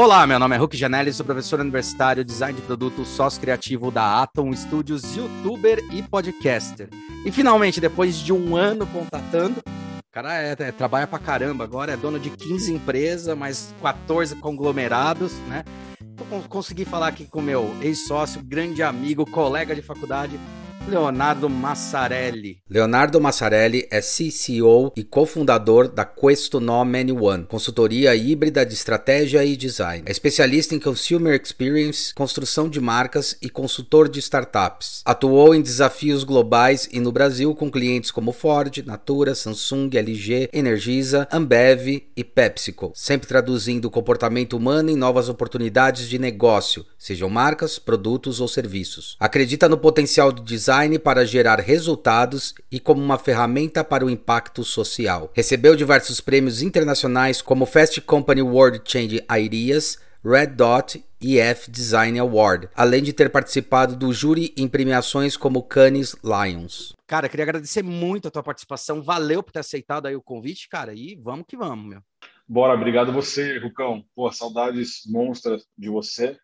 Olá, 0.00 0.26
meu 0.26 0.38
nome 0.38 0.56
é 0.56 0.58
Hulk 0.58 0.78
Janelli, 0.78 1.12
sou 1.12 1.26
professor 1.26 1.60
universitário, 1.60 2.24
design 2.24 2.58
de 2.58 2.66
produto, 2.66 3.04
sócio 3.04 3.38
criativo 3.38 3.90
da 3.90 4.22
Atom 4.22 4.50
Studios, 4.56 5.14
youtuber 5.14 5.78
e 5.92 6.02
podcaster. 6.02 6.88
E 7.22 7.30
finalmente, 7.30 7.82
depois 7.82 8.16
de 8.16 8.32
um 8.32 8.56
ano 8.56 8.86
contatando, 8.86 9.60
o 9.60 10.10
cara 10.10 10.42
é, 10.42 10.56
é, 10.58 10.72
trabalha 10.72 11.06
pra 11.06 11.18
caramba, 11.18 11.64
agora 11.64 11.92
é 11.92 11.98
dono 11.98 12.18
de 12.18 12.30
15 12.30 12.72
empresas, 12.72 13.36
mais 13.36 13.74
14 13.82 14.36
conglomerados, 14.36 15.34
né? 15.46 15.66
Então, 16.00 16.40
consegui 16.48 16.86
falar 16.86 17.08
aqui 17.08 17.26
com 17.26 17.42
meu 17.42 17.70
ex-sócio, 17.82 18.42
grande 18.42 18.82
amigo, 18.82 19.26
colega 19.26 19.74
de 19.74 19.82
faculdade, 19.82 20.40
Leonardo 20.88 21.48
Massarelli. 21.48 22.58
Leonardo 22.68 23.20
Massarelli 23.20 23.86
é 23.90 24.00
CCO 24.00 24.92
e 24.96 25.04
cofundador 25.04 25.86
da 25.86 26.04
Questo 26.04 26.58
No 26.58 26.84
Many 26.84 27.12
One, 27.12 27.44
consultoria 27.44 28.14
híbrida 28.16 28.64
de 28.66 28.74
estratégia 28.74 29.44
e 29.44 29.56
design. 29.56 30.02
É 30.06 30.10
especialista 30.10 30.74
em 30.74 30.80
Consumer 30.80 31.40
Experience, 31.40 32.12
construção 32.14 32.68
de 32.68 32.80
marcas 32.80 33.36
e 33.40 33.48
consultor 33.48 34.08
de 34.08 34.18
startups. 34.18 35.02
Atuou 35.04 35.54
em 35.54 35.62
desafios 35.62 36.24
globais 36.24 36.88
e 36.90 36.98
no 36.98 37.12
Brasil 37.12 37.54
com 37.54 37.70
clientes 37.70 38.10
como 38.10 38.32
Ford, 38.32 38.82
Natura, 38.84 39.34
Samsung, 39.34 39.90
LG, 39.94 40.48
Energisa, 40.52 41.28
Ambev 41.30 42.02
e 42.16 42.24
PepsiCo, 42.24 42.92
sempre 42.94 43.28
traduzindo 43.28 43.84
o 43.84 43.90
comportamento 43.90 44.56
humano 44.56 44.90
em 44.90 44.96
novas 44.96 45.28
oportunidades 45.28 46.08
de 46.08 46.18
negócio, 46.18 46.84
sejam 46.98 47.28
marcas, 47.28 47.78
produtos 47.78 48.40
ou 48.40 48.48
serviços. 48.48 49.16
Acredita 49.20 49.68
no 49.68 49.78
potencial 49.78 50.32
do 50.32 50.42
design 50.42 50.79
design 50.80 50.98
para 50.98 51.26
gerar 51.26 51.60
resultados 51.60 52.54
e 52.70 52.80
como 52.80 53.02
uma 53.02 53.18
ferramenta 53.18 53.84
para 53.84 54.04
o 54.04 54.10
impacto 54.10 54.64
social. 54.64 55.30
Recebeu 55.34 55.76
diversos 55.76 56.20
prêmios 56.20 56.62
internacionais 56.62 57.42
como 57.42 57.66
Fast 57.66 58.00
Company 58.00 58.40
World 58.40 58.80
Change 58.84 59.22
Ideas, 59.30 59.98
Red 60.24 60.48
Dot 60.48 61.04
e 61.20 61.38
F 61.38 61.70
Design 61.70 62.18
Award, 62.18 62.68
além 62.74 63.02
de 63.02 63.12
ter 63.12 63.30
participado 63.30 63.94
do 63.94 64.12
júri 64.12 64.54
em 64.56 64.66
premiações 64.66 65.36
como 65.36 65.62
Cannes 65.62 66.16
Lions. 66.24 66.94
Cara, 67.06 67.28
queria 67.28 67.44
agradecer 67.44 67.82
muito 67.82 68.28
a 68.28 68.30
tua 68.30 68.42
participação. 68.42 69.02
Valeu 69.02 69.42
por 69.42 69.52
ter 69.52 69.60
aceitado 69.60 70.06
aí 70.06 70.16
o 70.16 70.22
convite, 70.22 70.68
cara. 70.68 70.94
E 70.94 71.14
vamos 71.16 71.44
que 71.46 71.56
vamos, 71.56 71.86
meu. 71.86 72.00
Bora, 72.48 72.74
obrigado 72.74 73.12
você, 73.12 73.58
Rucão. 73.58 74.02
Pô, 74.14 74.30
saudades 74.32 75.02
monstras 75.06 75.66
de 75.76 75.90
você 75.90 76.38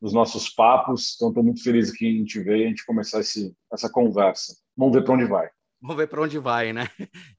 dos 0.00 0.12
nossos 0.12 0.48
papos. 0.48 1.14
Então, 1.16 1.28
estou 1.28 1.42
muito 1.42 1.62
feliz 1.62 1.90
que 1.90 2.06
a 2.06 2.10
gente 2.10 2.40
veio 2.40 2.62
e 2.62 2.64
a 2.66 2.68
gente 2.68 2.86
começar 2.86 3.20
esse, 3.20 3.54
essa 3.72 3.90
conversa. 3.90 4.56
Vamos 4.76 4.94
ver 4.94 5.04
para 5.04 5.14
onde 5.14 5.24
vai. 5.24 5.48
Vamos 5.80 5.96
ver 5.96 6.08
para 6.08 6.22
onde 6.22 6.38
vai, 6.38 6.72
né? 6.72 6.88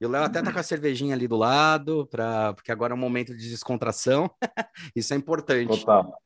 E 0.00 0.06
o 0.06 0.08
Léo 0.08 0.24
até 0.24 0.42
tá 0.42 0.52
com 0.52 0.58
a 0.58 0.62
cervejinha 0.62 1.14
ali 1.14 1.28
do 1.28 1.36
lado, 1.36 2.06
pra... 2.06 2.54
porque 2.54 2.72
agora 2.72 2.94
é 2.94 2.96
um 2.96 3.00
momento 3.00 3.36
de 3.36 3.50
descontração. 3.50 4.30
Isso 4.96 5.12
é 5.12 5.16
importante. 5.16 5.80
Total. 5.80 6.18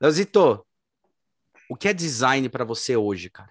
Leozito, 0.00 0.64
o 1.68 1.76
que 1.76 1.88
é 1.88 1.92
design 1.92 2.48
para 2.48 2.64
você 2.64 2.96
hoje, 2.96 3.28
cara? 3.28 3.50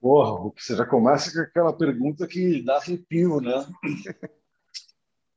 Porra, 0.00 0.52
você 0.56 0.76
já 0.76 0.86
começa 0.86 1.32
com 1.32 1.40
aquela 1.40 1.72
pergunta 1.72 2.26
que 2.26 2.62
dá 2.62 2.76
arrepio, 2.76 3.40
né? 3.40 3.66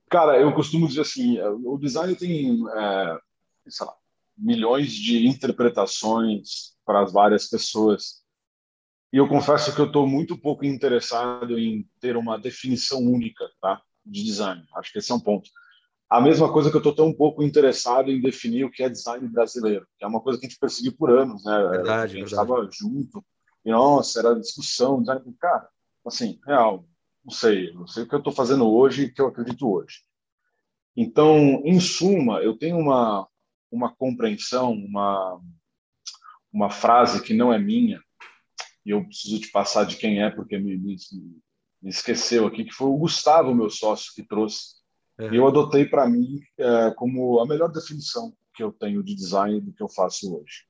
cara, 0.08 0.40
eu 0.40 0.54
costumo 0.54 0.88
dizer 0.88 1.02
assim, 1.02 1.42
o 1.42 1.78
design 1.78 2.16
tem, 2.16 2.64
é, 2.70 3.20
sei 3.68 3.86
lá, 3.86 3.96
milhões 4.38 4.92
de 4.92 5.28
interpretações 5.28 6.76
para 6.86 7.02
as 7.02 7.12
várias 7.12 7.48
pessoas. 7.48 8.22
E 9.14 9.18
eu 9.18 9.28
confesso 9.28 9.74
que 9.76 9.82
eu 9.82 9.88
estou 9.88 10.08
muito 10.08 10.38
pouco 10.38 10.66
interessado 10.66 11.60
em 11.60 11.88
ter 12.00 12.16
uma 12.16 12.38
definição 12.38 13.00
única 13.00 13.50
tá, 13.62 13.82
de 14.06 14.24
design. 14.24 14.64
Acho 14.76 14.92
que 14.92 15.00
esse 15.00 15.12
é 15.12 15.16
um 15.16 15.20
ponto. 15.20 15.50
A 16.10 16.20
mesma 16.20 16.52
coisa 16.52 16.70
que 16.70 16.76
eu 16.76 16.80
estou 16.80 16.96
tão 16.96 17.14
pouco 17.14 17.42
interessado 17.44 18.12
em 18.12 18.22
definir 18.22 18.66
o 18.66 18.72
que 18.72 18.84
é 18.84 18.90
design 18.90 19.28
brasileiro, 19.28 19.88
que 19.98 20.04
é 20.04 20.08
uma 20.08 20.22
coisa 20.22 20.40
que 20.40 20.46
a 20.46 20.50
gente 20.50 20.60
perseguiu 20.60 20.94
por 20.94 21.10
anos, 21.10 21.44
né? 21.46 21.68
Verdade, 21.70 22.18
a 22.18 22.20
gente 22.20 22.30
estava 22.30 22.68
junto 22.72 23.24
e 23.64 23.72
nossa, 23.72 24.20
era 24.20 24.40
discussão, 24.40 25.00
design, 25.00 25.24
cara, 25.40 25.70
assim, 26.06 26.40
real, 26.46 26.86
não 27.24 27.32
sei, 27.32 27.72
não 27.74 27.88
sei 27.88 28.04
o 28.04 28.08
que 28.08 28.16
eu 28.16 28.20
estou 28.20 28.34
fazendo 28.34 28.70
hoje 28.70 29.04
e 29.04 29.12
que 29.12 29.22
eu 29.22 29.28
acredito 29.28 29.72
hoje. 29.72 30.00
Então, 30.96 31.62
em 31.64 31.80
suma, 31.80 32.42
eu 32.42 32.58
tenho 32.58 32.78
uma 32.78 33.28
uma 33.72 33.94
compreensão, 33.96 34.74
uma, 34.74 35.42
uma 36.52 36.70
frase 36.70 37.22
que 37.22 37.34
não 37.34 37.54
é 37.54 37.58
minha, 37.58 38.02
e 38.86 38.90
eu 38.90 39.04
preciso 39.06 39.40
te 39.40 39.50
passar 39.50 39.86
de 39.86 39.96
quem 39.96 40.22
é, 40.22 40.30
porque 40.30 40.58
me, 40.58 40.78
me, 40.78 40.96
me 41.82 41.90
esqueceu 41.90 42.46
aqui, 42.46 42.66
que 42.66 42.74
foi 42.74 42.88
o 42.88 42.98
Gustavo, 42.98 43.56
meu 43.56 43.70
sócio, 43.70 44.14
que 44.14 44.24
trouxe. 44.24 44.82
É. 45.20 45.30
E 45.30 45.38
eu 45.38 45.48
adotei 45.48 45.86
para 45.86 46.08
mim 46.10 46.42
é, 46.58 46.92
como 46.96 47.40
a 47.40 47.48
melhor 47.48 47.72
definição 47.72 48.36
que 48.54 48.64
eu 48.64 48.72
tenho 48.72 49.04
de 49.04 49.16
design 49.16 49.62
do 49.62 49.72
que 49.72 49.82
eu 49.82 49.90
faço 49.90 50.36
hoje. 50.36 50.66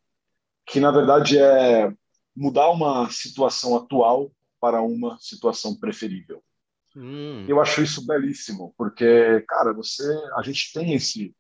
Que, 0.66 0.80
na 0.80 0.92
verdade, 0.92 1.38
é 1.38 1.92
mudar 2.36 2.70
uma 2.70 3.10
situação 3.10 3.76
atual 3.76 4.32
para 4.60 4.82
uma 4.82 5.18
situação 5.20 5.76
preferível. 5.76 6.44
Hum. 6.96 7.46
Eu 7.48 7.62
acho 7.62 7.82
isso 7.82 8.06
belíssimo, 8.06 8.74
porque, 8.78 9.44
cara, 9.48 9.74
você, 9.74 10.04
a 10.36 10.42
gente 10.42 10.72
tem 10.74 10.94
esse 10.94 11.34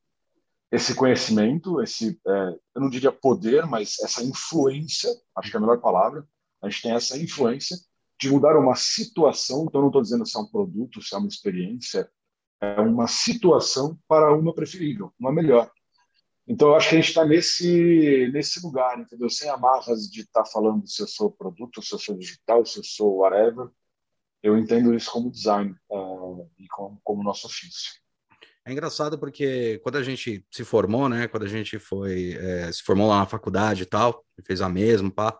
esse 0.71 0.95
conhecimento, 0.95 1.81
esse, 1.81 2.19
é, 2.25 2.31
eu 2.75 2.81
não 2.81 2.89
diria 2.89 3.11
poder, 3.11 3.65
mas 3.65 3.99
essa 3.99 4.23
influência, 4.23 5.09
acho 5.35 5.51
que 5.51 5.57
é 5.57 5.59
a 5.59 5.61
melhor 5.61 5.81
palavra, 5.81 6.25
a 6.61 6.69
gente 6.69 6.83
tem 6.83 6.93
essa 6.93 7.17
influência 7.17 7.77
de 8.19 8.29
mudar 8.29 8.57
uma 8.57 8.75
situação, 8.75 9.65
então 9.67 9.81
não 9.81 9.89
estou 9.89 10.01
dizendo 10.01 10.25
se 10.25 10.37
é 10.37 10.39
um 10.39 10.47
produto, 10.47 11.01
se 11.01 11.13
é 11.13 11.17
uma 11.17 11.27
experiência, 11.27 12.09
é 12.61 12.79
uma 12.79 13.07
situação 13.07 13.99
para 14.07 14.33
uma 14.33 14.53
preferível, 14.53 15.11
uma 15.19 15.31
melhor. 15.31 15.69
Então, 16.47 16.69
eu 16.69 16.75
acho 16.75 16.89
que 16.89 16.95
a 16.95 16.99
gente 16.99 17.09
está 17.09 17.25
nesse, 17.25 18.29
nesse 18.33 18.61
lugar, 18.65 18.99
entendeu? 18.99 19.29
Sem 19.29 19.49
amarras 19.49 20.09
de 20.09 20.21
estar 20.21 20.43
tá 20.43 20.49
falando 20.49 20.87
se 20.87 21.01
eu 21.01 21.07
sou 21.07 21.31
produto, 21.31 21.81
se 21.81 21.93
eu 21.93 21.99
sou 21.99 22.17
digital, 22.17 22.65
se 22.65 22.79
eu 22.79 22.83
sou 22.83 23.17
whatever. 23.17 23.69
Eu 24.41 24.57
entendo 24.57 24.93
isso 24.93 25.11
como 25.11 25.31
design 25.31 25.75
uh, 25.89 26.49
e 26.57 26.67
como, 26.67 26.99
como 27.03 27.23
nosso 27.23 27.47
ofício. 27.47 27.91
É 28.65 28.71
engraçado 28.71 29.17
porque 29.17 29.79
quando 29.83 29.97
a 29.97 30.03
gente 30.03 30.45
se 30.51 30.63
formou, 30.63 31.09
né? 31.09 31.27
Quando 31.27 31.43
a 31.43 31.49
gente 31.49 31.79
foi 31.79 32.33
é, 32.39 32.71
se 32.71 32.83
formou 32.83 33.07
lá 33.07 33.19
na 33.19 33.25
faculdade 33.25 33.83
e 33.83 33.85
tal, 33.85 34.23
fez 34.45 34.61
a 34.61 34.69
mesma, 34.69 35.11
pá. 35.11 35.37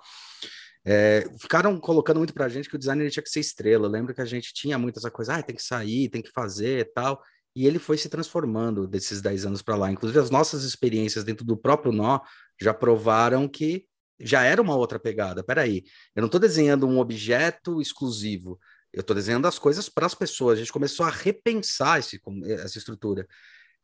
É, 0.83 1.29
ficaram 1.39 1.79
colocando 1.79 2.17
muito 2.17 2.33
pra 2.33 2.49
gente 2.49 2.67
que 2.67 2.75
o 2.75 2.79
designer 2.79 3.09
tinha 3.11 3.21
que 3.21 3.29
ser 3.29 3.39
estrela. 3.39 3.85
Eu 3.85 3.91
lembro 3.91 4.13
que 4.13 4.21
a 4.21 4.25
gente 4.25 4.53
tinha 4.53 4.77
muito 4.77 4.97
essa 4.97 5.11
coisa, 5.11 5.35
ah, 5.35 5.43
tem 5.43 5.55
que 5.55 5.63
sair, 5.63 6.09
tem 6.09 6.21
que 6.21 6.31
fazer 6.31 6.79
e 6.79 6.85
tal. 6.85 7.21
E 7.55 7.67
ele 7.67 7.79
foi 7.79 7.97
se 7.97 8.09
transformando 8.09 8.87
desses 8.87 9.21
10 9.21 9.45
anos 9.45 9.61
para 9.61 9.75
lá. 9.75 9.91
Inclusive, 9.91 10.19
as 10.19 10.29
nossas 10.29 10.63
experiências 10.63 11.23
dentro 11.23 11.45
do 11.45 11.57
próprio 11.57 11.91
nó 11.91 12.19
já 12.59 12.73
provaram 12.73 13.47
que 13.47 13.85
já 14.19 14.43
era 14.43 14.61
uma 14.61 14.75
outra 14.75 14.99
pegada. 14.99 15.43
Peraí, 15.43 15.83
eu 16.15 16.21
não 16.21 16.27
estou 16.27 16.39
desenhando 16.39 16.87
um 16.87 16.99
objeto 16.99 17.81
exclusivo, 17.81 18.59
eu 18.93 19.01
estou 19.01 19.15
desenhando 19.15 19.47
as 19.47 19.57
coisas 19.57 19.87
para 19.87 20.05
as 20.05 20.15
pessoas. 20.15 20.57
A 20.57 20.61
gente 20.61 20.73
começou 20.73 21.05
a 21.05 21.09
repensar 21.09 21.99
esse, 21.99 22.19
essa 22.59 22.77
estrutura. 22.77 23.27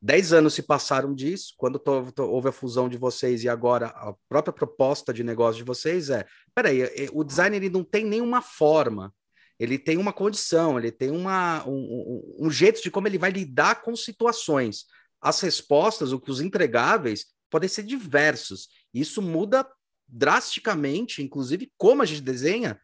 Dez 0.01 0.31
anos 0.31 0.53
se 0.53 0.61
passaram 0.61 1.13
disso, 1.13 1.53
quando 1.57 1.81
houve 2.19 2.49
a 2.49 2.51
fusão 2.51 2.87
de 2.87 2.97
vocês 2.97 3.43
e 3.43 3.49
agora 3.49 3.87
a 3.87 4.13
própria 4.29 4.53
proposta 4.53 5.11
de 5.11 5.23
negócio 5.23 5.57
de 5.57 5.63
vocês 5.63 6.09
é: 6.09 6.25
peraí, 6.53 7.09
o 7.13 7.23
design 7.23 7.55
ele 7.55 7.69
não 7.69 7.83
tem 7.83 8.05
nenhuma 8.05 8.41
forma, 8.41 9.11
ele 9.57 9.79
tem 9.79 9.97
uma 9.97 10.13
condição, 10.13 10.77
ele 10.77 10.91
tem 10.91 11.09
uma, 11.09 11.67
um, 11.67 11.71
um, 11.71 12.47
um 12.47 12.51
jeito 12.51 12.81
de 12.81 12.91
como 12.91 13.07
ele 13.07 13.17
vai 13.17 13.31
lidar 13.31 13.81
com 13.81 13.95
situações. 13.95 14.85
As 15.19 15.41
respostas, 15.41 16.11
os 16.11 16.41
entregáveis, 16.41 17.25
podem 17.49 17.67
ser 17.67 17.81
diversos. 17.81 18.67
Isso 18.93 19.19
muda 19.19 19.67
drasticamente, 20.07 21.23
inclusive, 21.23 21.71
como 21.75 22.03
a 22.03 22.05
gente 22.05 22.21
desenha 22.21 22.79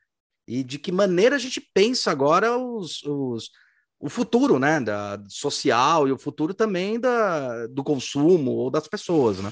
e 0.48 0.64
de 0.64 0.78
que 0.78 0.92
maneira 0.92 1.36
a 1.36 1.40
gente 1.40 1.62
pensa 1.74 2.12
agora 2.12 2.58
os, 2.58 3.04
os, 3.04 3.50
o 4.00 4.10
futuro, 4.10 4.60
né, 4.60 4.80
da 4.80 5.22
social 5.28 6.08
e 6.08 6.12
o 6.12 6.18
futuro 6.18 6.54
também 6.54 7.00
da, 7.00 7.68
do 7.68 7.84
consumo 7.84 8.52
ou 8.52 8.70
das 8.70 8.88
pessoas, 8.88 9.40
né? 9.40 9.52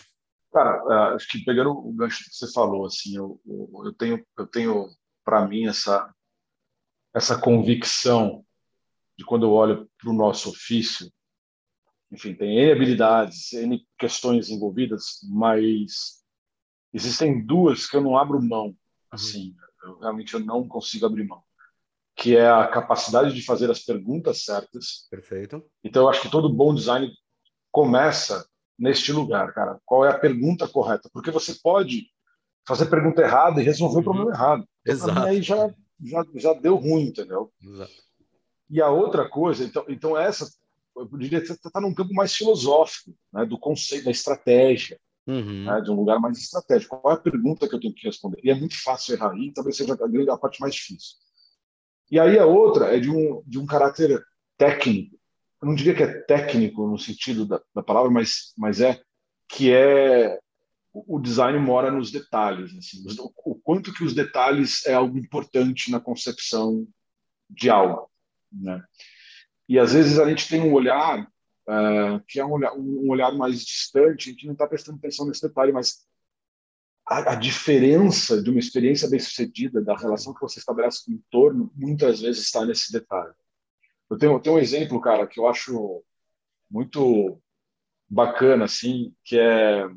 Cara, 0.54 0.84
é, 0.90 1.16
acho 1.16 1.28
que 1.30 1.46
pegando 1.46 1.72
o 1.72 1.94
gancho 1.94 2.26
que 2.26 2.36
você 2.36 2.52
falou, 2.52 2.86
assim, 2.86 3.16
eu, 3.16 3.40
eu 3.86 3.94
tenho, 3.94 4.26
eu 4.38 4.46
tenho 4.46 4.90
para 5.24 5.48
mim 5.48 5.68
essa 5.68 6.14
essa 7.14 7.40
convicção 7.40 8.46
de 9.18 9.26
quando 9.26 9.46
eu 9.46 9.52
olho 9.52 9.90
para 10.00 10.10
o 10.10 10.14
nosso 10.14 10.50
ofício, 10.50 11.12
enfim, 12.12 12.34
tem 12.34 12.58
N 12.58 12.72
habilidades, 12.72 13.54
N 13.54 13.86
questões 13.98 14.50
envolvidas, 14.50 15.20
mas 15.30 16.24
existem 16.94 17.46
duas 17.46 17.88
que 17.88 17.96
eu 17.96 18.02
não 18.02 18.18
abro 18.18 18.42
mão, 18.42 18.68
uhum. 18.68 19.56
Eu, 19.84 20.00
realmente 20.00 20.34
eu 20.34 20.40
não 20.40 20.68
consigo 20.68 21.06
abrir 21.06 21.28
mão, 21.28 21.42
que 22.16 22.36
é 22.36 22.50
a 22.50 22.68
capacidade 22.68 23.34
de 23.34 23.44
fazer 23.44 23.70
as 23.70 23.80
perguntas 23.80 24.44
certas. 24.44 25.08
Perfeito. 25.10 25.64
Então 25.84 26.04
eu 26.04 26.10
acho 26.10 26.22
que 26.22 26.32
todo 26.32 26.54
bom 26.54 26.74
design 26.74 27.12
começa 27.72 28.46
neste 28.78 29.12
lugar, 29.12 29.54
cara. 29.54 29.80
Qual 29.86 30.06
é 30.06 30.10
a 30.10 30.20
pergunta 30.20 30.68
correta? 30.68 31.10
Porque 31.14 31.32
você 31.32 31.56
pode 31.62 32.08
fazer 32.68 32.88
pergunta 32.88 33.22
errada 33.22 33.62
e 33.62 33.64
resolver 33.64 33.96
uhum. 33.96 34.02
o 34.02 34.04
problema 34.04 34.32
errado. 34.32 34.68
Então, 34.82 34.94
Exato. 34.94 35.20
aí 35.20 35.42
já, 35.42 35.74
já, 36.04 36.26
já 36.36 36.54
deu 36.54 36.76
ruim, 36.76 37.08
entendeu? 37.08 37.52
Exato. 37.62 37.92
E 38.70 38.82
a 38.82 38.90
outra 38.90 39.28
coisa, 39.28 39.64
então, 39.64 39.86
então 39.90 40.18
essa 40.18 40.50
eu 40.96 41.06
diria 41.18 41.40
que 41.40 41.48
você 41.48 41.54
está 41.54 41.80
num 41.80 41.94
campo 41.94 42.14
mais 42.14 42.34
filosófico, 42.36 43.16
né, 43.32 43.46
do 43.46 43.58
conceito, 43.58 44.06
da 44.06 44.12
estratégia, 44.12 45.00
uhum. 45.28 45.66
né, 45.66 45.82
de 45.82 45.92
um 45.92 45.96
lugar 45.96 46.20
mais 46.20 46.38
estratégico. 46.38 47.00
Qual 47.00 47.14
é 47.14 47.18
a 47.18 47.22
pergunta 47.22 47.68
que 47.68 47.76
eu 47.76 47.80
tenho 47.80 47.94
que 47.94 48.08
responder? 48.08 48.40
E 48.44 48.50
é 48.50 48.56
muito 48.56 48.82
fácil 48.82 49.16
errar 49.16 49.32
aí, 49.32 49.52
talvez 49.54 49.78
seja 49.78 49.94
a, 49.94 50.34
a 50.34 50.38
parte 50.38 50.60
mais 50.60 50.76
difícil. 50.76 51.18
E 52.10 52.20
aí 52.20 52.38
a 52.38 52.46
outra 52.46 52.96
é 52.96 53.00
de 53.00 53.10
um, 53.10 53.42
de 53.46 53.58
um 53.58 53.66
caráter 53.66 54.22
técnico. 54.58 55.16
Eu 55.62 55.68
não 55.68 55.76
diria 55.76 55.96
que 55.96 56.04
é 56.04 56.22
técnico 56.24 56.88
no 56.88 56.98
sentido 56.98 57.46
da, 57.46 57.62
da 57.74 57.84
palavra, 57.84 58.12
mas, 58.12 58.54
mas 58.58 58.82
é 58.82 59.02
que 59.48 59.72
é 59.72 60.40
o 60.94 61.20
design 61.20 61.58
mora 61.60 61.90
nos 61.90 62.12
detalhes, 62.12 62.76
assim, 62.76 63.04
o 63.46 63.56
quanto 63.56 63.94
que 63.94 64.04
os 64.04 64.14
detalhes 64.14 64.86
é 64.86 64.94
algo 64.94 65.18
importante 65.18 65.90
na 65.90 66.02
concepção 66.02 66.86
de 67.50 67.70
algo, 67.70 68.10
né? 68.52 68.84
E 69.70 69.80
às 69.80 69.94
vezes 69.94 70.20
a 70.20 70.28
gente 70.28 70.50
tem 70.50 70.62
um 70.62 70.74
olhar 70.74 71.26
uh, 71.68 72.24
que 72.28 72.40
é 72.40 72.46
um 72.46 72.52
olhar, 72.52 72.74
um 72.74 73.10
olhar 73.10 73.32
mais 73.32 73.64
distante, 73.64 74.30
a 74.30 74.32
gente 74.32 74.46
não 74.46 74.54
está 74.54 74.68
prestando 74.68 74.98
atenção 74.98 75.28
nesse 75.28 75.42
detalhe, 75.42 75.72
mas 75.72 76.06
a, 77.08 77.34
a, 77.34 77.36
diferença 77.36 78.42
de 78.42 78.50
uma 78.50 78.60
experiência 78.60 79.10
bem-sucedida, 79.10 79.82
da 79.82 79.96
relação 79.96 80.34
que 80.34 80.42
você 80.42 80.60
estabelece 80.60 81.06
com 81.06 81.12
o 81.12 81.16
entorno, 81.16 81.72
muitas 81.76 82.22
vezes 82.22 82.44
está 82.44 82.66
nesse 82.66 82.92
detalhe. 82.92 83.34
Eu 84.10 84.18
tenho, 84.18 84.34
eu 84.34 84.40
tenho 84.40 84.56
um 84.56 84.60
exemplo, 84.60 85.00
cara, 85.02 85.26
que 85.26 85.40
eu 85.40 85.48
acho 85.48 86.04
muito 86.70 87.42
bacana, 88.10 88.66
assim, 88.66 89.14
que 89.24 89.38
é 89.38 89.88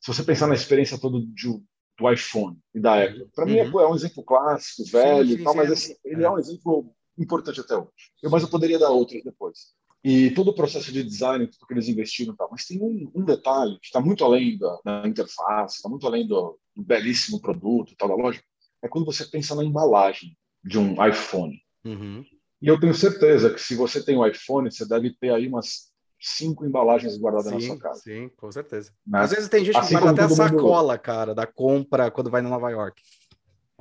se 0.00 0.14
você 0.14 0.22
pensar 0.22 0.46
na 0.46 0.54
experiência 0.54 0.98
toda 0.98 1.18
do, 1.18 1.64
do 1.98 2.12
iPhone 2.12 2.58
e 2.74 2.80
da 2.80 3.02
Apple. 3.02 3.28
Para 3.34 3.44
uhum. 3.44 3.50
mim, 3.50 3.58
é 3.58 3.86
um 3.86 3.94
exemplo 3.94 4.22
clássico, 4.22 4.88
velho 4.90 5.28
sim, 5.28 5.36
sim, 5.38 5.44
tal, 5.44 5.54
mas 5.54 5.70
assim, 5.70 5.94
ele 6.04 6.22
é. 6.22 6.26
é 6.26 6.30
um 6.30 6.38
exemplo 6.38 6.94
importante 7.18 7.60
até 7.60 7.76
hoje. 7.76 7.90
Eu, 8.22 8.30
mas 8.30 8.42
eu 8.42 8.48
poderia 8.48 8.78
dar 8.78 8.90
outros 8.90 9.22
depois. 9.22 9.74
E 10.02 10.30
todo 10.30 10.48
o 10.48 10.54
processo 10.54 10.92
de 10.92 11.02
design, 11.02 11.46
tudo 11.46 11.66
que 11.66 11.74
eles 11.74 11.88
investiram 11.88 12.32
e 12.32 12.36
tal. 12.36 12.48
Mas 12.50 12.64
tem 12.64 12.80
um, 12.80 13.10
um 13.14 13.24
detalhe 13.24 13.78
que 13.80 13.86
está 13.86 14.00
muito 14.00 14.24
além 14.24 14.56
da, 14.56 14.78
da 14.84 15.08
interface, 15.08 15.76
está 15.76 15.88
muito 15.88 16.06
além 16.06 16.26
do, 16.26 16.58
do, 16.74 16.82
belíssimo 16.82 17.40
produto 17.40 17.92
e 17.92 17.96
tal 17.96 18.08
da 18.08 18.14
loja, 18.14 18.40
é 18.82 18.88
quando 18.88 19.04
você 19.04 19.24
pensa 19.24 19.54
na 19.54 19.64
embalagem 19.64 20.36
de 20.62 20.78
um 20.78 21.04
iPhone. 21.04 21.60
Uhum. 21.84 22.24
E 22.62 22.68
eu 22.68 22.78
tenho 22.78 22.94
certeza 22.94 23.52
que 23.52 23.60
se 23.60 23.74
você 23.74 24.04
tem 24.04 24.16
um 24.16 24.26
iPhone, 24.26 24.70
você 24.70 24.86
deve 24.86 25.14
ter 25.14 25.32
aí 25.32 25.48
umas 25.48 25.88
cinco 26.20 26.64
embalagens 26.64 27.16
guardadas 27.16 27.50
sim, 27.52 27.68
na 27.68 27.74
sua 27.74 27.78
casa. 27.78 28.00
Sim, 28.00 28.28
com 28.36 28.50
certeza. 28.52 28.92
Né? 29.06 29.20
Às 29.20 29.30
vezes 29.30 29.48
tem 29.48 29.64
gente 29.64 29.76
assim 29.76 29.94
que 29.94 30.00
guarda 30.00 30.24
até 30.24 30.32
a 30.32 30.36
sacola, 30.36 30.92
mundo... 30.94 31.02
cara, 31.02 31.34
da 31.34 31.46
compra 31.46 32.10
quando 32.10 32.30
vai 32.30 32.42
no 32.42 32.48
Nova 32.48 32.70
York. 32.70 33.02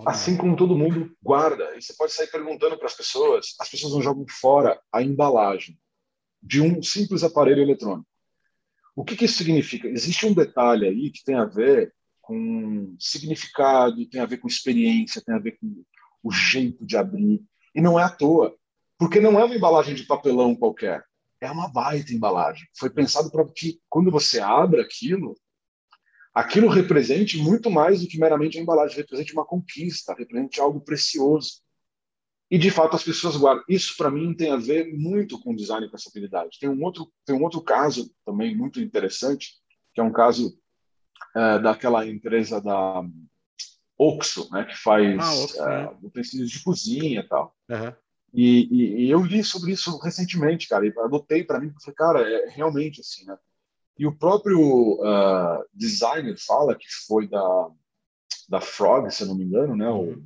Assim 0.06 0.38
como 0.38 0.56
todo 0.56 0.78
mundo 0.78 1.12
guarda. 1.24 1.76
E 1.76 1.82
você 1.82 1.94
pode 1.94 2.14
sair 2.14 2.28
perguntando 2.28 2.78
para 2.78 2.86
as 2.86 2.94
pessoas, 2.94 3.56
as 3.60 3.70
pessoas 3.70 3.94
não 3.94 4.02
jogam 4.02 4.26
fora 4.30 4.80
a 4.92 5.02
embalagem 5.02 5.78
de 6.42 6.62
um 6.62 6.82
simples 6.82 7.24
aparelho 7.24 7.62
eletrônico. 7.62 8.08
O 8.96 9.04
que, 9.04 9.16
que 9.16 9.26
isso 9.26 9.38
significa? 9.38 9.88
Existe 9.88 10.26
um 10.26 10.34
detalhe 10.34 10.88
aí 10.88 11.12
que 11.12 11.24
tem 11.24 11.36
a 11.36 11.46
ver 11.46 11.94
com 12.22 12.96
significado, 13.00 14.06
tem 14.08 14.22
a 14.22 14.26
ver 14.26 14.38
com 14.38 14.48
experiência, 14.48 15.22
tem 15.22 15.36
a 15.36 15.40
ver 15.40 15.58
com 15.60 15.84
o 16.24 16.32
jeito 16.32 16.86
de 16.86 16.98
abrir. 16.98 17.44
E 17.76 17.82
não 17.82 18.00
é 18.00 18.04
à 18.04 18.10
toa, 18.10 18.56
porque 18.98 19.20
não 19.20 19.40
é 19.40 19.44
uma 19.44 19.56
embalagem 19.56 19.94
de 19.94 20.04
papelão 20.04 20.56
qualquer 20.56 21.06
é 21.40 21.52
uma 21.52 21.68
baita 21.68 22.14
embalagem. 22.14 22.68
Foi 22.78 22.90
pensado 22.90 23.30
para 23.30 23.46
que, 23.46 23.80
quando 23.90 24.12
você 24.12 24.40
abre 24.40 24.82
aquilo, 24.82 25.38
aquilo 26.34 26.68
represente 26.68 27.38
muito 27.38 27.70
mais 27.70 28.02
do 28.02 28.08
que 28.08 28.20
meramente 28.20 28.58
a 28.58 28.62
embalagem, 28.62 28.98
represente 28.98 29.34
uma 29.34 29.46
conquista, 29.46 30.16
represente 30.18 30.60
algo 30.60 30.82
precioso. 30.82 31.62
E, 32.50 32.58
de 32.58 32.72
fato, 32.72 32.96
as 32.96 33.04
pessoas 33.04 33.36
guardam. 33.36 33.64
Isso, 33.68 33.96
para 33.98 34.10
mim, 34.10 34.34
tem 34.34 34.52
a 34.52 34.56
ver 34.56 34.94
muito 34.98 35.40
com 35.42 35.56
design 35.56 35.86
e 35.86 35.90
versatilidade. 35.90 36.60
Tem 36.60 36.70
um 36.70 36.82
outro, 36.84 37.12
tem 37.26 37.36
um 37.36 37.44
outro 37.44 37.62
caso 37.62 38.10
também 38.26 38.56
muito 38.56 38.80
interessante, 38.80 39.56
que 39.94 40.00
é 40.00 40.04
um 40.04 40.14
caso 40.14 40.58
é, 41.36 41.60
daquela 41.60 42.08
empresa 42.08 42.62
da 42.62 43.04
Oxo, 43.98 44.48
né, 44.52 44.64
que 44.64 44.78
faz 44.78 45.18
ah, 45.20 45.34
Oxo, 45.34 45.64
é, 45.64 45.96
utensílios 46.04 46.50
de 46.50 46.64
cozinha 46.64 47.20
e 47.20 47.28
tal. 47.28 47.56
Uhum. 47.70 47.94
E, 48.34 48.68
e, 48.72 49.06
e, 49.06 49.10
eu 49.10 49.24
li 49.24 49.44
sobre 49.44 49.72
isso 49.72 49.98
recentemente, 49.98 50.68
cara, 50.68 50.86
e 50.86 50.94
adotei 51.00 51.44
para 51.44 51.60
mim, 51.60 51.70
porque, 51.70 51.92
cara, 51.92 52.22
é 52.22 52.50
realmente 52.50 53.02
assim, 53.02 53.26
né? 53.26 53.38
E 53.98 54.06
o 54.06 54.16
próprio 54.16 54.60
uh, 55.02 55.66
designer 55.74 56.36
fala 56.38 56.76
que 56.76 56.86
foi 57.08 57.28
da, 57.28 57.70
da 58.48 58.62
Frog, 58.62 59.10
se 59.10 59.24
eu 59.24 59.28
não 59.28 59.36
me 59.36 59.44
engano, 59.44 59.76
né? 59.76 59.90
O, 59.90 60.24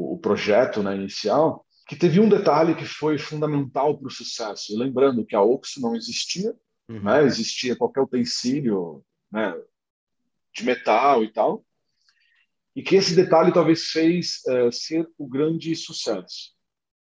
o 0.00 0.18
projeto 0.18 0.82
né, 0.82 0.94
inicial, 0.94 1.66
que 1.86 1.96
teve 1.96 2.20
um 2.20 2.28
detalhe 2.28 2.74
que 2.74 2.84
foi 2.84 3.18
fundamental 3.18 3.98
para 3.98 4.06
o 4.06 4.10
sucesso. 4.10 4.78
lembrando 4.78 5.24
que 5.24 5.34
a 5.34 5.42
Oxo 5.42 5.80
não 5.80 5.96
existia, 5.96 6.54
uhum. 6.88 7.02
né? 7.02 7.24
Existia 7.24 7.76
qualquer 7.76 8.00
utensílio 8.00 9.04
né, 9.30 9.54
de 10.54 10.64
metal 10.64 11.24
e 11.24 11.32
tal. 11.32 11.64
E 12.76 12.82
que 12.82 12.94
esse 12.94 13.16
detalhe 13.16 13.52
talvez 13.52 13.86
fez 13.86 14.40
uh, 14.46 14.70
ser 14.70 15.08
o 15.18 15.26
grande 15.26 15.74
sucesso 15.74 16.54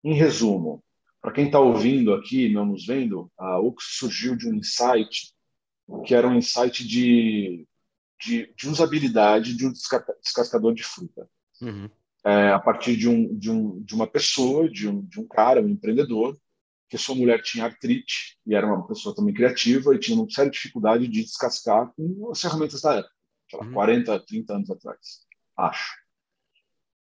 em 0.02 0.14
resumo, 0.14 0.82
para 1.20 1.32
quem 1.32 1.46
está 1.46 1.60
ouvindo 1.60 2.12
aqui, 2.12 2.52
não 2.52 2.66
nos 2.66 2.84
vendo, 2.84 3.30
a 3.38 3.60
Ux 3.60 3.84
surgiu 3.98 4.34
de 4.34 4.48
um 4.48 4.54
insight 4.54 5.32
que 6.04 6.14
era 6.14 6.26
um 6.26 6.36
insight 6.36 6.86
de, 6.86 7.66
de, 8.20 8.52
de 8.56 8.68
usabilidade 8.68 9.56
de 9.56 9.66
um 9.66 9.72
descascador 9.72 10.74
de 10.74 10.82
fruta. 10.82 11.28
Uhum. 11.60 11.88
É, 12.24 12.50
a 12.50 12.58
partir 12.58 12.96
de, 12.96 13.08
um, 13.08 13.36
de, 13.36 13.50
um, 13.50 13.82
de 13.82 13.94
uma 13.94 14.06
pessoa, 14.06 14.68
de 14.70 14.88
um, 14.88 15.02
de 15.02 15.20
um 15.20 15.26
cara, 15.26 15.60
um 15.60 15.68
empreendedor, 15.68 16.36
que 16.88 16.98
sua 16.98 17.14
mulher 17.14 17.42
tinha 17.42 17.64
artrite 17.64 18.38
e 18.46 18.54
era 18.54 18.66
uma 18.66 18.86
pessoa 18.86 19.14
também 19.14 19.32
criativa 19.32 19.94
e 19.94 19.98
tinha 19.98 20.16
uma 20.16 20.30
séria 20.30 20.50
dificuldade 20.50 21.08
de 21.08 21.22
descascar 21.24 21.90
com 21.96 22.30
as 22.30 22.40
ferramentas 22.40 22.82
da 22.82 22.96
época, 22.96 23.14
uhum. 23.54 23.72
40, 23.72 24.20
30 24.20 24.54
anos 24.54 24.70
atrás, 24.70 24.98
acho. 25.56 26.02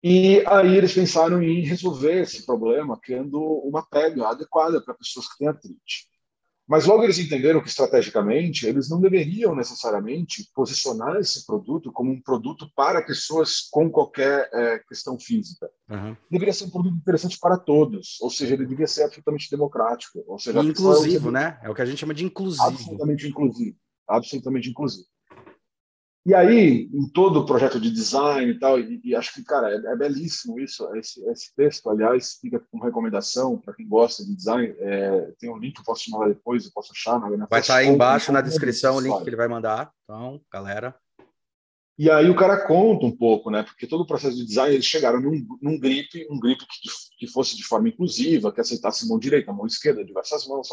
E 0.03 0.43
aí 0.47 0.75
eles 0.75 0.93
pensaram 0.93 1.41
em 1.41 1.61
resolver 1.61 2.21
esse 2.21 2.45
problema 2.45 2.99
criando 2.99 3.41
uma 3.41 3.81
pega 3.85 4.27
adequada 4.27 4.81
para 4.81 4.93
pessoas 4.93 5.29
que 5.29 5.37
têm 5.37 5.47
artrite. 5.47 6.09
Mas 6.69 6.85
logo 6.85 7.03
eles 7.03 7.17
entenderam 7.17 7.63
que 7.63 7.67
estrategicamente 7.67 8.67
eles 8.67 8.87
não 8.87 9.01
deveriam 9.01 9.55
necessariamente 9.55 10.47
posicionar 10.53 11.15
esse 11.15 11.43
produto 11.43 11.91
como 11.91 12.11
um 12.11 12.21
produto 12.21 12.69
para 12.75 13.01
pessoas 13.01 13.67
com 13.71 13.89
qualquer 13.89 14.47
é, 14.53 14.77
questão 14.87 15.19
física. 15.19 15.67
Uhum. 15.89 16.15
Deveria 16.29 16.53
ser 16.53 16.65
um 16.65 16.69
produto 16.69 16.95
interessante 16.95 17.39
para 17.39 17.57
todos, 17.57 18.21
ou 18.21 18.29
seja, 18.29 18.53
ele 18.53 18.65
deveria 18.65 18.85
ser 18.85 19.01
absolutamente 19.01 19.49
democrático, 19.49 20.23
ou 20.27 20.37
seja, 20.37 20.59
inclusivo, 20.59 21.31
né? 21.31 21.59
É 21.63 21.69
o 21.71 21.73
que 21.73 21.81
a 21.81 21.85
gente 21.85 21.97
chama 21.97 22.13
de 22.13 22.23
inclusivo. 22.23 22.67
Absolutamente 22.67 23.27
inclusivo, 23.27 23.75
absolutamente 24.07 24.69
inclusivo. 24.69 25.07
E 26.29 26.35
aí, 26.35 26.87
em 26.93 27.09
todo 27.09 27.39
o 27.39 27.45
projeto 27.47 27.79
de 27.79 27.89
design 27.89 28.51
e 28.51 28.59
tal, 28.59 28.79
e, 28.79 29.01
e 29.03 29.15
acho 29.15 29.33
que, 29.33 29.43
cara, 29.43 29.71
é, 29.71 29.77
é 29.77 29.95
belíssimo 29.95 30.59
isso, 30.59 30.87
esse, 30.95 31.27
esse, 31.27 31.55
texto, 31.55 31.89
aliás, 31.89 32.37
fica 32.39 32.59
como 32.69 32.83
recomendação 32.83 33.57
para 33.57 33.73
quem 33.73 33.87
gosta 33.87 34.23
de 34.23 34.35
design. 34.35 34.75
É, 34.77 35.33
tem 35.39 35.49
um 35.49 35.57
link 35.57 35.73
que 35.73 35.79
eu 35.79 35.85
posso 35.85 36.03
te 36.03 36.11
mandar 36.11 36.27
depois, 36.27 36.65
eu 36.65 36.71
posso 36.71 36.91
achar. 36.91 37.19
Na, 37.19 37.31
na 37.31 37.47
vai 37.47 37.61
estar 37.61 37.73
tá 37.73 37.79
aí 37.79 37.87
embaixo 37.87 38.31
na 38.31 38.41
descrição 38.41 38.97
o 38.97 38.99
link 38.99 39.23
que 39.23 39.27
ele 39.29 39.35
vai 39.35 39.47
mandar. 39.47 39.91
Então, 40.03 40.39
galera. 40.53 40.95
E 41.97 42.11
aí 42.11 42.29
o 42.29 42.35
cara 42.35 42.63
conta 42.67 43.07
um 43.07 43.17
pouco, 43.17 43.49
né? 43.49 43.63
Porque 43.63 43.87
todo 43.87 44.01
o 44.01 44.07
processo 44.07 44.37
de 44.37 44.45
design, 44.45 44.75
eles 44.75 44.85
chegaram 44.85 45.19
num, 45.19 45.43
num 45.59 45.79
grip, 45.79 46.27
um 46.29 46.39
grip 46.39 46.59
que, 46.59 46.89
que 47.17 47.27
fosse 47.27 47.57
de 47.57 47.63
forma 47.63 47.89
inclusiva, 47.89 48.51
que 48.51 48.61
aceitasse 48.61 49.09
mão 49.09 49.17
direita, 49.17 49.51
mão 49.51 49.65
esquerda, 49.65 50.05
diversas 50.05 50.45
mãos, 50.45 50.69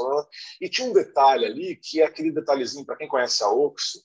e 0.60 0.68
tinha 0.68 0.86
um 0.86 0.92
detalhe 0.92 1.46
ali, 1.46 1.76
que 1.82 2.02
é 2.02 2.04
aquele 2.04 2.30
detalhezinho, 2.30 2.84
para 2.84 2.96
quem 2.96 3.08
conhece 3.08 3.42
a 3.42 3.48
Oxo, 3.48 4.04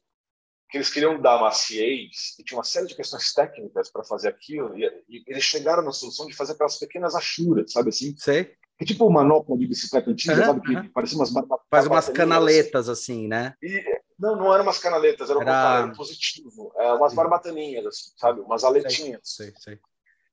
que 0.72 0.78
eles 0.78 0.90
queriam 0.90 1.22
dar 1.22 1.42
maciez 1.42 2.34
e 2.40 2.44
tinha 2.44 2.58
uma 2.58 2.64
série 2.64 2.88
de 2.88 2.96
questões 2.96 3.34
técnicas 3.34 3.92
para 3.92 4.06
fazer 4.06 4.30
aquilo 4.30 4.78
e, 4.78 4.86
e, 5.10 5.24
eles 5.28 5.44
chegaram 5.44 5.84
na 5.84 5.92
solução 5.92 6.26
de 6.26 6.34
fazer 6.34 6.54
aquelas 6.54 6.80
pequenas 6.80 7.14
achuras, 7.14 7.74
sabe 7.74 7.90
assim? 7.90 8.16
Sei. 8.18 8.56
Que 8.80 8.86
tipo 8.86 9.10
manopla 9.12 9.58
de 9.58 9.68
bicicleta 9.68 10.10
antiga, 10.10 10.34
uhum, 10.34 10.46
sabe? 10.46 10.62
Que 10.62 10.76
uhum. 10.76 10.90
parecia 10.90 11.18
umas 11.18 11.30
Faz 11.70 11.86
umas 11.86 12.08
canaletas 12.10 12.88
assim, 12.88 13.28
né? 13.28 13.54
E, 13.62 13.84
não, 14.18 14.38
não 14.38 14.54
eram 14.54 14.64
umas 14.64 14.80
canaletas, 14.80 15.30
era, 15.30 15.42
era... 15.42 15.86
um 15.88 15.94
positivo, 15.94 16.72
é, 16.78 16.94
umas 16.94 17.14
barbataninhas, 17.14 17.86
assim, 17.86 18.12
sabe? 18.16 18.40
Umas 18.40 18.64
aletinhas. 18.64 19.22
Sei, 19.24 19.48
sei, 19.48 19.76
sei. 19.76 19.80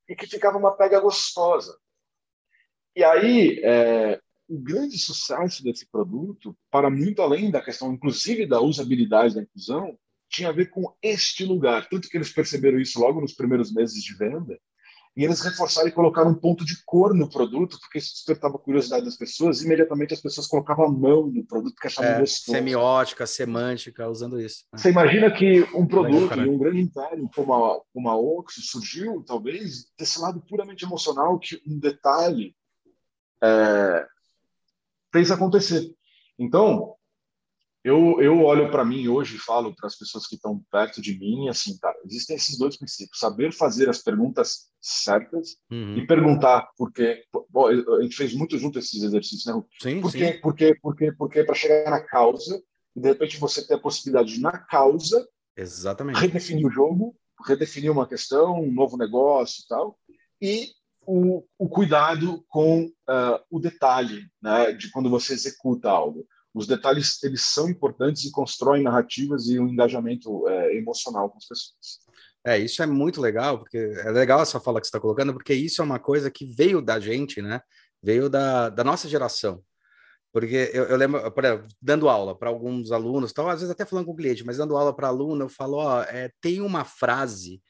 E 0.08 0.14
que 0.14 0.26
ficava 0.26 0.56
uma 0.56 0.76
pega 0.76 1.00
gostosa. 1.00 1.76
E 2.94 3.02
aí, 3.02 3.60
é, 3.64 4.20
o 4.48 4.56
grande 4.56 4.96
sucesso 4.98 5.64
desse 5.64 5.86
produto, 5.90 6.56
para 6.70 6.88
muito 6.88 7.22
além 7.22 7.50
da 7.50 7.60
questão, 7.60 7.92
inclusive 7.92 8.46
da 8.46 8.60
usabilidade 8.60 9.34
da 9.34 9.42
inclusão, 9.42 9.98
tinha 10.28 10.48
a 10.48 10.52
ver 10.52 10.70
com 10.70 10.92
este 11.02 11.44
lugar. 11.44 11.88
Tanto 11.88 12.08
que 12.08 12.16
eles 12.16 12.32
perceberam 12.32 12.78
isso 12.78 13.00
logo 13.00 13.20
nos 13.20 13.32
primeiros 13.32 13.72
meses 13.72 14.02
de 14.02 14.14
venda. 14.14 14.58
E 15.16 15.24
eles 15.24 15.40
reforçaram 15.40 15.88
e 15.88 15.92
colocaram 15.92 16.30
um 16.30 16.34
ponto 16.34 16.64
de 16.64 16.80
cor 16.84 17.12
no 17.12 17.28
produto, 17.28 17.76
porque 17.80 17.98
isso 17.98 18.12
despertava 18.14 18.54
a 18.54 18.60
curiosidade 18.60 19.04
das 19.04 19.16
pessoas. 19.16 19.60
E 19.60 19.64
imediatamente 19.64 20.14
as 20.14 20.20
pessoas 20.20 20.46
colocavam 20.46 20.84
a 20.84 20.92
mão 20.92 21.26
no 21.26 21.44
produto 21.44 21.74
que 21.74 21.88
achavam 21.88 22.12
é, 22.12 22.20
gostoso. 22.20 22.56
Semiótica, 22.56 23.26
semântica, 23.26 24.08
usando 24.08 24.40
isso. 24.40 24.64
Né? 24.72 24.78
Você 24.78 24.90
imagina 24.90 25.28
que 25.28 25.62
um 25.74 25.86
produto 25.88 26.36
Legal, 26.36 26.54
um 26.54 26.58
grande 26.58 26.80
império 26.82 27.28
como 27.34 27.52
a, 27.52 27.80
como 27.92 28.08
a 28.08 28.16
Oxo 28.16 28.60
surgiu, 28.62 29.24
talvez, 29.26 29.86
desse 29.98 30.20
lado 30.20 30.40
puramente 30.48 30.84
emocional, 30.84 31.36
que 31.40 31.60
um 31.66 31.80
detalhe 31.80 32.54
é, 33.42 34.06
fez 35.12 35.32
acontecer. 35.32 35.92
Então, 36.38 36.94
eu, 37.84 38.20
eu 38.20 38.42
olho 38.42 38.70
para 38.70 38.84
mim 38.84 39.06
hoje 39.08 39.36
e 39.36 39.40
falo 39.40 39.74
para 39.74 39.86
as 39.86 39.96
pessoas 39.96 40.26
que 40.26 40.34
estão 40.34 40.60
perto 40.70 41.00
de 41.00 41.18
mim, 41.18 41.48
assim, 41.48 41.78
cara, 41.78 41.96
existem 42.04 42.36
esses 42.36 42.58
dois 42.58 42.76
princípios: 42.76 43.18
saber 43.18 43.52
fazer 43.52 43.88
as 43.88 44.02
perguntas 44.02 44.68
certas 44.80 45.56
uhum. 45.70 45.96
e 45.96 46.06
perguntar 46.06 46.68
por 46.76 46.92
quê. 46.92 47.22
Bom, 47.48 47.68
a 47.68 48.02
gente 48.02 48.16
fez 48.16 48.34
muito 48.34 48.58
junto 48.58 48.78
esses 48.78 49.02
exercícios, 49.02 49.46
né? 49.46 49.62
Sim, 49.80 50.00
por 50.00 50.10
sim. 50.10 50.18
quê, 50.18 50.32
por 50.34 50.54
quê, 50.54 50.74
por 50.80 50.96
quê, 50.96 51.12
por 51.12 51.30
quê, 51.30 51.44
para 51.44 51.54
chegar 51.54 51.90
na 51.90 52.00
causa 52.00 52.60
e 52.96 53.00
de 53.00 53.08
repente 53.08 53.38
você 53.38 53.64
ter 53.64 53.74
a 53.74 53.80
possibilidade 53.80 54.34
de, 54.34 54.40
na 54.40 54.58
causa, 54.58 55.26
Exatamente. 55.56 56.18
redefinir 56.18 56.66
o 56.66 56.70
jogo, 56.70 57.14
redefinir 57.46 57.92
uma 57.92 58.08
questão, 58.08 58.60
um 58.60 58.72
novo 58.72 58.96
negócio 58.96 59.62
e 59.62 59.68
tal, 59.68 59.98
e 60.42 60.68
o, 61.06 61.44
o 61.56 61.68
cuidado 61.68 62.44
com 62.48 62.84
uh, 62.84 63.40
o 63.50 63.60
detalhe, 63.60 64.26
né, 64.42 64.72
de 64.72 64.90
quando 64.90 65.08
você 65.08 65.32
executa 65.32 65.88
algo 65.88 66.26
os 66.54 66.66
detalhes 66.66 67.22
eles 67.22 67.42
são 67.42 67.68
importantes 67.68 68.24
e 68.24 68.30
constroem 68.30 68.82
narrativas 68.82 69.46
e 69.48 69.58
um 69.58 69.68
engajamento 69.68 70.48
é, 70.48 70.76
emocional 70.76 71.30
com 71.30 71.38
as 71.38 71.46
pessoas. 71.46 72.00
É, 72.44 72.58
isso 72.58 72.82
é 72.82 72.86
muito 72.86 73.20
legal, 73.20 73.58
porque 73.58 73.76
é 73.76 74.10
legal 74.10 74.40
essa 74.40 74.60
fala 74.60 74.80
que 74.80 74.86
você 74.86 74.88
está 74.88 75.00
colocando, 75.00 75.32
porque 75.32 75.52
isso 75.52 75.82
é 75.82 75.84
uma 75.84 75.98
coisa 75.98 76.30
que 76.30 76.46
veio 76.46 76.80
da 76.80 76.98
gente, 76.98 77.42
né? 77.42 77.60
Veio 78.02 78.30
da, 78.30 78.68
da 78.68 78.84
nossa 78.84 79.08
geração. 79.08 79.62
Porque 80.32 80.70
eu, 80.72 80.84
eu 80.84 80.96
lembro, 80.96 81.20
exemplo, 81.20 81.66
dando 81.80 82.08
aula 82.08 82.38
para 82.38 82.48
alguns 82.48 82.92
alunos, 82.92 83.32
tal, 83.32 83.48
às 83.48 83.60
vezes 83.60 83.70
até 83.70 83.84
falando 83.84 84.06
com 84.06 84.12
o 84.12 84.16
cliente, 84.16 84.44
mas 84.44 84.58
dando 84.58 84.76
aula 84.76 84.94
para 84.94 85.08
aluno, 85.08 85.44
eu 85.44 85.48
falo: 85.48 85.78
ó, 85.78 86.02
é, 86.02 86.30
tem 86.40 86.60
uma 86.60 86.84
frase 86.84 87.62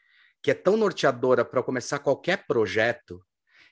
que 0.43 0.51
é 0.51 0.55
tão 0.55 0.77
norteadora 0.77 1.45
para 1.45 1.63
começar 1.63 1.99
qualquer 1.99 2.47
projeto, 2.47 3.23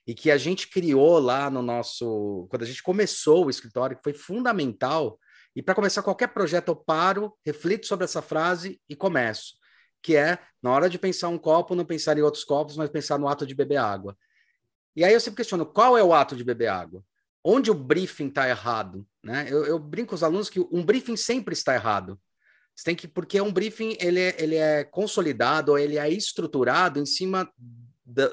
e 0.06 0.14
que 0.14 0.30
a 0.30 0.38
gente 0.38 0.68
criou 0.68 1.18
lá 1.18 1.50
no 1.50 1.60
nosso. 1.60 2.46
Quando 2.48 2.62
a 2.62 2.66
gente 2.66 2.82
começou 2.82 3.46
o 3.46 3.50
escritório, 3.50 3.96
que 3.96 4.02
foi 4.02 4.14
fundamental. 4.14 5.18
E 5.54 5.62
para 5.62 5.74
começar 5.74 6.02
qualquer 6.02 6.28
projeto, 6.28 6.68
eu 6.68 6.76
paro, 6.76 7.34
reflito 7.44 7.86
sobre 7.86 8.04
essa 8.04 8.22
frase 8.22 8.80
e 8.88 8.94
começo. 8.94 9.54
Que 10.02 10.14
é, 10.14 10.38
na 10.62 10.70
hora 10.70 10.88
de 10.88 10.98
pensar 10.98 11.28
um 11.28 11.38
copo, 11.38 11.74
não 11.74 11.84
pensar 11.84 12.16
em 12.16 12.22
outros 12.22 12.44
copos, 12.44 12.76
mas 12.76 12.90
pensar 12.90 13.18
no 13.18 13.26
ato 13.26 13.46
de 13.46 13.54
beber 13.54 13.78
água. 13.78 14.16
E 14.94 15.04
aí 15.04 15.12
eu 15.12 15.20
sempre 15.20 15.38
questiono: 15.38 15.66
qual 15.66 15.98
é 15.98 16.04
o 16.04 16.14
ato 16.14 16.36
de 16.36 16.44
beber 16.44 16.68
água? 16.68 17.02
Onde 17.42 17.70
o 17.70 17.74
briefing 17.74 18.28
está 18.28 18.48
errado? 18.48 19.04
Né? 19.22 19.46
Eu, 19.48 19.64
eu 19.64 19.78
brinco 19.78 20.10
com 20.10 20.14
os 20.14 20.22
alunos 20.22 20.48
que 20.48 20.60
um 20.60 20.84
briefing 20.84 21.16
sempre 21.16 21.52
está 21.52 21.74
errado. 21.74 22.20
Você 22.74 22.84
tem 22.84 22.94
que, 22.94 23.08
porque 23.08 23.40
um 23.40 23.52
briefing 23.52 23.96
ele 23.98 24.20
é, 24.20 24.36
ele 24.38 24.56
é 24.56 24.84
consolidado, 24.84 25.78
ele 25.78 25.96
é 25.96 26.08
estruturado 26.10 27.00
em 27.00 27.06
cima 27.06 27.50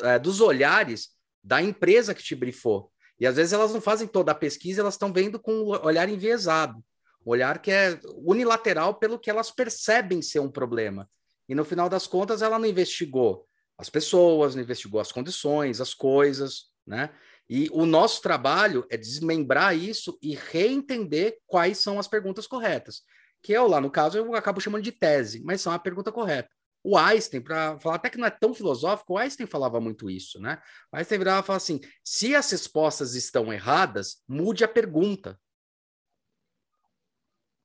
é, 0.01 0.19
dos 0.19 0.41
olhares 0.41 1.13
da 1.43 1.61
empresa 1.61 2.13
que 2.13 2.23
te 2.23 2.35
brifou. 2.35 2.91
E 3.19 3.27
às 3.27 3.35
vezes 3.35 3.53
elas 3.53 3.73
não 3.73 3.81
fazem 3.81 4.07
toda 4.07 4.31
a 4.31 4.35
pesquisa, 4.35 4.81
elas 4.81 4.95
estão 4.95 5.11
vendo 5.11 5.39
com 5.39 5.51
um 5.51 5.69
olhar 5.85 6.07
enviesado, 6.09 6.83
um 7.25 7.31
olhar 7.31 7.61
que 7.61 7.71
é 7.71 7.99
unilateral 8.25 8.95
pelo 8.95 9.19
que 9.19 9.29
elas 9.29 9.51
percebem 9.51 10.21
ser 10.21 10.39
um 10.39 10.49
problema. 10.49 11.09
E 11.47 11.53
no 11.53 11.65
final 11.65 11.89
das 11.89 12.07
contas, 12.07 12.41
ela 12.41 12.57
não 12.57 12.65
investigou 12.65 13.45
as 13.77 13.89
pessoas, 13.89 14.55
não 14.55 14.63
investigou 14.63 14.99
as 14.99 15.11
condições, 15.11 15.81
as 15.81 15.93
coisas, 15.93 16.65
né? 16.85 17.09
E 17.49 17.69
o 17.71 17.85
nosso 17.85 18.21
trabalho 18.21 18.85
é 18.89 18.97
desmembrar 18.97 19.75
isso 19.77 20.17
e 20.21 20.35
reentender 20.35 21.37
quais 21.45 21.77
são 21.77 21.99
as 21.99 22.07
perguntas 22.07 22.47
corretas. 22.47 23.01
Que 23.41 23.51
eu, 23.51 23.67
lá 23.67 23.81
no 23.81 23.91
caso, 23.91 24.17
eu 24.17 24.33
acabo 24.35 24.61
chamando 24.61 24.83
de 24.83 24.91
tese, 24.91 25.43
mas 25.43 25.61
são 25.61 25.73
a 25.73 25.79
pergunta 25.79 26.11
correta. 26.11 26.49
O 26.83 26.97
Einstein, 26.97 27.41
para 27.41 27.79
falar 27.79 27.95
até 27.95 28.09
que 28.09 28.17
não 28.17 28.27
é 28.27 28.29
tão 28.29 28.53
filosófico, 28.53 29.13
o 29.13 29.17
Einstein 29.17 29.47
falava 29.47 29.79
muito 29.79 30.09
isso, 30.09 30.39
né? 30.39 30.61
O 30.91 30.97
Einstein 30.97 31.17
virava 31.17 31.39
e 31.39 31.47
falava 31.47 31.63
assim: 31.63 31.79
se 32.03 32.35
as 32.35 32.51
respostas 32.51 33.15
estão 33.15 33.53
erradas, 33.53 34.21
mude 34.27 34.63
a 34.63 34.67
pergunta. 34.67 35.39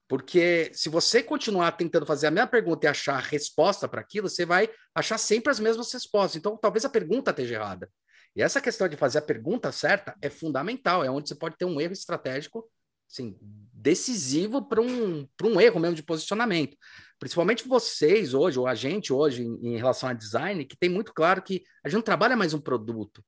Porque 0.08 0.70
se 0.72 0.88
você 0.88 1.22
continuar 1.22 1.72
tentando 1.72 2.06
fazer 2.06 2.28
a 2.28 2.30
mesma 2.30 2.48
pergunta 2.48 2.87
e 2.87 2.88
achar 2.88 3.16
a 3.16 3.20
resposta 3.20 3.87
para 3.87 4.00
aquilo, 4.00 4.28
você 4.28 4.46
vai 4.46 4.70
achar 4.94 5.18
sempre 5.18 5.50
as 5.50 5.60
mesmas 5.60 5.92
respostas. 5.92 6.37
Então, 6.37 6.56
talvez 6.56 6.84
a 6.84 6.88
pergunta 6.88 7.30
esteja 7.30 7.56
errada. 7.56 7.90
E 8.34 8.40
essa 8.40 8.60
questão 8.60 8.88
de 8.88 8.96
fazer 8.96 9.18
a 9.18 9.22
pergunta 9.22 9.70
certa 9.72 10.16
é 10.22 10.30
fundamental, 10.30 11.04
é 11.04 11.10
onde 11.10 11.28
você 11.28 11.34
pode 11.34 11.56
ter 11.58 11.64
um 11.64 11.80
erro 11.80 11.92
estratégico 11.92 12.70
assim, 13.10 13.37
decisivo 13.72 14.62
para 14.68 14.80
um, 14.80 15.26
um 15.42 15.60
erro 15.60 15.80
mesmo 15.80 15.96
de 15.96 16.02
posicionamento. 16.02 16.76
Principalmente 17.18 17.66
vocês 17.66 18.32
hoje, 18.32 18.58
ou 18.58 18.66
a 18.66 18.75
gente 18.75 19.12
hoje, 19.12 19.42
em, 19.42 19.75
em, 19.75 19.76
relação 19.76 20.08
a 20.08 20.12
design, 20.12 20.64
que 20.64 20.76
tem 20.76 20.88
muito 20.88 21.12
claro 21.12 21.42
que 21.42 21.64
a 21.82 21.88
gente 21.88 21.96
não 21.96 22.02
trabalha 22.02 22.37
mais 22.37 22.54
um 22.54 22.60
produto, 22.60 23.25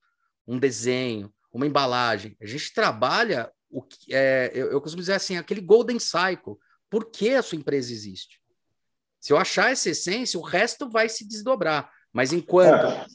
um 0.47 0.59
desenho, 0.59 1.33
uma 1.53 1.67
embalagem. 1.67 2.37
A 2.41 2.47
gente 2.47 2.73
trabalha 2.73 3.51
o 3.69 3.83
que 3.83 4.15
é, 4.15 4.51
eu, 4.55 4.71
eu 4.71 4.81
costumo 4.81 5.01
dizer 5.03 5.15
assim, 5.15 5.37
aquele 5.37 5.61
golden 5.61 5.99
cycle. 5.99 6.57
Por 6.89 7.11
que 7.11 7.31
a 7.31 7.43
sua 7.43 7.59
empresa 7.59 7.93
existe? 7.93 8.41
Se 9.21 9.33
eu 9.33 9.37
achar 9.37 9.71
essa 9.71 9.91
essência, 9.91 10.39
o 10.39 10.43
resto 10.43 10.89
vai 10.89 11.09
se 11.09 11.27
desdobrar. 11.27 11.91
Mas 12.13 12.33
enquanto 12.33 12.87
é. 12.87 13.07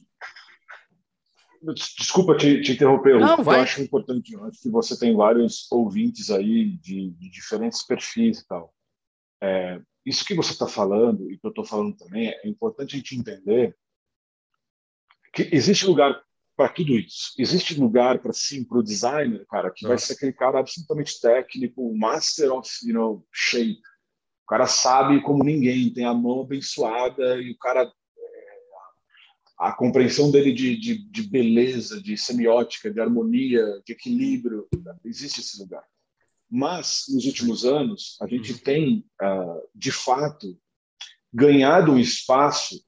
Desculpa 1.98 2.38
te, 2.38 2.62
te 2.62 2.74
interromper, 2.74 3.20
Não, 3.20 3.38
eu 3.38 3.50
acho 3.50 3.82
importante, 3.82 4.36
acho 4.36 4.62
que 4.62 4.70
você 4.70 4.96
tem 5.00 5.15
vários 5.15 5.65
ouvintes 5.72 6.29
aí 6.29 6.77
de, 6.77 7.10
de 7.12 7.29
diferentes 7.29 7.82
perfis 7.84 8.39
e 8.39 8.48
tal. 8.48 8.72
É, 9.41 9.82
isso 10.06 10.24
que 10.24 10.36
você 10.36 10.52
está 10.52 10.68
falando 10.68 11.32
e 11.32 11.38
que 11.38 11.46
eu 11.46 11.50
estou 11.50 11.66
falando 11.66 11.96
também 11.96 12.30
é 12.30 12.48
importante 12.48 12.96
a 12.96 12.98
gente 12.98 13.18
entender 13.18 13.76
que 15.34 15.50
existe 15.52 15.86
lugar 15.86 16.22
para 16.56 16.70
tudo 16.70 16.98
isso. 16.98 17.34
Existe 17.38 17.78
lugar 17.80 18.20
para 18.20 18.32
sim 18.32 18.64
para 18.64 18.78
o 18.78 18.84
designer, 18.84 19.46
cara, 19.48 19.72
que 19.72 19.86
vai 19.86 19.98
ser 19.98 20.14
aquele 20.14 20.32
cara 20.32 20.60
absolutamente 20.60 21.20
técnico, 21.20 21.94
master 21.98 22.54
of, 22.54 22.70
you 22.84 22.94
know, 22.94 23.28
shape. 23.32 23.82
O 24.44 24.48
cara 24.48 24.68
sabe 24.68 25.22
como 25.22 25.44
ninguém, 25.44 25.92
tem 25.92 26.06
a 26.06 26.14
mão 26.14 26.42
abençoada 26.42 27.42
e 27.42 27.52
o 27.52 27.58
cara 27.58 27.92
a 29.58 29.72
compreensão 29.72 30.30
dele 30.30 30.52
de, 30.52 30.76
de, 30.78 31.10
de, 31.10 31.24
beleza, 31.24 32.02
de 32.02 32.18
semiótica, 32.18 32.92
de 32.92 33.00
harmonia, 33.00 33.64
de 33.86 33.94
equilíbrio, 33.94 34.68
existe 35.04 35.40
esse 35.40 35.58
lugar. 35.62 35.84
Mas, 36.50 37.06
nos 37.10 37.25
últimos 37.25 37.66
anos, 37.66 38.18
a 38.22 38.28
gente 38.28 38.54
uhum. 38.54 38.58
tem, 38.60 39.06
uh, 39.22 39.70
de 39.74 39.92
fato, 39.92 40.60
ganhado 41.34 41.92
um 41.92 42.00
espaço 42.00 42.84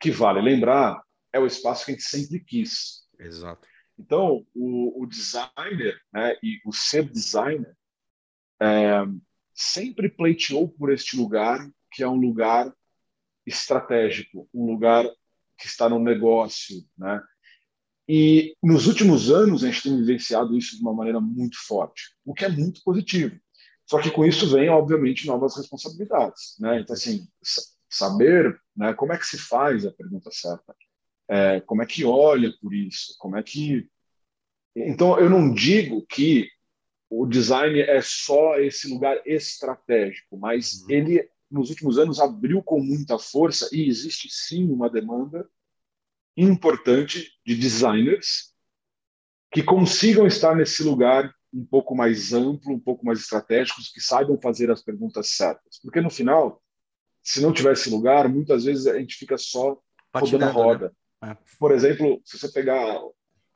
que, 0.00 0.10
vale 0.10 0.40
lembrar, 0.40 1.00
é 1.32 1.38
o 1.38 1.46
espaço 1.46 1.84
que 1.84 1.92
a 1.92 1.94
gente 1.94 2.04
sempre 2.04 2.40
quis. 2.40 3.02
Exato. 3.18 3.66
Então, 3.98 4.44
o, 4.54 5.02
o 5.02 5.06
designer 5.06 6.00
né, 6.12 6.36
e 6.42 6.60
o 6.66 6.72
ser 6.72 7.08
designer 7.08 7.76
é, 8.60 9.04
sempre 9.54 10.08
pleiteou 10.08 10.68
por 10.68 10.92
este 10.92 11.16
lugar, 11.16 11.70
que 11.90 12.02
é 12.02 12.08
um 12.08 12.16
lugar 12.16 12.72
estratégico, 13.46 14.48
um 14.52 14.66
lugar 14.66 15.04
que 15.58 15.66
está 15.66 15.88
no 15.88 15.98
negócio, 15.98 16.84
né? 16.96 17.22
E 18.08 18.56
nos 18.62 18.86
últimos 18.86 19.30
anos 19.30 19.62
a 19.62 19.68
gente 19.68 19.84
tem 19.84 19.96
vivenciado 19.96 20.56
isso 20.56 20.76
de 20.76 20.82
uma 20.82 20.92
maneira 20.92 21.20
muito 21.20 21.56
forte, 21.66 22.14
o 22.24 22.34
que 22.34 22.44
é 22.44 22.48
muito 22.48 22.82
positivo. 22.82 23.38
Só 23.86 24.00
que 24.00 24.10
com 24.10 24.24
isso 24.24 24.48
vem, 24.48 24.68
obviamente, 24.68 25.26
novas 25.26 25.56
responsabilidades, 25.56 26.56
né? 26.58 26.80
Então, 26.80 26.94
assim, 26.94 27.28
saber 27.90 28.58
né, 28.76 28.94
como 28.94 29.12
é 29.12 29.18
que 29.18 29.26
se 29.26 29.38
faz 29.38 29.84
a 29.84 29.92
pergunta 29.92 30.30
certa, 30.32 30.74
é, 31.28 31.60
como 31.60 31.82
é 31.82 31.86
que 31.86 32.04
olha 32.04 32.52
por 32.60 32.74
isso, 32.74 33.14
como 33.18 33.36
é 33.36 33.42
que... 33.42 33.88
Então, 34.74 35.18
eu 35.18 35.28
não 35.28 35.52
digo 35.52 36.04
que 36.06 36.48
o 37.10 37.26
design 37.26 37.78
é 37.80 38.00
só 38.00 38.58
esse 38.58 38.88
lugar 38.88 39.20
estratégico, 39.26 40.38
mas 40.38 40.80
uhum. 40.80 40.90
ele 40.90 41.28
nos 41.50 41.68
últimos 41.68 41.98
anos 41.98 42.18
abriu 42.18 42.62
com 42.62 42.80
muita 42.80 43.18
força 43.18 43.68
e 43.70 43.86
existe 43.86 44.28
sim 44.30 44.70
uma 44.70 44.88
demanda 44.88 45.46
importante 46.36 47.30
de 47.44 47.54
designers 47.54 48.52
que 49.50 49.62
consigam 49.62 50.26
estar 50.26 50.54
nesse 50.56 50.82
lugar 50.82 51.32
um 51.52 51.64
pouco 51.64 51.94
mais 51.94 52.32
amplo, 52.32 52.72
um 52.72 52.80
pouco 52.80 53.04
mais 53.04 53.20
estratégicos, 53.20 53.90
que 53.92 54.00
saibam 54.00 54.40
fazer 54.40 54.70
as 54.70 54.82
perguntas 54.82 55.30
certas. 55.30 55.78
Porque 55.82 56.00
no 56.00 56.08
final, 56.08 56.62
se 57.22 57.42
não 57.42 57.52
tivesse 57.52 57.90
lugar, 57.90 58.28
muitas 58.28 58.64
vezes 58.64 58.86
a 58.86 58.98
gente 58.98 59.16
fica 59.16 59.36
só 59.36 59.78
rodando 60.14 60.44
a 60.44 60.48
né? 60.48 60.52
roda. 60.52 60.96
Né? 61.20 61.32
É. 61.32 61.36
Por 61.58 61.70
exemplo, 61.72 62.22
se 62.24 62.38
você 62.38 62.48
pegar 62.48 62.98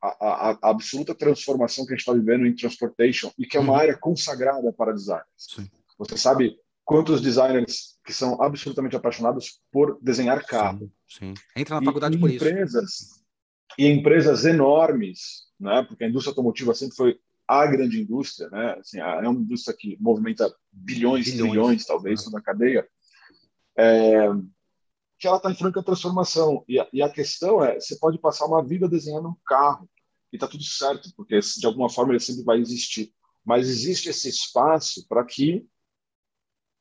a, 0.01 0.07
a, 0.07 0.51
a, 0.51 0.69
absoluta 0.69 1.15
transformação 1.15 1.85
que 1.85 1.93
a 1.93 1.95
gente 1.95 2.01
está 2.01 2.13
vivendo 2.13 2.45
em 2.45 2.55
transportation 2.55 3.31
e 3.37 3.47
que 3.47 3.57
é 3.57 3.59
uma 3.59 3.73
uhum. 3.73 3.79
área 3.79 3.97
consagrada 3.97 4.71
para 4.71 4.93
designers. 4.93 5.25
Sim. 5.35 5.69
Você 5.97 6.15
sabe 6.15 6.55
quantos 6.87 7.19
designers 7.19 7.99
que 8.05 8.13
são 8.13 8.41
absolutamente 8.41 8.95
apaixonados 8.95 9.59
por 9.69 9.99
desenhar 10.01 10.41
carro. 10.45 10.89
Sim, 11.05 11.33
sim. 11.35 11.43
entra 11.53 11.75
na 11.75 11.85
faculdade 11.85 12.15
e, 12.15 12.19
por 12.19 12.31
empresas, 12.31 12.83
isso. 12.91 13.23
E 13.77 13.87
empresas 13.87 14.45
enormes, 14.45 15.47
né? 15.59 15.83
porque 15.85 16.05
a 16.05 16.07
indústria 16.07 16.31
automotiva 16.31 16.73
sempre 16.73 16.95
foi 16.95 17.19
a 17.45 17.65
grande 17.65 18.01
indústria, 18.01 18.49
né? 18.49 18.77
Assim, 18.79 18.99
é 18.99 19.27
uma 19.27 19.39
indústria 19.39 19.75
que 19.77 19.97
movimenta 19.99 20.53
bilhões, 20.71 21.25
bilhões. 21.25 21.51
trilhões, 21.51 21.85
talvez, 21.85 22.23
toda 22.23 22.39
a 22.39 22.41
cadeia, 22.41 22.87
é, 23.77 24.29
que 25.19 25.27
ela 25.27 25.37
está 25.37 25.51
em 25.51 25.55
franca 25.55 25.83
transformação. 25.83 26.63
E 26.67 26.79
a, 26.79 26.87
e 26.91 27.01
a 27.01 27.09
questão 27.09 27.63
é, 27.63 27.79
você 27.79 27.97
pode 27.97 28.17
passar 28.17 28.45
uma 28.45 28.65
vida 28.65 28.87
desenhando 28.87 29.29
um 29.29 29.35
carro 29.45 29.89
e 30.31 30.37
está 30.37 30.47
tudo 30.47 30.63
certo, 30.63 31.09
porque 31.15 31.39
de 31.39 31.65
alguma 31.65 31.89
forma 31.89 32.13
ele 32.13 32.19
sempre 32.19 32.43
vai 32.43 32.59
existir. 32.59 33.13
mas 33.45 33.67
existe 33.67 34.09
esse 34.09 34.27
espaço 34.27 35.05
para 35.07 35.23
que 35.23 35.65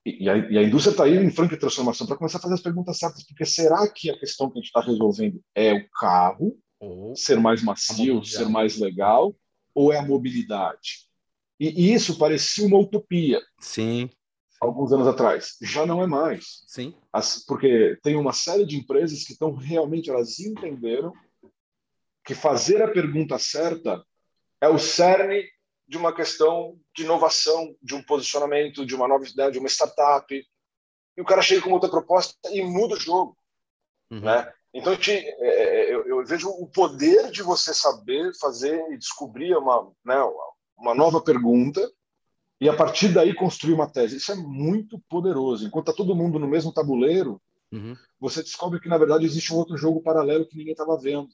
e 0.06 0.28
a, 0.28 0.36
e 0.36 0.58
a 0.58 0.62
indústria 0.62 0.92
está 0.92 1.04
aí 1.04 1.16
em 1.16 1.30
franca 1.30 1.58
transformação 1.58 2.06
para 2.06 2.16
começar 2.16 2.38
a 2.38 2.40
fazer 2.40 2.54
as 2.54 2.60
perguntas 2.60 2.96
certas, 2.96 3.24
porque 3.24 3.44
será 3.44 3.88
que 3.88 4.08
a 4.08 4.18
questão 4.18 4.48
que 4.48 4.58
a 4.58 4.60
gente 4.60 4.68
está 4.68 4.80
resolvendo 4.80 5.42
é 5.54 5.72
o 5.72 5.90
carro 5.90 6.56
ou 6.78 7.16
ser 7.16 7.40
mais 7.40 7.62
macio, 7.62 8.24
ser 8.24 8.48
mais 8.48 8.78
legal, 8.78 9.34
ou 9.74 9.92
é 9.92 9.98
a 9.98 10.06
mobilidade? 10.06 11.06
E, 11.58 11.88
e 11.88 11.92
isso 11.92 12.18
parecia 12.18 12.66
uma 12.66 12.78
utopia. 12.78 13.40
Sim. 13.60 14.08
Alguns 14.60 14.92
anos 14.92 15.08
atrás. 15.08 15.56
Já 15.60 15.84
não 15.84 16.02
é 16.02 16.06
mais. 16.06 16.62
Sim. 16.66 16.94
As, 17.12 17.44
porque 17.44 17.98
tem 18.02 18.14
uma 18.14 18.32
série 18.32 18.64
de 18.64 18.76
empresas 18.76 19.24
que 19.24 19.32
estão 19.32 19.52
realmente, 19.54 20.08
elas 20.08 20.38
entenderam 20.38 21.12
que 22.24 22.34
fazer 22.34 22.82
a 22.82 22.88
pergunta 22.88 23.38
certa 23.38 24.04
é 24.60 24.68
o 24.68 24.78
cerne 24.78 25.44
de 25.88 25.96
uma 25.96 26.14
questão 26.14 26.78
de 26.96 27.02
inovação, 27.02 27.76
de 27.82 27.94
um 27.94 28.02
posicionamento, 28.02 28.86
de 28.86 28.94
uma 28.94 29.06
nova 29.06 29.24
ideia, 29.24 29.50
de 29.50 29.58
uma 29.58 29.68
startup. 29.68 30.34
E 30.34 31.20
o 31.20 31.24
cara 31.24 31.42
chega 31.42 31.62
com 31.62 31.70
outra 31.70 31.90
proposta 31.90 32.34
e 32.50 32.62
muda 32.62 32.94
o 32.94 33.00
jogo. 33.00 33.36
Uhum. 34.10 34.20
Né? 34.20 34.52
Então, 34.72 34.92
eu, 34.92 34.98
te, 34.98 35.12
é, 35.12 35.94
eu, 35.94 36.06
eu, 36.06 36.24
vejo 36.24 36.48
o 36.48 36.66
poder 36.66 37.30
de 37.30 37.42
você 37.42 37.74
saber 37.74 38.32
fazer 38.40 38.78
e 38.92 38.98
descobrir 38.98 39.54
uma, 39.56 39.90
né, 40.04 40.16
uma 40.76 40.94
nova 40.94 41.20
pergunta 41.20 41.80
e, 42.60 42.68
a 42.68 42.74
partir 42.74 43.08
daí, 43.08 43.34
construir 43.34 43.74
uma 43.74 43.90
tese. 43.90 44.16
Isso 44.16 44.32
é 44.32 44.36
muito 44.36 44.98
poderoso. 45.08 45.66
Enquanto 45.66 45.90
está 45.90 45.96
todo 45.96 46.16
mundo 46.16 46.38
no 46.38 46.48
mesmo 46.48 46.72
tabuleiro, 46.72 47.40
uhum. 47.72 47.94
você 48.18 48.42
descobre 48.42 48.80
que, 48.80 48.88
na 48.88 48.98
verdade, 48.98 49.26
existe 49.26 49.52
um 49.52 49.56
outro 49.56 49.76
jogo 49.76 50.02
paralelo 50.02 50.46
que 50.46 50.56
ninguém 50.56 50.72
estava 50.72 50.98
vendo. 50.98 51.28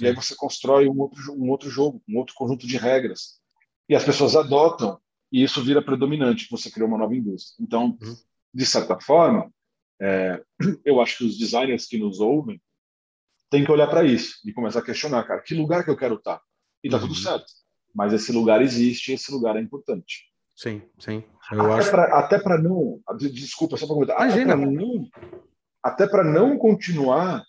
E 0.00 0.08
aí 0.08 0.14
você 0.14 0.34
constrói 0.34 0.88
um 0.88 1.00
outro, 1.00 1.20
um 1.32 1.50
outro 1.50 1.70
jogo, 1.70 2.02
um 2.08 2.18
outro 2.18 2.34
conjunto 2.34 2.66
de 2.66 2.76
regras 2.76 3.40
e 3.88 3.94
as 3.94 4.04
pessoas 4.04 4.34
adotam 4.34 4.98
e 5.34 5.42
isso 5.42 5.60
vira 5.64 5.82
predominante, 5.82 6.46
você 6.48 6.70
criou 6.70 6.88
uma 6.88 6.96
nova 6.96 7.12
indústria. 7.12 7.60
Então, 7.60 7.98
uhum. 8.00 8.16
de 8.54 8.64
certa 8.64 9.00
forma, 9.00 9.52
é, 10.00 10.40
eu 10.86 11.00
acho 11.00 11.18
que 11.18 11.24
os 11.24 11.36
designers 11.36 11.86
que 11.86 11.98
nos 11.98 12.20
ouvem 12.20 12.62
têm 13.50 13.64
que 13.64 13.72
olhar 13.72 13.88
para 13.88 14.04
isso 14.04 14.36
e 14.44 14.52
começar 14.52 14.78
a 14.78 14.84
questionar, 14.84 15.24
cara, 15.24 15.42
que 15.42 15.52
lugar 15.52 15.82
que 15.82 15.90
eu 15.90 15.96
quero 15.96 16.14
estar? 16.14 16.36
Tá? 16.36 16.42
E 16.84 16.88
tá 16.88 16.98
uhum. 16.98 17.02
tudo 17.02 17.16
certo. 17.16 17.46
Mas 17.92 18.12
esse 18.12 18.30
lugar 18.30 18.62
existe, 18.62 19.12
esse 19.12 19.32
lugar 19.32 19.56
é 19.56 19.60
importante. 19.60 20.22
Sim, 20.54 20.82
sim. 21.00 21.24
Eu 21.50 21.72
até 21.72 22.38
para 22.38 22.56
não, 22.56 23.00
desculpa 23.18 23.76
só 23.76 23.88
para 23.88 23.94
comentar. 23.96 24.16
Imagina, 24.16 24.54
até 25.82 26.06
para 26.06 26.22
não, 26.22 26.50
não 26.50 26.58
continuar 26.58 27.44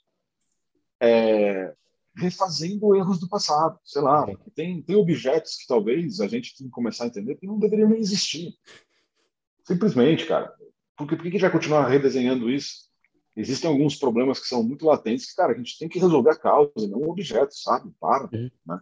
é, 1.00 1.72
refazendo 2.16 2.96
erros 2.96 3.20
do 3.20 3.28
passado. 3.28 3.80
Sei 3.84 4.02
lá, 4.02 4.26
tem, 4.54 4.82
tem 4.82 4.96
objetos 4.96 5.58
que 5.58 5.68
talvez 5.68 6.20
a 6.20 6.28
gente 6.28 6.56
tem 6.58 6.68
que 6.68 6.74
começar 6.74 7.04
a 7.04 7.08
entender 7.08 7.36
que 7.36 7.48
não 7.48 7.60
deveriam 7.60 7.90
nem 7.90 8.00
existir. 8.00 8.54
Simplesmente, 9.64 10.26
cara. 10.26 10.54
Porque 10.98 11.16
por 11.16 11.24
que 11.24 11.30
a 11.30 11.32
gente 11.32 11.42
vai 11.42 11.52
continuar 11.52 11.88
redesenhando 11.88 12.50
isso? 12.50 12.86
Existem 13.36 13.70
alguns 13.70 13.96
problemas 13.96 14.40
que 14.40 14.48
são 14.48 14.64
muito 14.64 14.86
latentes 14.86 15.30
que, 15.30 15.36
cara, 15.36 15.54
a 15.54 15.58
gente 15.58 15.78
tem 15.78 15.90
que 15.90 16.00
resolver 16.00 16.30
a 16.30 16.38
causa, 16.38 16.88
não 16.88 17.00
o 17.00 17.10
objeto, 17.10 17.54
sabe? 17.54 17.92
Para. 18.00 18.30
Uhum. 18.32 18.50
Né? 18.66 18.80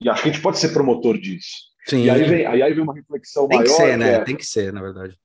E 0.00 0.08
acho 0.08 0.22
que 0.22 0.28
a 0.28 0.32
gente 0.32 0.42
pode 0.42 0.58
ser 0.58 0.70
promotor 0.70 1.16
disso. 1.16 1.72
Sim. 1.86 2.04
E 2.04 2.10
aí 2.10 2.24
vem, 2.24 2.46
aí 2.46 2.74
vem 2.74 2.82
uma 2.82 2.94
reflexão 2.94 3.46
tem 3.46 3.58
maior. 3.58 3.68
Tem 3.68 3.76
que 3.76 3.82
ser, 3.82 3.98
né? 3.98 4.12
É... 4.14 4.24
Tem 4.24 4.36
que 4.36 4.46
ser, 4.46 4.72
na 4.72 4.82
verdade. 4.82 5.16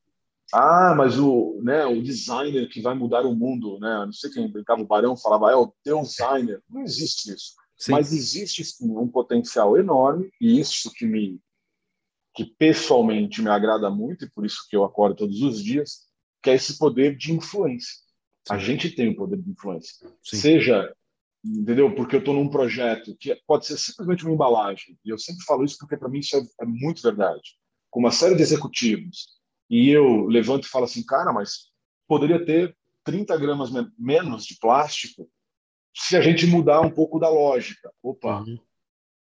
Ah, 0.53 0.95
mas 0.95 1.19
o, 1.19 1.59
né, 1.63 1.85
o 1.85 2.01
designer 2.01 2.67
que 2.69 2.81
vai 2.81 2.95
mudar 2.95 3.25
o 3.25 3.35
mundo, 3.35 3.79
né? 3.79 4.05
Não 4.05 4.13
sei 4.13 4.31
quem 4.31 4.51
brincava, 4.51 4.81
o 4.81 4.87
Barão 4.87 5.15
falava, 5.15 5.51
é 5.51 5.55
o 5.55 6.03
designer. 6.03 6.61
Não 6.69 6.81
existe 6.81 7.31
isso. 7.33 7.53
Sim. 7.77 7.93
Mas 7.93 8.11
existe 8.11 8.63
sim 8.63 8.91
um 8.97 9.07
potencial 9.07 9.77
enorme, 9.77 10.29
e 10.41 10.59
isso 10.59 10.91
que 10.91 11.05
me 11.05 11.39
que 12.35 12.45
pessoalmente 12.45 13.41
me 13.41 13.49
agrada 13.49 13.89
muito, 13.89 14.25
e 14.25 14.29
por 14.29 14.45
isso 14.45 14.65
que 14.69 14.75
eu 14.75 14.83
acordo 14.83 15.15
todos 15.15 15.41
os 15.41 15.63
dias, 15.63 16.07
que 16.41 16.49
é 16.49 16.53
esse 16.53 16.77
poder 16.77 17.17
de 17.17 17.33
influência. 17.33 17.95
Sim. 18.47 18.53
A 18.53 18.57
gente 18.57 18.89
tem 18.91 19.09
o 19.09 19.15
poder 19.15 19.41
de 19.41 19.49
influência. 19.49 20.07
Sim. 20.23 20.37
Seja, 20.37 20.93
entendeu? 21.43 21.93
Porque 21.95 22.15
eu 22.15 22.19
estou 22.19 22.33
num 22.33 22.49
projeto 22.49 23.15
que 23.19 23.35
pode 23.47 23.65
ser 23.65 23.77
simplesmente 23.77 24.23
uma 24.23 24.33
embalagem, 24.33 24.97
e 25.03 25.09
eu 25.09 25.17
sempre 25.17 25.43
falo 25.43 25.65
isso 25.65 25.77
porque 25.79 25.97
para 25.97 26.07
mim 26.07 26.19
isso 26.19 26.37
é, 26.37 26.41
é 26.61 26.65
muito 26.65 27.01
verdade. 27.01 27.57
Com 27.89 27.99
uma 27.99 28.11
série 28.11 28.35
de 28.35 28.41
executivos 28.41 29.38
e 29.69 29.89
eu 29.89 30.25
levanto 30.25 30.65
e 30.65 30.69
falo 30.69 30.85
assim, 30.85 31.05
cara, 31.05 31.31
mas 31.31 31.71
poderia 32.07 32.43
ter 32.43 32.75
30 33.03 33.37
gramas 33.37 33.69
menos 33.97 34.45
de 34.45 34.57
plástico 34.57 35.29
se 35.93 36.15
a 36.15 36.21
gente 36.21 36.47
mudar 36.47 36.81
um 36.81 36.89
pouco 36.89 37.19
da 37.19 37.29
lógica. 37.29 37.91
Opa, 38.01 38.39
uhum. 38.39 38.57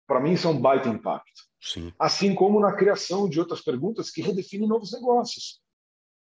para 0.08 0.20
mim 0.20 0.34
isso 0.34 0.48
é 0.48 0.52
um 0.52 0.60
baita 0.60 0.90
impacto. 0.90 1.44
Sim. 1.62 1.94
Assim 1.98 2.36
como 2.36 2.60
na 2.60 2.76
criação 2.76 3.30
de 3.30 3.40
outras 3.40 3.62
perguntas 3.62 4.10
que 4.10 4.22
redefinem 4.22 4.68
novos 4.68 4.92
negócios. 4.92 5.62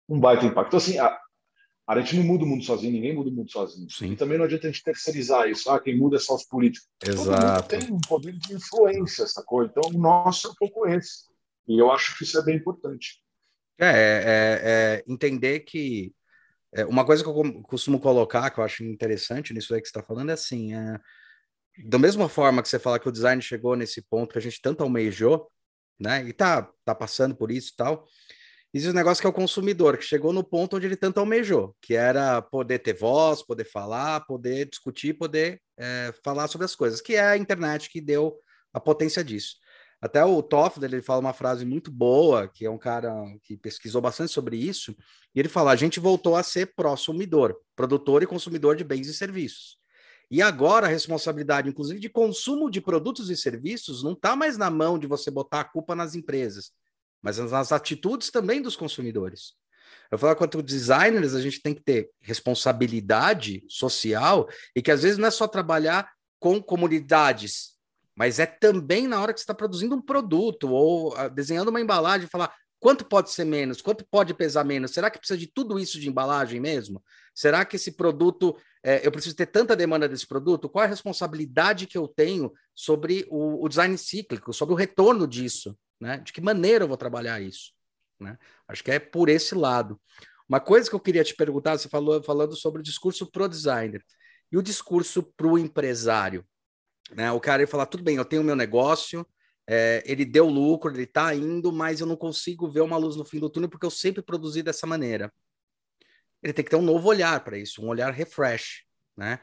Um 0.09 0.18
baita 0.18 0.46
impacto. 0.46 0.68
Então, 0.68 0.78
assim, 0.78 0.98
a, 0.98 1.16
a 1.87 2.00
gente 2.00 2.16
não 2.16 2.24
muda 2.24 2.44
o 2.44 2.46
mundo 2.46 2.64
sozinho, 2.64 2.92
ninguém 2.92 3.14
muda 3.14 3.31
o 3.31 3.33
mundo 3.33 3.50
sozinho. 3.50 3.88
Sim. 3.88 4.12
E 4.12 4.16
também 4.16 4.37
não 4.37 4.46
adianta 4.46 4.66
a 4.66 4.70
gente 4.70 4.83
terceirizar 4.83 5.48
isso. 5.48 5.70
Ah, 5.70 5.78
quem 5.78 5.96
muda 5.96 6.16
é 6.16 6.18
só 6.18 6.35
os 6.35 6.44
políticos. 6.44 6.88
Exato. 7.04 7.68
Tem 7.68 7.92
um 7.92 8.00
poder 8.00 8.33
de 8.33 8.54
influência, 8.54 9.22
essa 9.22 9.42
coisa. 9.44 9.70
Então, 9.70 9.90
o 9.92 9.98
nosso 9.98 10.48
é 10.48 10.50
um 10.50 10.54
pouco 10.54 10.87
esse. 10.88 11.28
E 11.68 11.78
eu 11.78 11.92
acho 11.92 12.16
que 12.16 12.24
isso 12.24 12.38
é 12.38 12.42
bem 12.42 12.57
importante. 12.57 13.22
É, 13.80 13.86
é, 13.86 15.02
é 15.02 15.04
entender 15.06 15.60
que 15.60 16.12
é, 16.74 16.84
uma 16.84 17.04
coisa 17.04 17.22
que 17.22 17.28
eu 17.28 17.62
costumo 17.62 18.00
colocar, 18.00 18.50
que 18.50 18.60
eu 18.60 18.64
acho 18.64 18.84
interessante 18.84 19.54
nisso 19.54 19.74
aí 19.74 19.80
que 19.80 19.88
você 19.88 19.90
está 19.98 20.02
falando, 20.02 20.30
é 20.30 20.34
assim: 20.34 20.74
é, 20.74 21.00
da 21.84 21.98
mesma 21.98 22.28
forma 22.28 22.62
que 22.62 22.68
você 22.68 22.78
fala 22.78 22.98
que 22.98 23.08
o 23.08 23.12
design 23.12 23.40
chegou 23.42 23.76
nesse 23.76 24.02
ponto 24.02 24.32
que 24.32 24.38
a 24.38 24.42
gente 24.42 24.60
tanto 24.60 24.82
almejou, 24.82 25.50
né, 25.98 26.24
e 26.24 26.32
tá, 26.32 26.68
tá 26.84 26.94
passando 26.94 27.34
por 27.36 27.50
isso 27.50 27.72
e 27.72 27.76
tal, 27.76 28.06
existe 28.72 28.92
um 28.92 28.96
negócio 28.96 29.20
que 29.20 29.26
é 29.26 29.30
o 29.30 29.32
consumidor, 29.32 29.96
que 29.96 30.04
chegou 30.04 30.32
no 30.32 30.44
ponto 30.44 30.76
onde 30.76 30.86
ele 30.86 30.96
tanto 30.96 31.18
almejou, 31.18 31.76
que 31.80 31.94
era 31.94 32.42
poder 32.42 32.80
ter 32.80 32.94
voz, 32.94 33.42
poder 33.42 33.64
falar, 33.64 34.20
poder 34.26 34.66
discutir, 34.68 35.14
poder 35.14 35.60
é, 35.76 36.12
falar 36.24 36.48
sobre 36.48 36.64
as 36.64 36.74
coisas, 36.76 37.00
que 37.00 37.14
é 37.14 37.24
a 37.24 37.36
internet 37.36 37.88
que 37.90 38.00
deu 38.00 38.36
a 38.72 38.80
potência 38.80 39.24
disso. 39.24 39.56
Até 40.00 40.24
o 40.24 40.40
Toffler, 40.42 40.92
ele 40.92 41.02
fala 41.02 41.20
uma 41.20 41.32
frase 41.32 41.64
muito 41.64 41.90
boa, 41.90 42.46
que 42.46 42.64
é 42.64 42.70
um 42.70 42.78
cara 42.78 43.12
que 43.42 43.56
pesquisou 43.56 44.00
bastante 44.00 44.32
sobre 44.32 44.56
isso, 44.56 44.96
e 45.34 45.40
ele 45.40 45.48
fala: 45.48 45.72
a 45.72 45.76
gente 45.76 45.98
voltou 45.98 46.37
a 46.37 46.42
ser 46.42 46.74
prosumidor, 46.74 47.56
produtor 47.74 48.22
e 48.22 48.26
consumidor 48.26 48.76
de 48.76 48.84
bens 48.84 49.08
e 49.08 49.14
serviços. 49.14 49.76
E 50.30 50.42
agora 50.42 50.87
a 50.87 50.90
responsabilidade, 50.90 51.68
inclusive, 51.68 51.98
de 51.98 52.08
consumo 52.08 52.70
de 52.70 52.80
produtos 52.80 53.30
e 53.30 53.37
serviços, 53.37 54.02
não 54.02 54.12
está 54.12 54.37
mais 54.37 54.56
na 54.58 54.70
mão 54.70 54.98
de 54.98 55.06
você 55.06 55.30
botar 55.30 55.61
a 55.61 55.64
culpa 55.64 55.96
nas 55.96 56.14
empresas, 56.14 56.70
mas 57.22 57.38
nas 57.38 57.72
atitudes 57.72 58.30
também 58.30 58.61
dos 58.61 58.76
consumidores. 58.76 59.54
Eu 60.11 60.18
falo 60.18 60.37
quanto 60.37 60.62
designers, 60.62 61.34
a 61.34 61.40
gente 61.40 61.62
tem 61.62 61.74
que 61.74 61.82
ter 61.82 62.11
responsabilidade 62.20 63.64
social 63.68 64.46
e 64.76 64.82
que 64.82 64.90
às 64.90 65.02
vezes 65.02 65.18
não 65.18 65.28
é 65.28 65.30
só 65.30 65.48
trabalhar 65.48 66.11
com 66.38 66.62
comunidades 66.62 67.77
mas 68.18 68.40
é 68.40 68.46
também 68.46 69.07
na 69.07 69.22
hora 69.22 69.33
que 69.33 69.38
você 69.38 69.44
está 69.44 69.54
produzindo 69.54 69.94
um 69.94 70.02
produto 70.02 70.68
ou 70.72 71.14
uh, 71.14 71.31
desenhando 71.31 71.68
uma 71.68 71.81
embalagem, 71.81 72.26
falar 72.26 72.52
quanto 72.81 73.04
pode 73.04 73.31
ser 73.31 73.44
menos, 73.44 73.81
quanto 73.81 74.04
pode 74.11 74.35
pesar 74.35 74.64
menos. 74.64 74.90
Será 74.90 75.09
que 75.09 75.18
precisa 75.18 75.38
de 75.38 75.46
tudo 75.46 75.78
isso 75.78 76.00
de 76.00 76.09
embalagem 76.09 76.59
mesmo? 76.59 77.00
Será 77.33 77.64
que 77.64 77.76
esse 77.76 77.92
produto, 77.92 78.57
é, 78.83 79.07
eu 79.07 79.12
preciso 79.12 79.37
ter 79.37 79.46
tanta 79.46 79.76
demanda 79.76 80.09
desse 80.09 80.26
produto? 80.26 80.68
Qual 80.68 80.83
é 80.83 80.87
a 80.87 80.90
responsabilidade 80.90 81.87
que 81.87 81.96
eu 81.96 82.09
tenho 82.09 82.52
sobre 82.74 83.24
o, 83.31 83.64
o 83.64 83.68
design 83.68 83.96
cíclico, 83.96 84.52
sobre 84.52 84.74
o 84.74 84.76
retorno 84.76 85.24
disso? 85.24 85.78
Né? 86.00 86.18
De 86.18 86.33
que 86.33 86.40
maneira 86.40 86.83
eu 86.83 86.88
vou 86.88 86.96
trabalhar 86.96 87.40
isso? 87.40 87.70
Né? 88.18 88.37
Acho 88.66 88.83
que 88.83 88.90
é 88.90 88.98
por 88.98 89.28
esse 89.28 89.54
lado. 89.54 90.00
Uma 90.48 90.59
coisa 90.59 90.90
que 90.90 90.96
eu 90.96 91.00
queria 91.00 91.22
te 91.22 91.37
perguntar, 91.37 91.78
você 91.78 91.88
falou 91.88 92.20
falando 92.20 92.57
sobre 92.57 92.81
o 92.81 92.85
discurso 92.85 93.31
pro 93.31 93.48
designer 93.48 94.04
e 94.50 94.59
o 94.59 94.62
discurso 94.62 95.22
pro 95.37 95.57
empresário. 95.57 96.44
Né? 97.14 97.31
O 97.33 97.40
cara 97.40 97.62
ia 97.62 97.68
falar: 97.68 97.87
tudo 97.87 98.03
bem, 98.03 98.16
eu 98.16 98.25
tenho 98.25 98.44
meu 98.44 98.57
negócio, 98.57 99.27
é, 99.66 100.03
ele 100.07 100.25
deu 100.25 100.49
lucro, 100.49 100.92
ele 100.92 101.03
está 101.03 101.35
indo, 101.35 101.73
mas 101.73 102.01
eu 102.01 102.07
não 102.07 102.16
consigo 102.16 102.68
ver 102.68 102.81
uma 102.81 102.97
luz 102.97 103.16
no 103.16 103.25
fim 103.25 103.38
do 103.38 103.51
túnel 103.51 103.68
porque 103.68 103.87
eu 103.87 103.90
sempre 103.90 104.23
produzi 104.23 104.62
dessa 104.62 104.87
maneira. 104.87 105.33
Ele 106.42 106.53
tem 106.53 106.64
que 106.64 106.71
ter 106.71 106.77
um 106.77 106.83
novo 106.83 107.09
olhar 107.09 107.42
para 107.44 107.59
isso, 107.59 107.83
um 107.83 107.88
olhar 107.88 108.12
refresh, 108.12 108.85
né? 109.16 109.40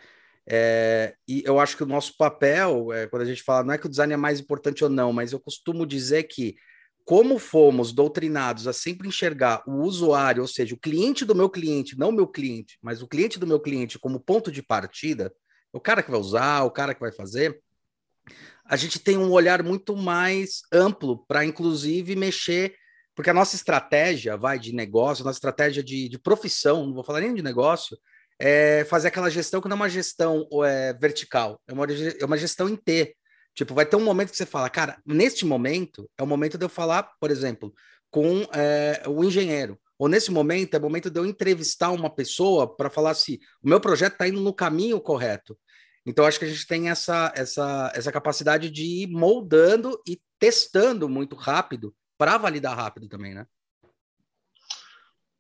É, 0.48 1.16
e 1.28 1.44
eu 1.46 1.60
acho 1.60 1.76
que 1.76 1.84
o 1.84 1.88
nosso 1.88 2.16
papel, 2.18 2.94
é, 2.94 3.08
quando 3.08 3.24
a 3.24 3.26
gente 3.26 3.42
fala, 3.42 3.64
não 3.64 3.74
é 3.74 3.78
que 3.78 3.88
o 3.88 3.90
design 3.90 4.14
é 4.14 4.18
mais 4.18 4.40
importante 4.40 4.84
ou 4.84 4.90
não, 4.90 5.12
mas 5.12 5.32
eu 5.32 5.40
costumo 5.40 5.86
dizer 5.86 6.24
que, 6.24 6.56
como 7.04 7.40
fomos 7.40 7.92
doutrinados 7.92 8.68
a 8.68 8.74
sempre 8.74 9.08
enxergar 9.08 9.64
o 9.68 9.82
usuário, 9.82 10.42
ou 10.42 10.48
seja, 10.48 10.76
o 10.76 10.80
cliente 10.80 11.26
do 11.26 11.36
meu 11.36 11.50
cliente, 11.50 11.98
não 11.98 12.10
o 12.10 12.14
meu 12.14 12.28
cliente, 12.28 12.78
mas 12.82 13.02
o 13.02 13.08
cliente 13.08 13.40
do 13.40 13.48
meu 13.48 13.60
cliente 13.60 13.98
como 14.00 14.20
ponto 14.20 14.52
de 14.52 14.62
partida, 14.62 15.34
o 15.76 15.80
cara 15.80 16.02
que 16.02 16.10
vai 16.10 16.20
usar, 16.20 16.64
o 16.64 16.72
cara 16.72 16.94
que 16.94 17.02
vai 17.02 17.12
fazer, 17.12 17.60
a 18.66 18.78
gente 18.78 18.98
tem 18.98 19.18
um 19.18 19.30
olhar 19.30 19.62
muito 19.62 19.96
mais 19.96 20.62
amplo 20.72 21.26
para, 21.28 21.44
inclusive, 21.44 22.16
mexer, 22.16 22.74
porque 23.14 23.30
a 23.30 23.34
nossa 23.34 23.58
estratégia 23.58 24.38
vai 24.38 24.58
de 24.58 24.74
negócio, 24.74 25.22
a 25.22 25.26
nossa 25.26 25.38
estratégia 25.38 25.84
de, 25.84 26.08
de 26.08 26.18
profissão, 26.18 26.86
não 26.86 26.94
vou 26.94 27.04
falar 27.04 27.20
nem 27.20 27.34
de 27.34 27.42
negócio, 27.42 27.98
é 28.40 28.86
fazer 28.86 29.10
aquela 29.10 29.30
gestão 29.30 29.60
que 29.62 29.68
não 29.68 29.76
é 29.76 29.80
uma 29.82 29.90
gestão 29.90 30.48
é, 30.64 30.94
vertical, 30.94 31.62
é 31.68 31.74
uma, 31.74 31.86
é 31.86 32.26
uma 32.26 32.38
gestão 32.38 32.70
em 32.70 32.76
T. 32.76 33.14
Tipo, 33.54 33.74
vai 33.74 33.86
ter 33.86 33.98
um 33.98 34.04
momento 34.04 34.32
que 34.32 34.38
você 34.38 34.46
fala, 34.46 34.70
cara, 34.70 34.98
neste 35.06 35.46
momento 35.46 36.10
é 36.18 36.24
o 36.24 36.28
momento 36.28 36.58
de 36.58 36.66
eu 36.66 36.70
falar, 36.70 37.04
por 37.20 37.32
exemplo, 37.32 37.74
com 38.10 38.48
é, 38.54 39.04
o 39.08 39.24
engenheiro. 39.24 39.78
Ou 39.98 40.10
nesse 40.10 40.32
momento 40.32 40.74
é 40.74 40.78
o 40.78 40.82
momento 40.82 41.10
de 41.10 41.20
eu 41.20 41.26
entrevistar 41.26 41.92
uma 41.92 42.10
pessoa 42.10 42.76
para 42.76 42.90
falar 42.90 43.14
se 43.14 43.40
o 43.64 43.70
meu 43.70 43.80
projeto 43.80 44.14
está 44.14 44.28
indo 44.28 44.42
no 44.42 44.54
caminho 44.54 45.00
correto. 45.00 45.58
Então, 46.06 46.26
acho 46.26 46.38
que 46.38 46.46
a 46.46 46.48
gente 46.48 46.68
tem 46.68 46.90
essa, 46.90 47.34
essa, 47.36 47.92
essa 47.96 48.12
capacidade 48.12 48.70
de 48.70 48.84
ir 48.84 49.08
moldando 49.08 50.00
e 50.08 50.22
testando 50.38 51.10
muito 51.10 51.36
rápido 51.36 51.96
para 52.18 52.38
validar 52.38 52.78
rápido 52.78 53.08
também, 53.08 53.34
né? 53.34 53.48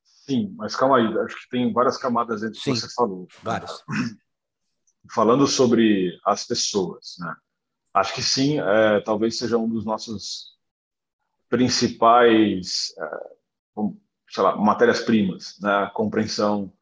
Sim, 0.03 0.55
mas 0.57 0.75
calma 0.75 0.97
aí, 0.97 1.19
acho 1.19 1.35
que 1.35 1.49
tem 1.49 1.71
várias 1.71 1.97
camadas 1.97 2.41
dentro 2.41 2.57
do 2.57 2.63
que 2.63 2.71
você 2.71 2.93
falou. 2.95 3.27
Várias. 3.43 3.83
Falando 5.13 5.45
sobre 5.45 6.19
as 6.25 6.47
pessoas, 6.47 7.15
né? 7.19 7.35
Acho 7.93 8.15
que 8.15 8.23
sim, 8.23 8.59
é, 8.59 8.99
talvez 9.01 9.37
seja 9.37 9.57
um 9.57 9.69
dos 9.69 9.85
nossos 9.85 10.57
principais, 11.47 12.91
é, 12.97 13.83
sei 14.31 14.43
lá, 14.43 14.55
matérias-primas, 14.57 15.59
né? 15.61 15.83
A 15.83 15.89
compreensão 15.91 16.73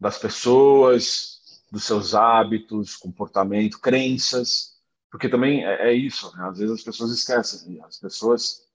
das 0.00 0.18
pessoas, 0.18 1.35
dos 1.70 1.84
seus 1.84 2.14
hábitos, 2.14 2.96
comportamento, 2.96 3.80
crenças, 3.80 4.76
porque 5.10 5.28
também 5.28 5.64
é, 5.64 5.90
é 5.90 5.92
isso, 5.92 6.34
né? 6.36 6.48
às 6.48 6.58
vezes 6.58 6.74
as 6.74 6.82
pessoas 6.82 7.10
esquecem, 7.10 7.80
as 7.82 7.98
pessoas 7.98 8.66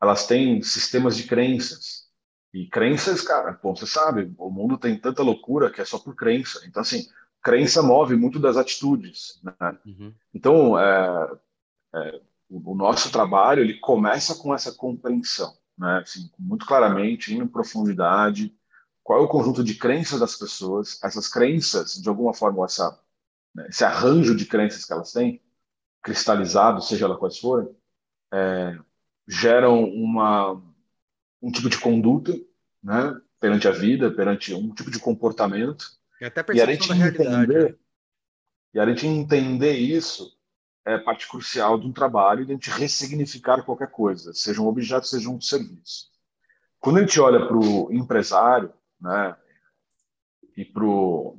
elas 0.00 0.26
têm 0.26 0.62
sistemas 0.62 1.16
de 1.16 1.24
crenças, 1.24 2.04
e 2.54 2.66
crenças, 2.68 3.20
cara, 3.20 3.58
você 3.62 3.84
sabe, 3.84 4.32
o 4.38 4.48
mundo 4.48 4.78
tem 4.78 4.96
tanta 4.96 5.24
loucura 5.24 5.72
que 5.72 5.80
é 5.80 5.84
só 5.84 5.98
por 5.98 6.14
crença, 6.14 6.64
então 6.64 6.82
assim, 6.82 7.08
crença 7.42 7.82
move 7.82 8.16
muito 8.16 8.38
das 8.38 8.56
atitudes, 8.56 9.40
né? 9.42 9.78
Uhum. 9.84 10.14
Então, 10.32 10.78
é, 10.78 11.30
é, 11.94 12.20
o, 12.48 12.72
o 12.72 12.74
nosso 12.76 13.10
trabalho, 13.10 13.60
ele 13.60 13.80
começa 13.80 14.36
com 14.36 14.54
essa 14.54 14.72
compreensão, 14.72 15.52
né? 15.76 15.98
Assim, 15.98 16.30
muito 16.38 16.64
claramente, 16.64 17.34
indo 17.34 17.42
em 17.42 17.48
profundidade, 17.48 18.54
qual 19.04 19.20
é 19.20 19.22
o 19.22 19.28
conjunto 19.28 19.62
de 19.62 19.74
crenças 19.74 20.18
das 20.18 20.34
pessoas, 20.34 20.98
essas 21.04 21.28
crenças, 21.28 22.00
de 22.00 22.08
alguma 22.08 22.32
forma, 22.32 22.64
essa, 22.64 22.98
né, 23.54 23.66
esse 23.68 23.84
arranjo 23.84 24.34
de 24.34 24.46
crenças 24.46 24.86
que 24.86 24.92
elas 24.92 25.12
têm, 25.12 25.42
cristalizado, 26.02 26.82
seja 26.82 27.06
lá 27.06 27.16
quais 27.16 27.38
forem, 27.38 27.68
é, 28.32 28.78
geram 29.28 29.84
uma, 29.84 30.60
um 31.40 31.52
tipo 31.52 31.68
de 31.68 31.78
conduta 31.78 32.32
né, 32.82 33.20
perante 33.38 33.68
a 33.68 33.70
vida, 33.70 34.10
perante 34.10 34.54
um 34.54 34.74
tipo 34.74 34.90
de 34.90 34.98
comportamento. 34.98 35.92
E 36.20 36.24
até 36.24 36.42
e 36.54 36.60
a 36.62 36.66
gente 36.66 36.90
entender, 36.90 37.70
né? 37.70 37.76
E 38.72 38.80
a 38.80 38.86
gente 38.86 39.06
entender 39.06 39.74
isso 39.74 40.34
é 40.84 40.98
parte 40.98 41.28
crucial 41.28 41.78
de 41.78 41.86
um 41.86 41.92
trabalho 41.92 42.44
de 42.44 42.52
a 42.52 42.54
gente 42.54 42.70
ressignificar 42.70 43.62
qualquer 43.62 43.90
coisa, 43.90 44.32
seja 44.32 44.60
um 44.60 44.66
objeto, 44.66 45.06
seja 45.06 45.28
um 45.28 45.40
serviço. 45.40 46.10
Quando 46.80 46.98
a 46.98 47.00
gente 47.00 47.20
olha 47.20 47.46
para 47.46 47.56
o 47.56 47.92
empresário, 47.92 48.72
né? 49.04 49.36
E 50.56 50.64
pro, 50.64 51.38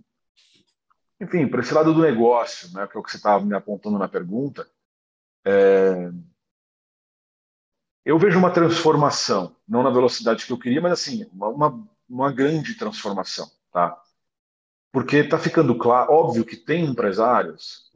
enfim, 1.20 1.48
para 1.48 1.62
esse 1.62 1.74
lado 1.74 1.94
do 1.94 2.02
negócio, 2.02 2.72
né? 2.74 2.88
Que 2.88 2.96
é 2.96 3.00
o 3.00 3.04
que 3.04 3.12
você 3.12 3.18
estava 3.18 3.44
me 3.44 3.56
apontando 3.56 3.98
na 3.98 4.08
pergunta. 4.08 4.70
É, 5.44 6.12
eu 8.06 8.20
vejo 8.20 8.38
uma 8.38 8.52
transformação, 8.52 9.56
não 9.68 9.82
na 9.82 9.90
velocidade 9.90 10.46
que 10.46 10.54
eu 10.54 10.60
queria, 10.60 10.82
mas 10.82 10.94
assim, 10.94 11.28
uma, 11.34 11.88
uma 12.08 12.32
grande 12.32 12.76
transformação, 12.76 13.50
tá? 13.72 14.00
Porque 14.92 15.18
está 15.18 15.40
ficando 15.40 15.76
claro, 15.78 16.12
óbvio 16.12 16.46
que 16.46 16.56
tem 16.56 16.86
empresários 16.86 17.92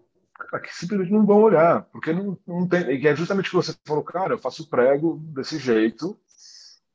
que 0.63 0.73
simplesmente 0.73 1.11
não 1.11 1.25
vão 1.25 1.43
olhar, 1.43 1.83
porque 1.91 2.11
não, 2.13 2.37
não 2.47 2.67
tem, 2.67 2.89
e 2.89 3.07
é 3.07 3.15
justamente 3.15 3.47
o 3.47 3.49
que 3.49 3.55
você 3.55 3.75
falou, 3.85 4.03
cara, 4.03 4.33
eu 4.33 4.39
faço 4.39 4.67
prego 4.67 5.17
desse 5.17 5.59
jeito, 5.59 6.19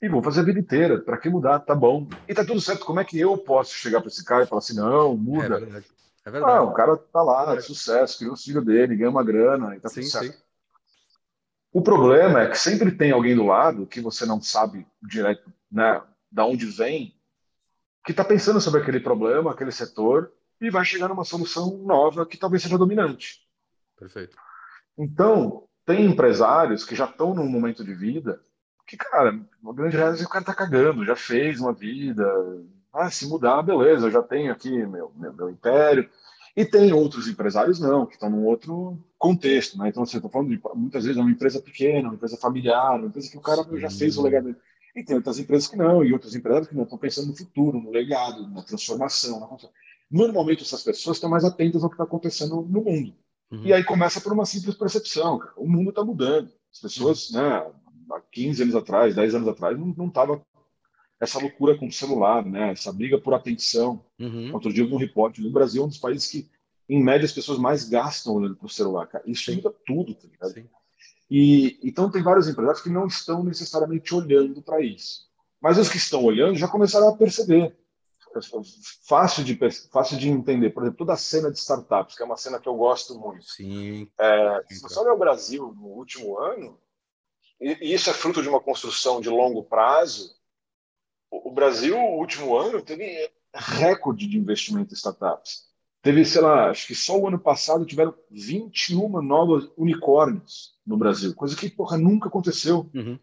e 0.04 0.08
vou 0.08 0.22
fazer 0.22 0.40
a 0.40 0.44
vida 0.44 0.60
inteira. 0.60 1.00
Para 1.00 1.16
que 1.16 1.28
mudar? 1.28 1.60
Tá 1.60 1.74
bom. 1.74 2.06
E 2.28 2.34
tá 2.34 2.44
tudo 2.44 2.60
certo. 2.60 2.84
Como 2.84 3.00
é 3.00 3.04
que 3.04 3.18
eu 3.18 3.38
posso 3.38 3.74
chegar 3.74 4.00
para 4.00 4.08
esse 4.08 4.24
cara 4.24 4.44
e 4.44 4.46
falar 4.46 4.58
assim, 4.58 4.76
não, 4.76 5.16
muda? 5.16 5.56
É 5.56 5.60
verdade. 5.60 5.86
É 6.24 6.30
verdade. 6.30 6.56
Ah, 6.56 6.62
o 6.62 6.72
cara 6.72 6.96
tá 6.96 7.22
lá, 7.22 7.54
é 7.54 7.60
sucesso, 7.60 8.18
criou 8.18 8.34
o 8.34 8.36
filho 8.36 8.62
dele, 8.62 8.96
ganha 8.96 9.10
uma 9.10 9.22
grana 9.22 9.76
e 9.76 9.80
tá 9.80 9.88
sim, 9.88 10.00
tudo 10.00 10.10
certo. 10.10 10.32
Sim. 10.32 10.42
O 11.72 11.82
problema 11.82 12.42
é 12.42 12.48
que 12.48 12.58
sempre 12.58 12.90
tem 12.92 13.10
alguém 13.10 13.34
do 13.34 13.44
lado 13.44 13.86
que 13.86 14.00
você 14.00 14.24
não 14.24 14.40
sabe 14.40 14.86
direto, 15.02 15.52
né, 15.70 16.00
da 16.30 16.46
onde 16.46 16.66
vem, 16.66 17.14
que 18.04 18.12
está 18.12 18.24
pensando 18.24 18.60
sobre 18.60 18.80
aquele 18.80 19.00
problema, 19.00 19.50
aquele 19.50 19.72
setor 19.72 20.32
e 20.60 20.70
vai 20.70 20.84
chegar 20.84 21.08
numa 21.08 21.24
solução 21.24 21.78
nova 21.78 22.24
que 22.24 22.38
talvez 22.38 22.62
seja 22.62 22.78
dominante. 22.78 23.40
Perfeito. 23.98 24.36
Então, 24.96 25.64
tem 25.84 26.06
empresários 26.06 26.84
que 26.84 26.94
já 26.94 27.06
estão 27.06 27.34
num 27.34 27.48
momento 27.48 27.84
de 27.84 27.92
vida 27.92 28.40
que, 28.86 28.96
cara, 28.96 29.38
uma 29.62 29.72
grande 29.72 29.96
realidade 29.96 30.24
o 30.24 30.28
cara 30.28 30.44
tá 30.44 30.54
cagando, 30.54 31.04
já 31.04 31.16
fez 31.16 31.60
uma 31.60 31.72
vida. 31.72 32.24
Ah, 32.92 33.10
se 33.10 33.26
mudar, 33.26 33.62
beleza, 33.62 34.06
eu 34.06 34.10
já 34.10 34.22
tenho 34.22 34.52
aqui 34.52 34.70
meu, 34.86 35.10
meu, 35.16 35.32
meu 35.32 35.50
império. 35.50 36.08
E 36.56 36.64
tem 36.64 36.92
outros 36.92 37.26
empresários 37.26 37.80
não, 37.80 38.06
que 38.06 38.14
estão 38.14 38.30
num 38.30 38.44
outro 38.44 38.96
contexto, 39.18 39.76
né? 39.76 39.88
Então, 39.88 40.06
você 40.06 40.18
está 40.18 40.28
falando 40.28 40.50
de, 40.50 40.60
muitas 40.74 41.04
vezes, 41.04 41.18
é 41.18 41.20
uma 41.20 41.30
empresa 41.30 41.60
pequena, 41.60 42.08
uma 42.08 42.14
empresa 42.14 42.36
familiar, 42.36 42.96
uma 42.96 43.08
empresa 43.08 43.28
que 43.28 43.36
o 43.36 43.40
cara 43.40 43.64
Sim. 43.64 43.80
já 43.80 43.90
fez 43.90 44.16
o 44.16 44.22
legado. 44.22 44.54
E 44.94 45.02
tem 45.02 45.16
outras 45.16 45.40
empresas 45.40 45.66
que 45.66 45.76
não, 45.76 46.04
e 46.04 46.12
outros 46.12 46.36
empresários 46.36 46.68
que 46.68 46.76
não 46.76 46.84
estão 46.84 46.96
pensando 46.96 47.26
no 47.26 47.36
futuro, 47.36 47.80
no 47.80 47.90
legado, 47.90 48.48
na 48.50 48.62
transformação. 48.62 49.40
Na... 49.40 49.48
Normalmente, 50.08 50.62
essas 50.62 50.84
pessoas 50.84 51.16
estão 51.16 51.28
mais 51.28 51.44
atentas 51.44 51.82
ao 51.82 51.90
que 51.90 51.94
está 51.94 52.04
acontecendo 52.04 52.62
no 52.62 52.84
mundo. 52.84 53.12
Uhum. 53.50 53.64
E 53.64 53.72
aí 53.72 53.82
começa 53.82 54.20
por 54.20 54.32
uma 54.32 54.46
simples 54.46 54.76
percepção, 54.76 55.40
cara. 55.40 55.54
O 55.56 55.68
mundo 55.68 55.90
está 55.90 56.04
mudando. 56.04 56.52
As 56.72 56.80
pessoas, 56.80 57.30
uhum. 57.30 57.42
né, 57.42 57.66
há 58.10 58.20
15 58.20 58.62
anos 58.62 58.74
atrás, 58.74 59.14
10 59.14 59.34
anos 59.34 59.48
atrás, 59.48 59.78
não, 59.78 59.86
não 59.96 60.10
tava 60.10 60.42
essa 61.20 61.38
loucura 61.38 61.76
com 61.76 61.86
o 61.86 61.92
celular, 61.92 62.44
né? 62.44 62.72
Essa 62.72 62.92
briga 62.92 63.18
por 63.18 63.34
atenção. 63.34 64.04
Uhum. 64.18 64.52
Outro 64.52 64.72
dia 64.72 64.82
eu 64.82 64.88
vi 64.88 64.94
um 64.94 64.98
repórter 64.98 65.44
no 65.44 65.50
Brasil, 65.50 65.82
é 65.82 65.84
um 65.86 65.88
dos 65.88 65.98
países 65.98 66.28
que, 66.28 66.48
em 66.88 67.02
média, 67.02 67.24
as 67.24 67.32
pessoas 67.32 67.58
mais 67.58 67.88
gastam 67.88 68.34
olhando 68.34 68.56
para 68.56 68.66
o 68.66 68.70
celular. 68.70 69.06
Cara. 69.06 69.24
Isso 69.26 69.50
Sim. 69.50 69.56
muda 69.56 69.74
tudo, 69.86 70.14
tá 70.14 70.28
ligado? 70.28 70.52
Sim. 70.52 70.68
E, 71.30 71.78
então 71.82 72.10
tem 72.10 72.22
vários 72.22 72.48
empresários 72.48 72.82
que 72.82 72.90
não 72.90 73.06
estão 73.06 73.42
necessariamente 73.42 74.14
olhando 74.14 74.62
para 74.62 74.80
isso. 74.80 75.28
Mas 75.60 75.78
os 75.78 75.88
que 75.88 75.96
estão 75.96 76.22
olhando 76.22 76.56
já 76.56 76.68
começaram 76.68 77.08
a 77.08 77.16
perceber. 77.16 77.74
Fácil 79.06 79.44
de, 79.44 79.56
fácil 79.90 80.18
de 80.18 80.28
entender. 80.28 80.70
Por 80.70 80.82
exemplo, 80.82 80.98
toda 80.98 81.12
a 81.12 81.16
cena 81.16 81.50
de 81.50 81.58
startups, 81.58 82.16
que 82.16 82.22
é 82.22 82.26
uma 82.26 82.36
cena 82.36 82.58
que 82.58 82.68
eu 82.68 82.74
gosto 82.74 83.18
muito. 83.18 83.44
Sim. 83.44 84.08
É, 84.18 84.62
se 84.68 84.82
você 84.82 84.98
olhar 84.98 85.14
o 85.14 85.18
Brasil 85.18 85.72
no 85.74 85.86
último 85.86 86.38
ano, 86.38 86.78
e 87.64 87.94
isso 87.94 88.10
é 88.10 88.12
fruto 88.12 88.42
de 88.42 88.48
uma 88.48 88.60
construção 88.60 89.20
de 89.20 89.28
longo 89.28 89.62
prazo. 89.62 90.34
O 91.30 91.50
Brasil, 91.50 91.96
no 91.96 92.18
último 92.18 92.56
ano, 92.56 92.82
teve 92.82 93.30
recorde 93.54 94.26
de 94.26 94.38
investimento 94.38 94.92
em 94.92 94.96
startups. 94.96 95.64
Teve, 96.02 96.24
sei 96.24 96.42
lá, 96.42 96.68
acho 96.68 96.86
que 96.86 96.94
só 96.94 97.18
o 97.18 97.26
ano 97.26 97.38
passado 97.38 97.86
tiveram 97.86 98.14
21 98.30 99.22
novos 99.22 99.70
unicórnios 99.76 100.74
no 100.86 100.98
Brasil, 100.98 101.34
coisa 101.34 101.56
que, 101.56 101.70
porra, 101.70 101.96
nunca 101.96 102.28
aconteceu. 102.28 102.90
Uhum. 102.94 103.18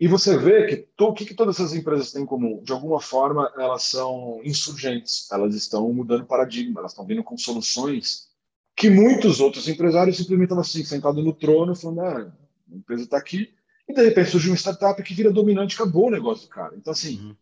E 0.00 0.08
você 0.08 0.36
vê 0.36 0.66
que 0.66 0.88
o 0.98 1.12
que, 1.12 1.24
que 1.24 1.34
todas 1.34 1.54
essas 1.54 1.72
empresas 1.72 2.10
têm 2.10 2.22
em 2.22 2.26
comum? 2.26 2.60
De 2.62 2.72
alguma 2.72 3.00
forma, 3.00 3.52
elas 3.56 3.84
são 3.84 4.40
insurgentes, 4.42 5.30
elas 5.30 5.54
estão 5.54 5.92
mudando 5.92 6.26
paradigma, 6.26 6.80
elas 6.80 6.90
estão 6.90 7.06
vindo 7.06 7.22
com 7.22 7.38
soluções 7.38 8.28
que 8.76 8.90
muitos 8.90 9.40
outros 9.40 9.68
empresários 9.68 10.16
simplesmente 10.16 10.48
estão 10.48 10.60
assim, 10.60 10.84
sentados 10.84 11.24
no 11.24 11.32
trono, 11.32 11.76
falando: 11.76 12.00
ah, 12.00 12.32
a 12.72 12.76
empresa 12.76 13.04
está 13.04 13.16
aqui, 13.16 13.54
e 13.88 13.92
de 13.92 14.02
repente 14.02 14.30
surge 14.30 14.48
uma 14.48 14.56
startup 14.56 15.02
que 15.02 15.14
vira 15.14 15.32
dominante, 15.32 15.74
acabou 15.74 16.08
o 16.08 16.10
negócio 16.10 16.46
do 16.46 16.50
cara. 16.50 16.74
Então, 16.76 16.92
assim, 16.92 17.20
uhum. 17.20 17.36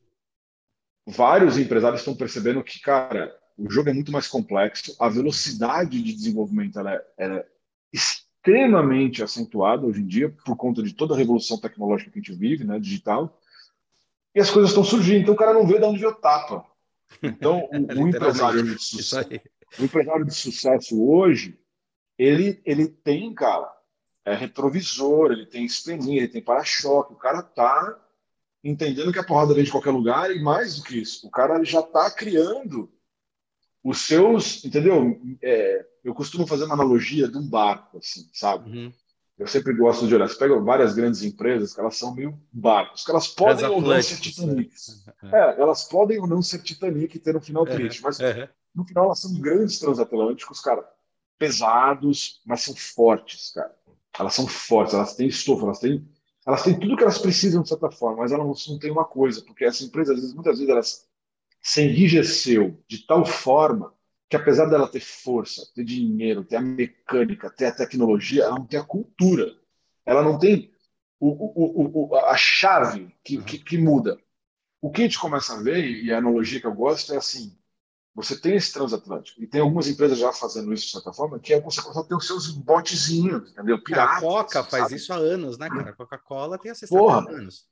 vários 1.07 1.59
empresários 1.59 2.01
estão 2.01 2.15
percebendo 2.15 2.63
que, 2.63 2.81
cara, 2.81 3.37
o 3.57 3.71
jogo 3.71 3.91
é 3.91 3.93
muito 3.93 4.13
mais 4.13 4.27
complexo, 4.27 4.97
a 4.99 5.09
velocidade 5.09 6.03
de 6.03 6.13
desenvolvimento 6.13 6.79
ela 6.79 6.95
é, 6.95 7.07
ela 7.17 7.37
é 7.37 7.47
extremamente 7.93 9.23
acentuada 9.23 9.87
hoje 9.87 10.01
em 10.01 10.07
dia, 10.07 10.31
por 10.45 10.57
conta 10.57 10.83
de 10.83 10.93
toda 10.93 11.15
a 11.15 11.17
revolução 11.17 11.59
tecnológica 11.59 12.11
que 12.11 12.19
a 12.19 12.23
gente 12.23 12.37
vive, 12.37 12.65
né, 12.65 12.79
digital, 12.79 13.39
e 14.35 14.41
as 14.41 14.51
coisas 14.51 14.71
estão 14.71 14.83
surgindo, 14.83 15.21
então 15.21 15.35
o 15.35 15.37
cara 15.37 15.53
não 15.53 15.67
vê 15.67 15.79
de 15.79 15.85
onde 15.85 16.01
veio 16.01 16.15
tapa. 16.15 16.67
Então, 17.23 17.69
o, 17.71 18.03
o 18.03 18.09
empresário 18.09 18.63
de 18.63 18.83
sucesso, 18.83 19.29
o 19.79 19.85
empresário 19.85 20.25
de 20.25 20.35
sucesso 20.35 21.05
hoje, 21.05 21.59
ele, 22.19 22.61
ele 22.65 22.89
tem, 22.89 23.33
cara, 23.35 23.71
é, 24.25 24.35
retrovisor, 24.35 25.33
ele 25.33 25.47
tem 25.47 25.65
espelhinho, 25.65 26.19
ele 26.19 26.29
tem 26.29 26.43
para-choque. 26.43 27.13
O 27.13 27.17
cara 27.17 27.43
tá 27.43 27.99
entendendo 28.63 29.13
que 29.13 29.19
a 29.19 29.25
porrada 29.25 29.55
vem 29.55 29.65
de 29.65 29.71
qualquer 29.71 29.91
lugar 29.91 30.31
e 30.31 30.41
mais 30.41 30.77
do 30.77 30.85
que 30.85 31.01
isso, 31.01 31.27
o 31.27 31.31
cara 31.31 31.63
já 31.65 31.81
está 31.81 32.11
criando 32.11 32.89
os 33.83 34.07
seus, 34.07 34.65
entendeu? 34.65 35.21
É, 35.43 35.85
eu 36.05 36.15
costumo 36.15 36.47
fazer 36.47 36.65
uma 36.65 36.75
analogia 36.75 37.29
de 37.29 37.37
um 37.37 37.49
barco, 37.49 37.99
assim, 37.99 38.29
sabe? 38.33 38.71
Uhum. 38.71 38.93
Eu 39.37 39.49
sempre 39.49 39.75
gosto 39.75 40.07
de 40.07 40.15
olhar. 40.15 40.29
Você 40.29 40.39
pega 40.39 40.61
várias 40.61 40.95
grandes 40.95 41.23
empresas 41.23 41.75
que 41.75 41.81
elas 41.81 41.97
são 41.97 42.15
meio 42.15 42.39
barcos, 42.53 43.05
que 43.05 43.11
elas 43.11 43.27
podem 43.27 43.67
ou 43.67 43.81
não 43.81 44.01
ser 44.01 44.21
Titanic. 44.21 44.73
Né? 45.23 45.31
É, 45.33 45.61
elas 45.61 45.85
podem 45.85 46.21
ou 46.21 46.29
não 46.29 46.43
ser 46.43 46.63
Titanic 46.63 47.17
e 47.17 47.21
ter 47.21 47.37
um 47.37 47.41
final 47.41 47.65
triste, 47.65 48.01
mas 48.03 48.19
no 48.73 48.85
final 48.85 49.07
elas 49.07 49.21
são 49.21 49.35
grandes 49.41 49.81
transatlânticos, 49.81 50.61
cara, 50.61 50.89
pesados, 51.39 52.41
mas 52.47 52.61
são 52.61 52.75
fortes, 52.77 53.51
cara. 53.53 53.75
Elas 54.19 54.35
são 54.35 54.47
fortes, 54.47 54.95
elas 54.95 55.15
têm 55.15 55.29
estofo, 55.29 55.65
elas 55.65 55.79
têm, 55.79 56.07
elas 56.47 56.63
têm 56.63 56.79
tudo 56.79 56.97
que 56.97 57.03
elas 57.03 57.19
precisam 57.19 57.63
de 57.63 57.69
certa 57.69 57.91
forma, 57.91 58.19
mas 58.19 58.33
elas 58.33 58.67
não 58.69 58.79
têm 58.79 58.91
uma 58.91 59.05
coisa, 59.05 59.43
porque 59.43 59.65
essa 59.65 59.85
empresa, 59.85 60.13
às 60.13 60.21
vezes, 60.21 60.35
muitas 60.35 60.59
vezes, 60.59 60.71
elas 60.71 61.09
se 61.61 61.83
enrijeceu 61.83 62.83
de 62.89 63.07
tal 63.07 63.25
forma 63.25 63.95
que, 64.29 64.37
apesar 64.37 64.67
dela 64.67 64.89
ter 64.89 65.01
força, 65.01 65.67
ter 65.75 65.85
dinheiro, 65.85 66.45
ter 66.45 66.57
a 66.57 66.61
mecânica, 66.61 67.51
ter 67.51 67.67
a 67.67 67.73
tecnologia, 67.73 68.45
ela 68.45 68.59
não 68.59 68.67
tem 68.67 68.81
a 68.81 68.85
cultura, 68.85 69.55
ela 70.05 70.23
não 70.23 70.39
tem 70.39 70.73
o, 71.21 71.29
o, 71.29 72.09
o, 72.11 72.17
a 72.17 72.37
chave 72.37 73.15
que, 73.23 73.41
que, 73.43 73.59
que 73.59 73.79
muda. 73.79 74.19
O 74.81 74.91
que 74.91 75.03
a 75.03 75.05
gente 75.05 75.21
começa 75.21 75.55
a 75.55 75.63
ver, 75.63 75.85
e 75.85 76.13
a 76.13 76.19
analogia 76.19 76.61
que 76.61 76.67
eu 76.67 76.75
gosto 76.75 77.15
é 77.15 77.17
assim: 77.17 77.57
você 78.15 78.39
tem 78.39 78.55
esse 78.57 78.73
transatlântico, 78.73 79.43
e 79.43 79.47
tem 79.47 79.61
algumas 79.61 79.89
empresas 79.89 80.19
já 80.19 80.33
fazendo 80.33 80.73
isso 80.73 80.87
de 80.87 80.93
certa 80.93 81.13
forma, 81.13 81.39
que 81.39 81.55
é 81.55 81.61
você 81.61 81.81
começa 81.81 82.01
a 82.01 82.05
ter 82.05 82.15
os 82.15 82.27
seus 82.27 82.51
botezinhos, 82.51 83.51
entendeu? 83.51 83.83
Piratas, 83.83 84.19
a 84.19 84.21
Coca 84.21 84.63
faz 84.65 84.85
sabe? 84.85 84.97
isso 84.97 85.13
há 85.13 85.17
anos, 85.17 85.57
né, 85.57 85.69
cara? 85.69 85.91
A 85.91 85.93
Coca-Cola 85.95 86.59
tem 86.59 86.71
essa 86.71 86.87
Porra, 86.87 87.27
há 87.27 87.31
anos. 87.31 87.67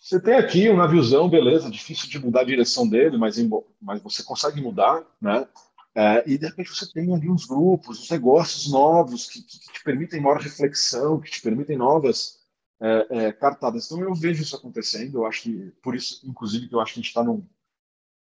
Você 0.00 0.20
tem 0.20 0.34
aqui 0.34 0.68
um 0.68 0.76
naviozão, 0.76 1.28
beleza, 1.28 1.70
difícil 1.70 2.08
de 2.08 2.18
mudar 2.18 2.40
a 2.40 2.44
direção 2.44 2.88
dele, 2.88 3.16
mas, 3.16 3.36
mas 3.80 4.02
você 4.02 4.22
consegue 4.22 4.60
mudar, 4.60 5.02
né? 5.20 5.46
É, 5.94 6.24
e 6.26 6.36
de 6.36 6.46
repente 6.46 6.74
você 6.74 6.90
tem 6.92 7.14
ali 7.14 7.30
uns 7.30 7.46
grupos, 7.46 8.00
uns 8.00 8.10
negócios 8.10 8.70
novos 8.70 9.28
que, 9.28 9.40
que, 9.40 9.60
que 9.60 9.72
te 9.72 9.84
permitem 9.84 10.20
maior 10.20 10.40
reflexão, 10.40 11.20
que 11.20 11.30
te 11.30 11.40
permitem 11.40 11.78
novas 11.78 12.40
é, 12.80 13.06
é, 13.10 13.32
cartadas. 13.32 13.86
Então 13.86 14.00
eu 14.00 14.14
vejo 14.14 14.42
isso 14.42 14.56
acontecendo, 14.56 15.18
eu 15.18 15.26
acho 15.26 15.42
que, 15.42 15.72
por 15.82 15.94
isso, 15.94 16.20
inclusive, 16.28 16.68
que 16.68 16.74
eu 16.74 16.80
acho 16.80 16.94
que 16.94 16.98
a 16.98 17.02
gente 17.02 17.10
está 17.10 17.22
num, 17.22 17.46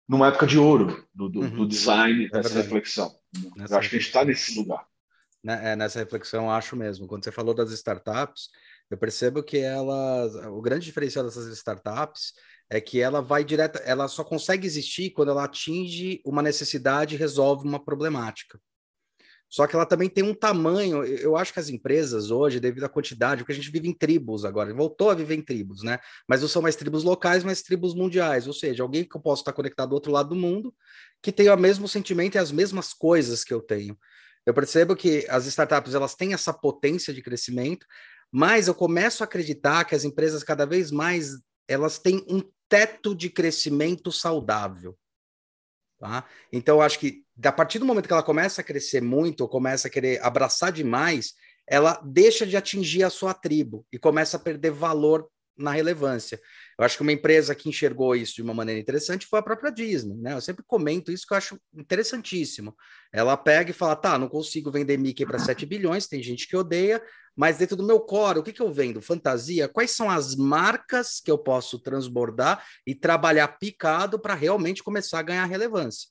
numa 0.09 0.29
época 0.29 0.47
de 0.47 0.59
ouro 0.59 1.07
do, 1.15 1.29
do, 1.29 1.41
uhum. 1.41 1.57
do 1.57 1.67
design, 1.67 2.27
é 2.27 2.29
dessa 2.29 2.61
reflexão. 2.61 3.15
Nessa 3.57 3.75
eu 3.75 3.79
acho 3.79 3.91
que 3.91 3.97
a 3.97 3.99
gente 3.99 4.09
está 4.09 4.25
nesse 4.25 4.57
lugar. 4.59 4.87
Né, 5.43 5.73
é, 5.73 5.77
nessa 5.77 5.99
reflexão, 5.99 6.51
acho 6.51 6.77
mesmo. 6.77 7.07
Quando 7.07 7.25
você 7.25 7.33
falou 7.33 7.55
das 7.55 7.71
startups, 7.71 8.49
eu 8.91 8.97
percebo 8.97 9.43
que 9.43 9.59
elas, 9.59 10.35
o 10.35 10.61
grande 10.61 10.87
diferencial 10.87 11.25
dessas 11.25 11.47
startups 11.57 12.33
é 12.71 12.81
que 12.81 13.01
ela 13.01 13.21
vai 13.21 13.45
direto, 13.45 13.79
ela 13.85 14.09
só 14.09 14.25
consegue 14.25 14.67
existir 14.67 15.11
quando 15.11 15.31
ela 15.31 15.45
atinge 15.45 16.21
uma 16.25 16.43
necessidade 16.43 17.15
e 17.15 17.19
resolve 17.19 17.67
uma 17.67 17.83
problemática. 17.83 18.59
Só 19.55 19.69
que 19.69 19.77
ela 19.77 19.87
também 19.87 20.09
tem 20.09 20.25
um 20.25 20.35
tamanho. 20.35 21.05
Eu 21.05 21.37
acho 21.37 21.53
que 21.53 21.61
as 21.61 21.69
empresas 21.69 22.33
hoje, 22.33 22.59
devido 22.59 22.83
à 22.83 22.89
quantidade, 22.89 23.43
porque 23.43 23.53
a 23.53 23.55
gente 23.55 23.71
vive 23.71 23.89
em 23.89 23.93
tribos 23.93 24.45
agora, 24.45 24.75
voltou 24.75 25.11
a 25.11 25.15
viver 25.15 25.37
em 25.37 25.41
tribos, 25.41 25.85
né? 25.85 26.01
Mas 26.27 26.41
não 26.41 26.49
são 26.49 26.61
mais 26.61 26.75
tribos 26.75 27.05
locais, 27.05 27.45
mas 27.45 27.63
tribos 27.63 27.95
mundiais. 27.95 28.49
Ou 28.49 28.53
seja, 28.53 28.83
alguém 28.83 29.05
que 29.05 29.17
eu 29.17 29.21
posso 29.21 29.43
estar 29.43 29.53
conectado 29.53 29.91
do 29.91 29.95
outro 29.95 30.11
lado 30.11 30.31
do 30.31 30.35
mundo, 30.35 30.75
que 31.23 31.31
tem 31.31 31.49
o 31.49 31.57
mesmo 31.57 31.87
sentimento 31.87 32.35
e 32.35 32.39
as 32.39 32.51
mesmas 32.51 32.93
coisas 32.93 33.45
que 33.45 33.55
eu 33.55 33.61
tenho. 33.61 33.97
Eu 34.45 34.53
percebo 34.53 34.97
que 34.97 35.25
as 35.31 35.47
startups 35.47 35.95
elas 35.95 36.17
têm 36.17 36.35
essa 36.35 36.53
potência 36.53 37.15
de 37.15 37.23
crescimento, 37.23 37.87
mas 38.33 38.67
eu 38.67 38.75
começo 38.75 39.23
a 39.23 39.25
acreditar 39.25 39.85
que 39.85 39.95
as 39.95 40.03
empresas 40.03 40.43
cada 40.43 40.67
vez 40.67 40.91
mais 40.91 41.29
elas 41.69 41.97
têm 42.01 42.27
um 42.29 42.43
teto 42.69 43.15
de 43.15 43.31
crescimento 43.31 44.11
saudável. 44.11 44.99
Tá? 46.05 46.23
Então, 46.53 46.83
acho 46.83 46.99
que 46.99 47.25
a 47.43 47.51
partir 47.51 47.79
do 47.79 47.87
momento 47.87 48.07
que 48.07 48.13
ela 48.13 48.23
começa 48.23 48.61
a 48.61 48.65
crescer 48.65 49.01
muito, 49.01 49.41
ou 49.41 49.49
começa 49.49 49.89
a 49.89 49.91
querer 49.91 50.23
abraçar 50.23 50.71
demais, 50.71 51.33
ela 51.67 51.99
deixa 52.05 52.47
de 52.47 52.59
atingir 52.59 53.05
a 53.05 53.09
sua 53.09 53.33
tribo 53.33 53.87
e 53.91 53.99
começa 53.99 54.37
a 54.37 54.41
perder 54.41 54.71
valor 54.71 55.27
na 55.57 55.71
relevância. 55.71 56.39
Eu 56.79 56.85
acho 56.85 56.99
que 56.99 57.03
uma 57.03 57.13
empresa 57.13 57.55
que 57.55 57.71
enxergou 57.71 58.15
isso 58.15 58.35
de 58.35 58.43
uma 58.43 58.53
maneira 58.53 58.79
interessante 58.79 59.27
foi 59.27 59.39
a 59.39 59.43
própria 59.43 59.71
Disney, 59.71 60.15
né? 60.17 60.35
Eu 60.35 60.43
sempre 60.43 60.63
comento 60.67 61.11
isso 61.11 61.27
que 61.27 61.33
eu 61.33 61.39
acho 61.39 61.59
interessantíssimo. 61.75 62.77
Ela 63.11 63.35
pega 63.35 63.71
e 63.71 63.75
fala: 63.75 63.97
tá, 63.97 64.19
não 64.19 64.29
consigo 64.29 64.71
vender 64.71 64.99
Mickey 64.99 65.25
para 65.25 65.39
7 65.39 65.65
bilhões, 65.65 66.07
tem 66.07 66.23
gente 66.23 66.47
que 66.47 66.55
odeia, 66.55 67.03
mas 67.37 67.59
dentro 67.59 67.77
do 67.77 67.83
meu 67.83 68.01
core, 68.01 68.39
o 68.39 68.43
que, 68.43 68.53
que 68.53 68.63
eu 68.63 68.73
vendo? 68.73 69.03
Fantasia? 69.03 69.69
Quais 69.69 69.91
são 69.91 70.09
as 70.11 70.35
marcas 70.37 71.21
que 71.21 71.31
eu 71.31 71.39
posso 71.39 71.79
transbordar 71.79 72.65
e 72.87 72.95
trabalhar 72.95 73.49
picado 73.59 74.19
para 74.19 74.35
realmente 74.35 74.83
começar 74.83 75.19
a 75.19 75.23
ganhar 75.23 75.45
relevância? 75.45 76.09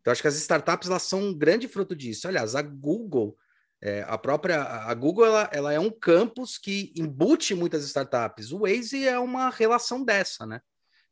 Então, 0.00 0.12
acho 0.12 0.22
que 0.22 0.28
as 0.28 0.36
startups 0.36 0.88
elas 0.88 1.02
são 1.02 1.20
um 1.20 1.34
grande 1.34 1.66
fruto 1.66 1.96
disso. 1.96 2.28
Aliás, 2.28 2.54
a 2.54 2.62
Google 2.62 3.36
é, 3.82 4.04
a 4.08 4.16
própria 4.16 4.62
a 4.62 4.94
Google 4.94 5.26
ela, 5.26 5.50
ela 5.52 5.72
é 5.72 5.78
um 5.78 5.90
campus 5.90 6.56
que 6.56 6.92
embute 6.96 7.54
muitas 7.54 7.84
startups. 7.84 8.50
O 8.50 8.60
Waze 8.60 9.06
é 9.06 9.18
uma 9.18 9.50
relação 9.50 10.02
dessa, 10.02 10.46
né? 10.46 10.60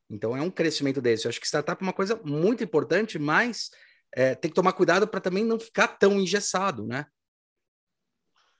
Então 0.09 0.37
é 0.37 0.41
um 0.41 0.51
crescimento 0.51 1.01
desse. 1.01 1.27
Eu 1.27 1.29
acho 1.29 1.41
que 1.41 1.47
startup 1.47 1.83
é 1.83 1.87
uma 1.87 1.93
coisa 1.93 2.21
muito 2.25 2.65
importante, 2.65 3.19
mas 3.19 3.71
é, 4.15 4.35
tem 4.35 4.51
que 4.51 4.55
tomar 4.55 4.73
cuidado 4.73 5.07
para 5.07 5.21
também 5.21 5.45
não 5.45 5.59
ficar 5.59 5.89
tão 5.89 6.19
engessado, 6.19 6.87
né? 6.87 7.07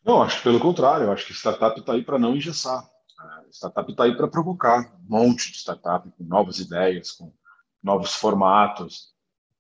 Não, 0.05 0.23
acho 0.23 0.39
que 0.39 0.43
pelo 0.45 0.61
contrário. 0.61 1.11
Acho 1.11 1.27
que 1.27 1.33
startup 1.33 1.79
está 1.79 1.95
aí 1.95 2.03
para 2.03 2.19
não 2.19 2.37
engessar. 2.37 2.89
A 3.19 3.43
startup 3.51 3.91
está 3.91 4.05
aí 4.05 4.17
para 4.17 4.29
provocar 4.29 4.93
um 5.09 5.19
monte 5.19 5.51
de 5.51 5.59
startup 5.59 6.09
com 6.11 6.25
novas 6.25 6.59
ideias, 6.59 7.13
com 7.13 7.33
novos 7.83 8.15
formatos. 8.15 9.15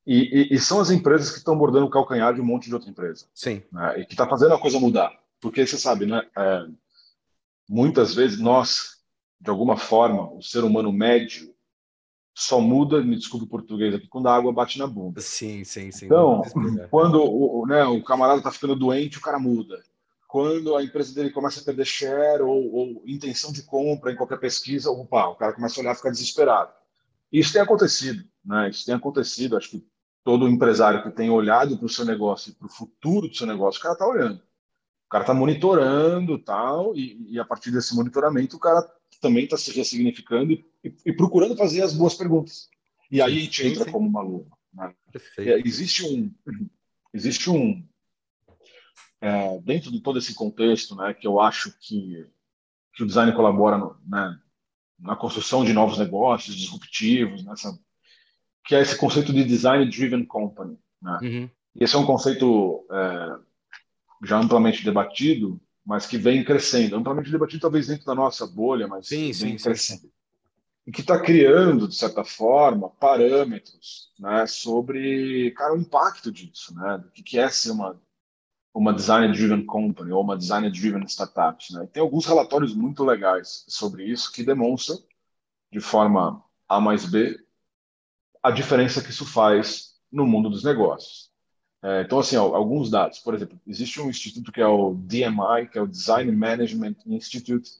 E, 0.06 0.50
e, 0.52 0.54
e, 0.54 0.58
são 0.58 0.80
as 0.80 0.90
empresas 0.90 1.30
que 1.30 1.38
estão 1.38 1.54
mordendo 1.54 1.86
o 1.86 1.90
calcanhar 1.90 2.34
de 2.34 2.40
um 2.40 2.44
monte 2.44 2.66
de 2.66 2.74
outra 2.74 2.90
empresa. 2.90 3.26
Sim. 3.32 3.62
Né? 3.72 4.00
E 4.00 4.04
que 4.04 4.12
está 4.12 4.28
fazendo 4.28 4.52
a 4.52 4.60
coisa 4.60 4.78
mudar. 4.78 5.18
Porque 5.40 5.66
você 5.66 5.78
sabe, 5.78 6.04
né? 6.04 6.22
É, 6.36 6.66
muitas 7.66 8.14
vezes 8.14 8.38
nós, 8.38 8.98
de 9.40 9.48
alguma 9.48 9.78
forma, 9.78 10.30
o 10.30 10.42
ser 10.42 10.62
humano 10.62 10.92
médio 10.92 11.54
só 12.34 12.60
muda, 12.60 13.02
me 13.02 13.16
desculpe 13.16 13.46
o 13.46 13.48
português 13.48 13.94
aqui, 13.94 14.08
quando 14.08 14.28
a 14.28 14.34
água 14.34 14.52
bate 14.52 14.78
na 14.78 14.86
bunda. 14.86 15.20
Sim, 15.20 15.62
sim, 15.64 15.90
sim. 15.92 16.06
Então, 16.06 16.42
quando 16.90 17.22
o, 17.22 17.64
né, 17.64 17.84
o 17.84 18.02
camarada 18.02 18.38
está 18.38 18.50
ficando 18.50 18.74
doente, 18.74 19.18
o 19.18 19.20
cara 19.20 19.38
muda. 19.38 19.82
Quando 20.34 20.74
a 20.74 20.82
empresa 20.82 21.14
dele 21.14 21.30
começa 21.30 21.60
a 21.60 21.62
perder 21.62 21.84
share 21.84 22.42
ou, 22.42 22.74
ou 22.74 23.02
intenção 23.06 23.52
de 23.52 23.62
compra 23.62 24.10
em 24.10 24.16
qualquer 24.16 24.40
pesquisa, 24.40 24.90
opa, 24.90 25.28
o 25.28 25.36
cara 25.36 25.52
começa 25.52 25.78
a 25.78 25.80
olhar 25.80 25.92
e 25.92 25.94
ficar 25.94 26.10
desesperado. 26.10 26.72
Isso 27.30 27.52
tem 27.52 27.62
acontecido, 27.62 28.24
né? 28.44 28.68
Isso 28.68 28.84
tem 28.84 28.96
acontecido. 28.96 29.56
Acho 29.56 29.70
que 29.70 29.86
todo 30.24 30.48
empresário 30.48 31.04
que 31.04 31.12
tem 31.12 31.30
olhado 31.30 31.78
para 31.78 31.86
o 31.86 31.88
seu 31.88 32.04
negócio 32.04 32.50
e 32.50 32.52
para 32.52 32.66
o 32.66 32.68
futuro 32.68 33.28
do 33.28 33.36
seu 33.36 33.46
negócio, 33.46 33.78
o 33.78 33.82
cara 33.84 33.92
está 33.92 34.08
olhando. 34.08 34.38
O 35.06 35.08
cara 35.08 35.22
está 35.22 35.32
monitorando 35.32 36.36
tal, 36.36 36.96
e, 36.96 37.30
e, 37.30 37.38
a 37.38 37.44
partir 37.44 37.70
desse 37.70 37.94
monitoramento, 37.94 38.56
o 38.56 38.60
cara 38.60 38.84
também 39.20 39.44
está 39.44 39.56
se 39.56 39.70
ressignificando 39.70 40.50
e, 40.50 40.66
e, 40.82 40.96
e, 41.06 41.12
procurando 41.12 41.56
fazer 41.56 41.82
as 41.82 41.94
boas 41.94 42.14
perguntas. 42.14 42.68
E 43.08 43.22
aí 43.22 43.38
a 43.38 43.40
gente 43.40 43.64
entra 43.68 43.88
como 43.88 44.08
uma 44.08 44.20
luva. 44.20 44.50
Né? 44.72 44.92
É, 45.38 45.60
existe 45.60 46.04
um. 46.04 46.34
Existe 47.14 47.48
um. 47.48 47.86
É, 49.20 49.58
dentro 49.60 49.90
de 49.90 50.00
todo 50.00 50.18
esse 50.18 50.34
contexto, 50.34 50.94
né, 50.94 51.14
que 51.14 51.26
eu 51.26 51.40
acho 51.40 51.72
que, 51.80 52.26
que 52.92 53.02
o 53.02 53.06
design 53.06 53.32
colabora 53.32 53.78
no, 53.78 53.96
né, 54.06 54.38
na 54.98 55.16
construção 55.16 55.64
de 55.64 55.72
novos 55.72 55.98
negócios 55.98 56.54
disruptivos, 56.54 57.44
nessa 57.44 57.78
que 58.64 58.74
é 58.74 58.80
esse 58.80 58.96
conceito 58.96 59.32
de 59.32 59.44
design 59.44 59.84
driven 59.90 60.24
company. 60.24 60.78
Né? 61.00 61.18
Uhum. 61.22 61.50
Esse 61.76 61.94
é 61.94 61.98
um 61.98 62.06
conceito 62.06 62.86
é, 62.90 63.36
já 64.24 64.38
amplamente 64.38 64.84
debatido, 64.84 65.60
mas 65.84 66.06
que 66.06 66.16
vem 66.16 66.42
crescendo. 66.42 66.96
Amplamente 66.96 67.30
debatido 67.30 67.60
talvez 67.60 67.88
dentro 67.88 68.06
da 68.06 68.14
nossa 68.14 68.46
bolha, 68.46 68.88
mas 68.88 69.06
sim, 69.06 69.32
vem 69.32 69.58
sim, 69.58 69.64
crescendo. 69.64 70.00
Sim. 70.00 70.12
E 70.86 70.92
que 70.92 71.00
está 71.00 71.18
criando, 71.20 71.88
de 71.88 71.94
certa 71.94 72.24
forma, 72.24 72.90
parâmetros 72.90 74.10
né, 74.18 74.46
sobre 74.46 75.50
cara, 75.52 75.74
o 75.74 75.78
impacto 75.78 76.30
disso, 76.30 76.74
né, 76.74 76.98
do 76.98 77.10
que 77.10 77.38
é 77.38 77.48
ser 77.48 77.70
uma, 77.70 78.00
uma 78.74 78.92
design-driven 78.92 79.64
company 79.64 80.10
ou 80.10 80.20
uma 80.20 80.36
design-driven 80.36 81.06
startup. 81.06 81.72
Né? 81.72 81.88
Tem 81.92 82.02
alguns 82.02 82.26
relatórios 82.26 82.74
muito 82.74 83.04
legais 83.04 83.64
sobre 83.68 84.04
isso 84.04 84.32
que 84.32 84.42
demonstram, 84.42 85.00
de 85.72 85.80
forma 85.80 86.42
A 86.68 86.80
mais 86.80 87.06
B, 87.06 87.38
a 88.42 88.50
diferença 88.50 89.00
que 89.00 89.10
isso 89.10 89.24
faz 89.24 89.94
no 90.10 90.26
mundo 90.26 90.50
dos 90.50 90.64
negócios. 90.64 91.30
É, 91.82 92.02
então, 92.02 92.18
assim, 92.18 92.36
ó, 92.36 92.54
alguns 92.54 92.90
dados. 92.90 93.18
Por 93.20 93.34
exemplo, 93.34 93.60
existe 93.66 94.00
um 94.00 94.10
instituto 94.10 94.50
que 94.50 94.60
é 94.60 94.66
o 94.66 94.94
DMI, 94.94 95.68
que 95.70 95.78
é 95.78 95.82
o 95.82 95.86
Design 95.86 96.30
Management 96.32 96.96
Institute, 97.06 97.70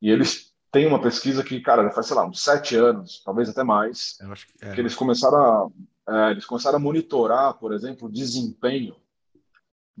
e 0.00 0.08
eles 0.08 0.54
têm 0.72 0.86
uma 0.86 1.00
pesquisa 1.00 1.44
que, 1.44 1.60
cara, 1.60 1.90
faz, 1.90 2.06
sei 2.06 2.16
lá, 2.16 2.26
uns 2.26 2.42
sete 2.42 2.76
anos, 2.76 3.22
talvez 3.24 3.48
até 3.48 3.62
mais, 3.62 4.18
que, 4.18 4.64
é. 4.64 4.74
que, 4.74 4.80
eles 4.80 4.94
começaram 4.94 5.72
a, 6.06 6.28
é, 6.28 6.30
eles 6.30 6.46
começaram 6.46 6.76
a 6.76 6.80
monitorar, 6.80 7.54
por 7.54 7.72
exemplo, 7.72 8.08
o 8.08 8.12
desempenho 8.12 8.94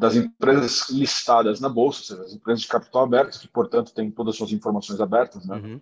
das 0.00 0.16
empresas 0.16 0.88
listadas 0.88 1.60
na 1.60 1.68
bolsa, 1.68 1.98
ou 1.98 2.04
seja, 2.04 2.22
as 2.22 2.32
empresas 2.32 2.62
de 2.62 2.68
capital 2.68 3.02
aberto, 3.02 3.38
que, 3.38 3.46
portanto, 3.46 3.92
têm 3.92 4.10
todas 4.10 4.32
as 4.32 4.38
suas 4.38 4.50
informações 4.50 4.98
abertas, 4.98 5.44
né? 5.44 5.56
Uhum. 5.56 5.80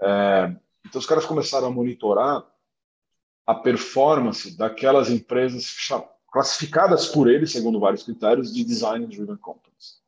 É, 0.00 0.56
então, 0.86 0.98
os 0.98 1.04
caras 1.04 1.26
começaram 1.26 1.66
a 1.66 1.70
monitorar 1.70 2.42
a 3.46 3.54
performance 3.54 4.56
daquelas 4.56 5.10
empresas 5.10 5.76
classificadas 6.32 7.08
por 7.08 7.28
ele, 7.28 7.46
segundo 7.46 7.78
vários 7.78 8.02
critérios, 8.02 8.54
de 8.54 8.64
design 8.64 9.06
driven 9.06 9.36
companies. 9.36 10.00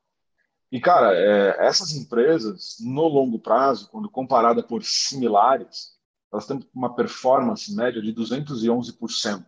E, 0.71 0.81
cara, 0.81 1.15
é, 1.15 1.67
essas 1.67 1.93
empresas, 1.93 2.79
no 2.81 3.07
longo 3.07 3.38
prazo, 3.38 3.91
quando 3.91 4.09
comparada 4.09 4.62
por 4.62 4.83
similares, 4.83 5.99
elas 6.33 6.47
têm 6.47 6.59
uma 6.75 6.95
performance 6.95 7.71
média 7.75 8.01
de 8.01 8.15
211% 8.15 9.45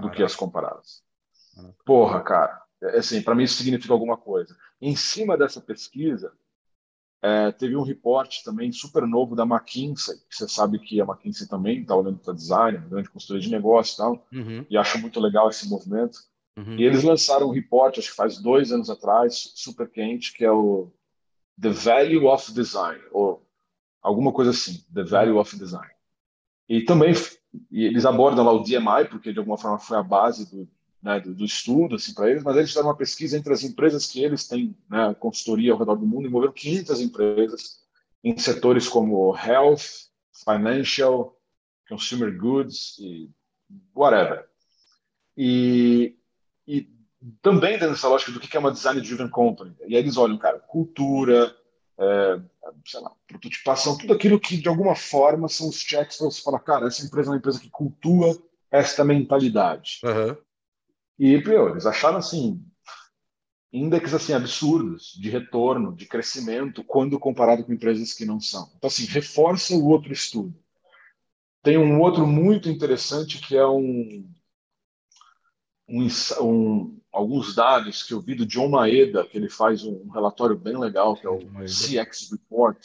do 0.00 0.10
que 0.10 0.24
as 0.24 0.34
comparadas. 0.34 1.04
Porra, 1.84 2.20
cara, 2.22 2.60
assim, 2.82 3.22
para 3.22 3.34
mim 3.34 3.44
isso 3.44 3.56
significa 3.56 3.92
alguma 3.92 4.16
coisa. 4.16 4.56
Em 4.80 4.96
cima 4.96 5.36
dessa 5.36 5.60
pesquisa, 5.60 6.32
é, 7.22 7.52
teve 7.52 7.76
um 7.76 7.82
reporte 7.82 8.42
também 8.42 8.72
super 8.72 9.06
novo 9.06 9.36
da 9.36 9.44
McKinsey, 9.44 10.16
que 10.28 10.36
você 10.36 10.48
sabe 10.48 10.78
que 10.78 11.00
a 11.00 11.04
McKinsey 11.04 11.46
também 11.46 11.82
está 11.82 11.94
olhando 11.94 12.18
para 12.18 12.32
design, 12.32 12.78
grande 12.88 13.10
consultoria 13.10 13.42
de 13.42 13.50
negócio 13.50 13.94
e 13.94 13.96
tal, 13.96 14.26
uhum. 14.32 14.66
e 14.70 14.76
acho 14.76 14.98
muito 14.98 15.20
legal 15.20 15.48
esse 15.48 15.68
movimento. 15.68 16.18
Uhum. 16.56 16.76
E 16.76 16.84
eles 16.84 17.04
lançaram 17.04 17.48
um 17.48 17.52
reporte, 17.52 18.00
acho 18.00 18.10
que 18.10 18.16
faz 18.16 18.38
dois 18.38 18.72
anos 18.72 18.88
atrás, 18.88 19.52
super 19.54 19.88
quente, 19.88 20.32
que 20.32 20.44
é 20.44 20.50
o 20.50 20.90
The 21.60 21.70
Value 21.70 22.26
of 22.26 22.52
Design, 22.52 23.00
ou 23.12 23.46
alguma 24.02 24.32
coisa 24.32 24.50
assim, 24.50 24.84
The 24.92 25.04
Value 25.04 25.38
of 25.38 25.56
Design. 25.56 25.92
E 26.68 26.82
também 26.82 27.12
e 27.70 27.84
eles 27.84 28.06
abordam 28.06 28.44
lá 28.44 28.52
o 28.52 28.62
DMI, 28.62 29.08
porque 29.10 29.32
de 29.32 29.38
alguma 29.38 29.58
forma 29.58 29.78
foi 29.78 29.96
a 29.96 30.02
base 30.02 30.50
do, 30.50 30.68
né, 31.02 31.20
do, 31.20 31.34
do, 31.34 31.44
estudo 31.44 31.96
assim, 31.96 32.12
para 32.12 32.30
eles, 32.30 32.42
mas 32.42 32.56
eles 32.56 32.70
fizeram 32.70 32.88
uma 32.88 32.96
pesquisa 32.96 33.36
entre 33.36 33.52
as 33.52 33.64
empresas 33.64 34.06
que 34.06 34.22
eles 34.22 34.46
têm 34.46 34.76
né, 34.88 35.14
consultoria 35.18 35.72
ao 35.72 35.78
redor 35.78 35.96
do 35.96 36.06
mundo, 36.06 36.26
envolveram 36.26 36.52
500 36.52 37.00
empresas 37.00 37.80
em 38.22 38.36
setores 38.36 38.86
como 38.86 39.34
health, 39.36 40.08
financial, 40.44 41.36
consumer 41.88 42.36
goods 42.36 42.98
e 42.98 43.30
whatever. 43.94 44.46
E, 45.36 46.16
e 46.66 46.88
também 47.40 47.72
dentro 47.72 47.90
dessa 47.90 48.08
lógica 48.08 48.32
do 48.32 48.40
que 48.40 48.56
é 48.56 48.60
uma 48.60 48.72
design-driven 48.72 49.28
company. 49.28 49.74
E 49.86 49.96
aí 49.96 50.02
eles 50.02 50.16
olham, 50.16 50.38
cara, 50.38 50.58
cultura, 50.58 51.54
é, 51.98 52.40
sei 52.86 53.00
lá, 53.00 53.12
prototipação, 53.26 53.96
tudo 53.96 54.12
aquilo 54.12 54.40
que 54.40 54.56
de 54.56 54.68
alguma 54.68 54.94
forma 54.94 55.48
são 55.48 55.68
os 55.68 55.80
checks 55.80 56.18
para 56.18 56.26
você 56.26 56.42
falar, 56.42 56.60
cara, 56.60 56.86
essa 56.86 57.04
empresa 57.04 57.28
é 57.28 57.32
uma 57.32 57.38
empresa 57.38 57.60
que 57.60 57.70
cultua 57.70 58.38
esta 58.70 59.04
mentalidade. 59.04 60.00
Uhum. 60.04 60.36
E 61.20 61.36
meu, 61.44 61.68
eles 61.68 61.84
acharam 61.84 62.16
assim 62.16 62.64
índices 63.70 64.14
assim 64.14 64.32
absurdos 64.32 65.12
de 65.20 65.28
retorno, 65.28 65.94
de 65.94 66.06
crescimento 66.06 66.82
quando 66.82 67.20
comparado 67.20 67.62
com 67.62 67.74
empresas 67.74 68.14
que 68.14 68.24
não 68.24 68.40
são. 68.40 68.72
Então 68.78 68.88
assim, 68.88 69.04
reforça 69.04 69.74
o 69.74 69.86
outro 69.86 70.14
estudo. 70.14 70.58
Tem 71.62 71.76
um 71.76 72.00
outro 72.00 72.26
muito 72.26 72.70
interessante 72.70 73.38
que 73.38 73.54
é 73.54 73.66
um, 73.66 74.32
um, 75.86 76.08
um 76.40 77.00
alguns 77.12 77.54
dados 77.54 78.02
que 78.02 78.14
eu 78.14 78.20
vi 78.22 78.34
do 78.34 78.46
John 78.46 78.70
Maeda, 78.70 79.26
que 79.26 79.36
ele 79.36 79.50
faz 79.50 79.84
um 79.84 80.08
relatório 80.08 80.56
bem 80.56 80.78
legal, 80.78 81.14
que 81.16 81.26
é 81.26 81.30
o 81.30 81.38
CX 81.64 82.30
Report, 82.30 82.82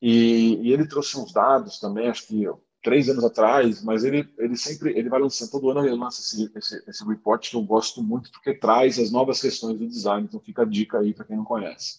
e, 0.00 0.54
e 0.62 0.72
ele 0.72 0.88
trouxe 0.88 1.18
uns 1.18 1.34
dados 1.34 1.78
também, 1.78 2.08
acho 2.08 2.26
que 2.28 2.46
três 2.86 3.08
anos 3.08 3.24
atrás, 3.24 3.82
mas 3.82 4.04
ele, 4.04 4.32
ele 4.38 4.56
sempre 4.56 4.96
ele 4.96 5.08
vai 5.08 5.20
lançando, 5.20 5.50
todo 5.50 5.68
ano 5.70 5.84
ele 5.84 5.96
lança 5.96 6.20
esse, 6.20 6.52
esse, 6.56 6.84
esse 6.88 7.04
report 7.04 7.50
que 7.50 7.56
eu 7.56 7.62
gosto 7.62 8.00
muito, 8.00 8.30
porque 8.30 8.54
traz 8.54 8.96
as 8.96 9.10
novas 9.10 9.40
questões 9.40 9.76
do 9.76 9.88
design, 9.88 10.24
então 10.24 10.38
fica 10.38 10.62
a 10.62 10.64
dica 10.64 11.00
aí 11.00 11.12
para 11.12 11.24
quem 11.24 11.36
não 11.36 11.44
conhece. 11.44 11.98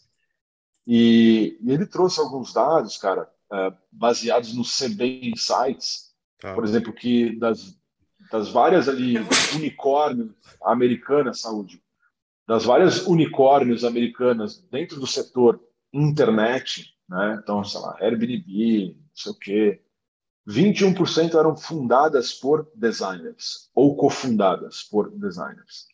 E, 0.88 1.58
e, 1.62 1.72
ele 1.74 1.86
trouxe 1.86 2.22
alguns 2.22 2.54
dados, 2.54 2.96
cara, 2.96 3.30
é, 3.52 3.74
baseados 3.92 4.54
no 4.54 4.64
CB 4.64 5.30
Insights, 5.34 6.14
tá. 6.40 6.56
por 6.56 6.64
exemplo, 6.64 6.94
que 6.94 7.38
das, 7.38 7.78
das 8.32 8.48
várias 8.48 8.88
ali 8.88 9.18
unicórnios 9.56 10.32
americanas, 10.64 11.42
saúde, 11.42 11.84
das 12.48 12.64
várias 12.64 13.06
unicórnios 13.06 13.84
americanas 13.84 14.66
dentro 14.72 15.02
do 15.02 15.06
setor 15.06 15.60
internet, 15.92 16.96
né? 17.10 17.42
Então, 17.44 17.62
sei 17.66 17.82
lá, 17.82 17.98
Airbnb, 18.00 18.96
não 18.96 19.10
sei 19.14 19.32
o 19.34 19.36
quê, 19.36 19.82
21% 20.48 21.36
eram 21.36 21.56
fundadas 21.58 22.34
por 22.34 22.72
designers 22.74 23.70
ou 23.76 23.96
cofundadas 23.98 24.82
por 24.84 25.12
designers. 25.12 25.88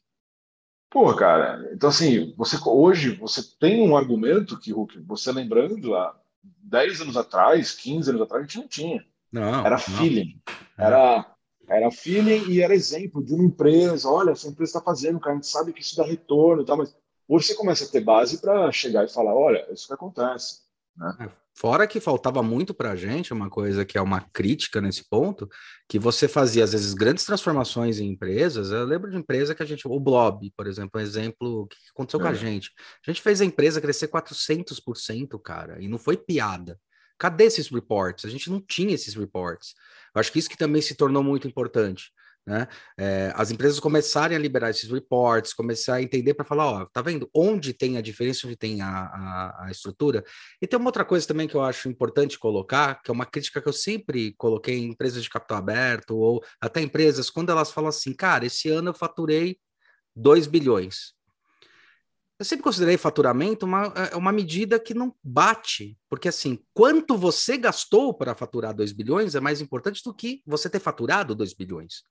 Pô, 0.91 1.11
cara, 1.15 1.71
então 1.73 1.89
assim, 1.89 2.35
você 2.37 2.55
hoje 2.63 3.15
você 3.15 3.41
tem 3.59 3.87
um 3.87 3.97
argumento 3.97 4.59
que 4.59 4.71
você 5.07 5.31
lembrando 5.31 5.89
lá 5.89 6.15
10 6.43 7.01
anos 7.01 7.17
atrás, 7.17 7.73
15 7.73 8.11
anos 8.11 8.21
atrás, 8.21 8.43
a 8.43 8.45
gente 8.45 8.59
não 8.59 8.67
tinha. 8.67 9.05
Não, 9.31 9.65
era 9.65 9.79
feeling. 9.79 10.39
Não. 10.77 10.85
Era 10.85 11.33
era 11.67 11.89
feeling 11.89 12.51
e 12.51 12.61
era 12.61 12.75
exemplo 12.75 13.23
de 13.23 13.33
uma 13.33 13.45
empresa. 13.45 14.09
Olha, 14.09 14.31
essa 14.31 14.47
empresa 14.47 14.69
está 14.69 14.81
fazendo, 14.81 15.19
cara, 15.19 15.31
a 15.31 15.35
gente 15.35 15.47
sabe 15.47 15.73
que 15.73 15.81
isso 15.81 15.95
dá 15.95 16.03
retorno, 16.03 16.65
tá, 16.65 16.75
mas 16.75 16.95
hoje 17.27 17.47
você 17.47 17.55
começa 17.55 17.85
a 17.85 17.87
ter 17.87 18.01
base 18.01 18.39
para 18.39 18.71
chegar 18.71 19.05
e 19.05 19.11
falar, 19.11 19.33
olha, 19.33 19.65
isso 19.71 19.87
que 19.87 19.93
acontece. 19.93 20.62
Né? 20.95 21.15
É, 21.21 21.29
fora 21.55 21.87
que 21.87 21.99
faltava 21.99 22.43
muito 22.43 22.73
para 22.73 22.91
a 22.91 22.95
gente, 22.95 23.33
uma 23.33 23.49
coisa 23.49 23.85
que 23.85 23.97
é 23.97 24.01
uma 24.01 24.21
crítica 24.21 24.79
nesse 24.81 25.07
ponto, 25.07 25.49
que 25.87 25.99
você 25.99 26.27
fazia, 26.27 26.63
às 26.63 26.71
vezes, 26.71 26.93
grandes 26.93 27.25
transformações 27.25 27.99
em 27.99 28.09
empresas. 28.09 28.71
Eu 28.71 28.85
lembro 28.85 29.09
de 29.09 29.17
empresa 29.17 29.55
que 29.55 29.63
a 29.63 29.65
gente, 29.65 29.87
o 29.87 29.99
Blob, 29.99 30.51
por 30.55 30.67
exemplo, 30.67 30.99
um 30.99 31.03
exemplo 31.03 31.67
que 31.67 31.77
aconteceu 31.91 32.19
é. 32.19 32.23
com 32.23 32.29
a 32.29 32.33
é. 32.33 32.35
gente. 32.35 32.71
A 33.05 33.11
gente 33.11 33.21
fez 33.21 33.41
a 33.41 33.45
empresa 33.45 33.81
crescer 33.81 34.07
400%, 34.07 35.41
cara, 35.41 35.81
e 35.81 35.87
não 35.87 35.97
foi 35.97 36.17
piada. 36.17 36.79
Cadê 37.17 37.45
esses 37.45 37.69
reports? 37.69 38.25
A 38.25 38.29
gente 38.29 38.49
não 38.49 38.59
tinha 38.59 38.93
esses 38.93 39.13
reports. 39.15 39.75
Eu 40.13 40.19
acho 40.19 40.31
que 40.31 40.39
isso 40.39 40.49
que 40.49 40.57
também 40.57 40.81
se 40.81 40.95
tornou 40.95 41.23
muito 41.23 41.47
importante. 41.47 42.11
Né? 42.45 42.67
É, 42.97 43.31
as 43.35 43.51
empresas 43.51 43.79
começarem 43.79 44.35
a 44.35 44.39
liberar 44.39 44.69
esses 44.69 44.91
reports, 44.91 45.53
começar 45.53 45.95
a 45.95 46.01
entender 46.01 46.33
para 46.33 46.43
falar, 46.43 46.65
ó, 46.69 46.85
tá 46.85 47.01
vendo 47.01 47.29
onde 47.33 47.73
tem 47.73 47.97
a 47.97 48.01
diferença, 48.01 48.45
onde 48.45 48.57
tem 48.57 48.81
a, 48.81 48.89
a, 48.89 49.65
a, 49.65 49.71
estrutura. 49.71 50.23
E 50.61 50.67
tem 50.67 50.77
uma 50.77 50.89
outra 50.89 51.05
coisa 51.05 51.25
também 51.25 51.47
que 51.47 51.55
eu 51.55 51.61
acho 51.61 51.87
importante 51.87 52.37
colocar, 52.37 53.01
que 53.01 53.09
é 53.09 53.13
uma 53.13 53.25
crítica 53.25 53.61
que 53.61 53.69
eu 53.69 53.73
sempre 53.73 54.33
coloquei 54.37 54.77
em 54.77 54.89
empresas 54.89 55.23
de 55.23 55.29
capital 55.29 55.57
aberto, 55.57 56.17
ou 56.17 56.43
até 56.59 56.81
empresas, 56.81 57.29
quando 57.29 57.49
elas 57.49 57.71
falam 57.71 57.89
assim, 57.89 58.13
cara, 58.13 58.45
esse 58.45 58.69
ano 58.69 58.89
eu 58.89 58.93
faturei 58.93 59.57
2 60.15 60.47
bilhões. 60.47 61.13
Eu 62.43 62.45
sempre 62.45 62.63
considerei 62.63 62.97
faturamento 62.97 63.65
uma, 63.65 63.85
é, 63.95 64.17
uma 64.17 64.29
medida 64.29 64.77
que 64.77 64.93
não 64.93 65.15
bate, 65.23 65.97
porque 66.09 66.27
assim, 66.27 66.59
quanto 66.73 67.17
você 67.17 67.57
gastou 67.57 68.13
para 68.13 68.35
faturar 68.35 68.75
2 68.75 68.91
bilhões 68.91 69.33
é 69.33 69.39
mais 69.39 69.61
importante 69.61 70.03
do 70.03 70.13
que 70.13 70.43
você 70.45 70.69
ter 70.69 70.81
faturado 70.81 71.33
2 71.33 71.53
bilhões. 71.53 72.03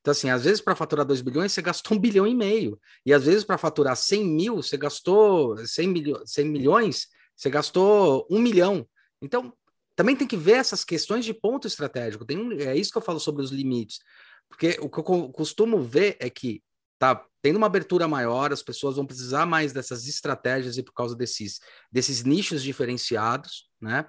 Então, 0.00 0.10
assim, 0.10 0.28
às 0.28 0.42
vezes 0.42 0.60
para 0.60 0.74
faturar 0.74 1.06
2 1.06 1.20
bilhões 1.20 1.52
você 1.52 1.62
gastou 1.62 1.96
um 1.96 2.00
bilhão 2.00 2.26
e 2.26 2.34
meio, 2.34 2.80
e 3.04 3.14
às 3.14 3.26
vezes 3.26 3.44
para 3.44 3.56
faturar 3.56 3.94
100 3.94 4.24
mil 4.24 4.56
você 4.56 4.76
gastou 4.76 5.56
100, 5.56 5.86
milho, 5.86 6.20
100 6.26 6.44
milhões, 6.46 7.06
você 7.36 7.48
gastou 7.48 8.26
um 8.28 8.40
milhão. 8.40 8.88
Então, 9.22 9.52
também 9.94 10.16
tem 10.16 10.26
que 10.26 10.36
ver 10.36 10.54
essas 10.54 10.82
questões 10.82 11.24
de 11.24 11.32
ponto 11.32 11.68
estratégico. 11.68 12.24
Tem 12.24 12.36
um, 12.36 12.50
é 12.50 12.76
isso 12.76 12.90
que 12.90 12.98
eu 12.98 13.02
falo 13.02 13.20
sobre 13.20 13.40
os 13.40 13.52
limites. 13.52 14.00
Porque 14.48 14.78
o 14.80 14.90
que 14.90 14.98
eu 14.98 15.30
costumo 15.30 15.80
ver 15.80 16.16
é 16.18 16.28
que 16.28 16.60
tá 16.98 17.24
tendo 17.42 17.56
uma 17.56 17.66
abertura 17.66 18.08
maior, 18.08 18.52
as 18.52 18.62
pessoas 18.62 18.96
vão 18.96 19.06
precisar 19.06 19.46
mais 19.46 19.72
dessas 19.72 20.08
estratégias 20.08 20.76
e 20.78 20.82
por 20.82 20.92
causa 20.92 21.14
desses, 21.14 21.60
desses 21.92 22.24
nichos 22.24 22.62
diferenciados, 22.62 23.68
né? 23.80 24.06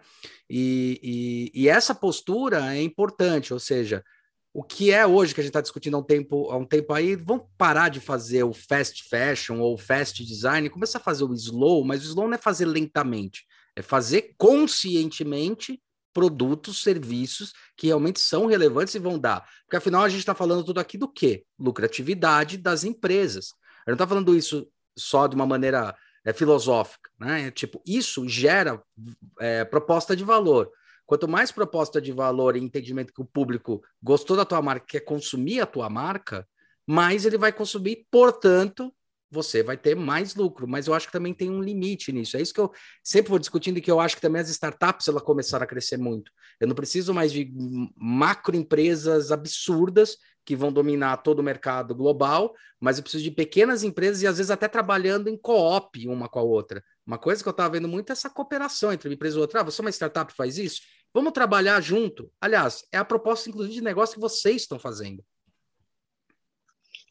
E, 0.50 1.00
e, 1.54 1.64
e 1.64 1.70
essa 1.70 1.94
postura 1.94 2.76
é 2.76 2.82
importante, 2.82 3.54
ou 3.54 3.60
seja, 3.60 4.04
o 4.54 4.64
que 4.64 4.92
é 4.92 5.06
hoje 5.06 5.36
que 5.36 5.40
a 5.40 5.44
gente 5.44 5.52
está 5.52 5.62
discutindo 5.62 5.96
há 5.96 6.00
um 6.00 6.04
tempo, 6.04 6.50
há 6.50 6.58
um 6.58 6.66
tempo 6.66 6.92
aí, 6.94 7.16
vamos 7.16 7.46
parar 7.58 7.90
de 7.90 8.00
fazer 8.00 8.44
o 8.44 8.54
fast 8.54 9.08
fashion 9.08 9.60
ou 9.60 9.78
fast 9.78 10.26
design 10.26 10.68
começar 10.70 10.98
a 10.98 11.04
fazer 11.04 11.24
o 11.24 11.34
slow, 11.36 11.86
mas 11.86 12.02
o 12.02 12.08
slow 12.08 12.28
não 12.28 12.34
é 12.34 12.40
fazer 12.40 12.66
lentamente, 12.66 13.46
é 13.76 13.84
fazer 13.84 14.34
conscientemente 14.36 15.80
produtos, 16.18 16.82
serviços 16.82 17.54
que 17.76 17.86
realmente 17.86 18.20
são 18.20 18.48
relevantes 18.48 18.96
e 18.96 19.00
vão 19.00 19.20
dar. 19.20 19.48
Porque 19.66 19.78
afinal 19.78 20.02
a 20.02 20.10
gente 20.10 20.22
está 20.22 20.34
falando 20.34 20.64
tudo 20.64 20.80
aqui 20.80 20.98
do 20.98 21.08
quê? 21.08 21.46
Lucratividade 21.60 22.58
das 22.58 22.84
empresas. 22.84 23.50
Gente 23.82 23.90
não 23.90 23.94
está 23.94 24.08
falando 24.08 24.36
isso 24.36 24.68
só 24.98 25.28
de 25.28 25.36
uma 25.36 25.46
maneira 25.46 25.96
é, 26.26 26.34
filosófica, 26.34 27.08
né? 27.20 27.50
É, 27.50 27.52
tipo, 27.52 27.80
isso 27.86 28.28
gera 28.28 28.82
é, 29.40 29.64
proposta 29.64 30.16
de 30.16 30.24
valor. 30.24 30.72
Quanto 31.06 31.28
mais 31.28 31.52
proposta 31.52 32.02
de 32.02 32.12
valor 32.12 32.56
e 32.56 32.64
entendimento 32.64 33.14
que 33.14 33.22
o 33.22 33.26
público 33.26 33.84
gostou 34.02 34.36
da 34.36 34.44
tua 34.44 34.60
marca, 34.60 34.88
quer 34.88 35.02
consumir 35.02 35.62
a 35.62 35.68
tua 35.68 35.88
marca, 35.88 36.48
mais 36.88 37.28
ele 37.28 37.38
vai 37.38 37.54
consumir, 37.54 38.08
portanto, 38.10 38.92
você 39.30 39.62
vai 39.62 39.78
ter 39.78 39.96
mais 39.96 40.36
lucro, 40.36 40.68
mas 40.68 40.88
eu 40.88 40.94
acho 40.94 41.08
que 41.08 41.12
também 41.12 41.34
tem 41.34 41.50
um 41.50 41.62
limite 41.62 42.12
nisso. 42.12 42.38
É 42.38 42.42
isso 42.42 42.54
que 42.54 42.60
eu 42.60 42.72
sempre 43.04 43.30
vou 43.30 43.40
discutindo 43.40 43.78
e 43.78 43.82
que 43.82 43.92
eu 43.92 44.00
acho 44.00 44.16
que 44.16 44.22
também 44.22 44.42
as 44.42 44.50
startups 44.50 45.08
ela 45.08 45.22
começaram 45.22 45.64
a 45.64 45.68
crescer 45.68 45.98
muito. 45.98 46.32
Eu 46.60 46.68
não 46.68 46.76
preciso 46.76 47.14
mais 47.14 47.32
de 47.32 47.52
macro 47.96 48.56
empresas 48.56 49.32
absurdas 49.32 50.18
que 50.46 50.56
vão 50.56 50.72
dominar 50.72 51.18
todo 51.18 51.40
o 51.40 51.44
mercado 51.44 51.94
global, 51.94 52.56
mas 52.80 52.98
eu 52.98 53.04
preciso 53.04 53.24
de 53.24 53.32
pequenas 53.32 53.84
empresas 53.84 54.22
e 54.22 54.28
às 54.28 54.38
vezes 54.38 54.50
até 54.50 54.68
trabalhando 54.68 55.28
em 55.28 55.38
co-op 55.38 56.08
uma 56.08 56.30
com 56.30 56.40
a 56.40 56.44
outra. 56.44 56.82
Uma 57.06 57.18
coisa 57.18 57.44
que 57.44 57.50
eu 57.50 57.52
estava 57.52 57.74
vendo 57.74 57.88
muito 57.88 58.10
é 58.10 58.14
essa 58.14 58.30
cooperação 58.30 58.94
entre 58.94 59.10
uma 59.10 59.14
empresa 59.14 59.38
e 59.38 59.42
outra. 59.42 59.60
Ah, 59.60 59.64
você 59.64 59.82
é 59.82 59.84
uma 59.84 59.92
startup 59.92 60.34
faz 60.34 60.58
isso? 60.58 60.82
Vamos 61.14 61.34
trabalhar 61.34 61.82
junto. 61.82 62.32
Aliás, 62.40 62.86
é 62.94 62.98
a 62.98 63.04
proposta, 63.04 63.50
inclusive, 63.50 63.76
de 63.76 63.82
negócio 63.82 64.16
que 64.16 64.22
vocês 64.22 64.62
estão 64.62 64.80
fazendo. 64.80 65.24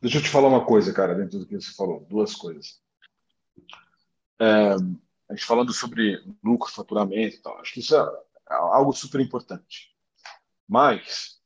Deixa 0.00 0.18
eu 0.18 0.22
te 0.22 0.28
falar 0.28 0.48
uma 0.48 0.64
coisa, 0.64 0.92
cara, 0.92 1.14
dentro 1.14 1.38
do 1.38 1.46
que 1.46 1.54
você 1.54 1.72
falou. 1.72 2.06
Duas 2.08 2.34
coisas. 2.34 2.80
É, 4.38 4.74
a 5.28 5.34
gente 5.34 5.44
falando 5.44 5.72
sobre 5.72 6.22
lucro, 6.44 6.70
faturamento 6.70 7.36
e 7.36 7.40
tal. 7.40 7.58
Acho 7.58 7.74
que 7.74 7.80
isso 7.80 7.96
é, 7.96 8.08
algo 8.48 8.92
super 8.92 9.20
importante. 9.20 9.94
Mas 10.68 11.40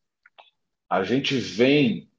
a 0.88 1.04
gente 1.04 1.36
vem 1.36 2.10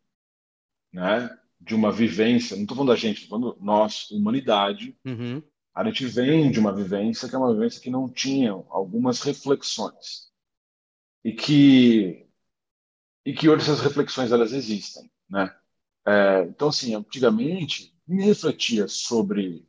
né, 0.91 1.37
de 1.59 1.75
uma 1.75 1.91
vivência, 1.91 2.55
não 2.55 2.63
estou 2.63 2.77
falando 2.77 2.91
da 2.91 2.95
gente, 2.95 3.23
estou 3.23 3.39
falando 3.39 3.57
nós, 3.61 4.09
humanidade, 4.11 4.97
uhum. 5.05 5.43
A 5.73 5.85
gente 5.85 6.05
vem 6.05 6.51
de 6.51 6.59
uma 6.59 6.73
vivência 6.73 7.29
que 7.29 7.35
é 7.35 7.37
uma 7.37 7.53
vivência 7.53 7.81
que 7.81 7.89
não 7.89 8.09
tinha 8.09 8.51
algumas 8.51 9.21
reflexões 9.21 10.29
e 11.23 11.31
que 11.31 12.27
e 13.25 13.33
que 13.33 13.47
hoje 13.47 13.63
essas 13.63 13.79
reflexões 13.79 14.31
elas 14.31 14.51
existem, 14.51 15.09
né? 15.29 15.55
É, 16.05 16.45
então 16.49 16.69
assim, 16.69 16.95
antigamente 16.95 17.93
me 18.07 18.23
refletia 18.23 18.87
sobre 18.87 19.65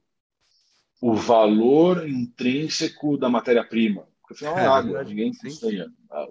o 1.00 1.14
valor 1.14 2.08
intrínseco 2.08 3.16
da 3.18 3.28
matéria-prima. 3.28 4.06
Porque 4.20 4.34
afinal 4.34 4.58
é, 4.58 4.62
é 4.62 4.66
água, 4.66 5.04
ninguém 5.04 5.34
custeia. 5.34 5.90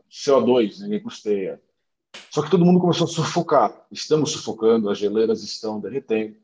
CO2, 0.10 0.80
ninguém 0.80 1.02
custeia. 1.02 1.62
Só 2.30 2.42
que 2.42 2.50
todo 2.50 2.66
mundo 2.66 2.80
começou 2.80 3.06
a 3.06 3.10
sufocar. 3.10 3.86
Estamos 3.92 4.32
sufocando, 4.32 4.90
as 4.90 4.98
geleiras 4.98 5.44
estão 5.44 5.80
derretendo. 5.80 6.36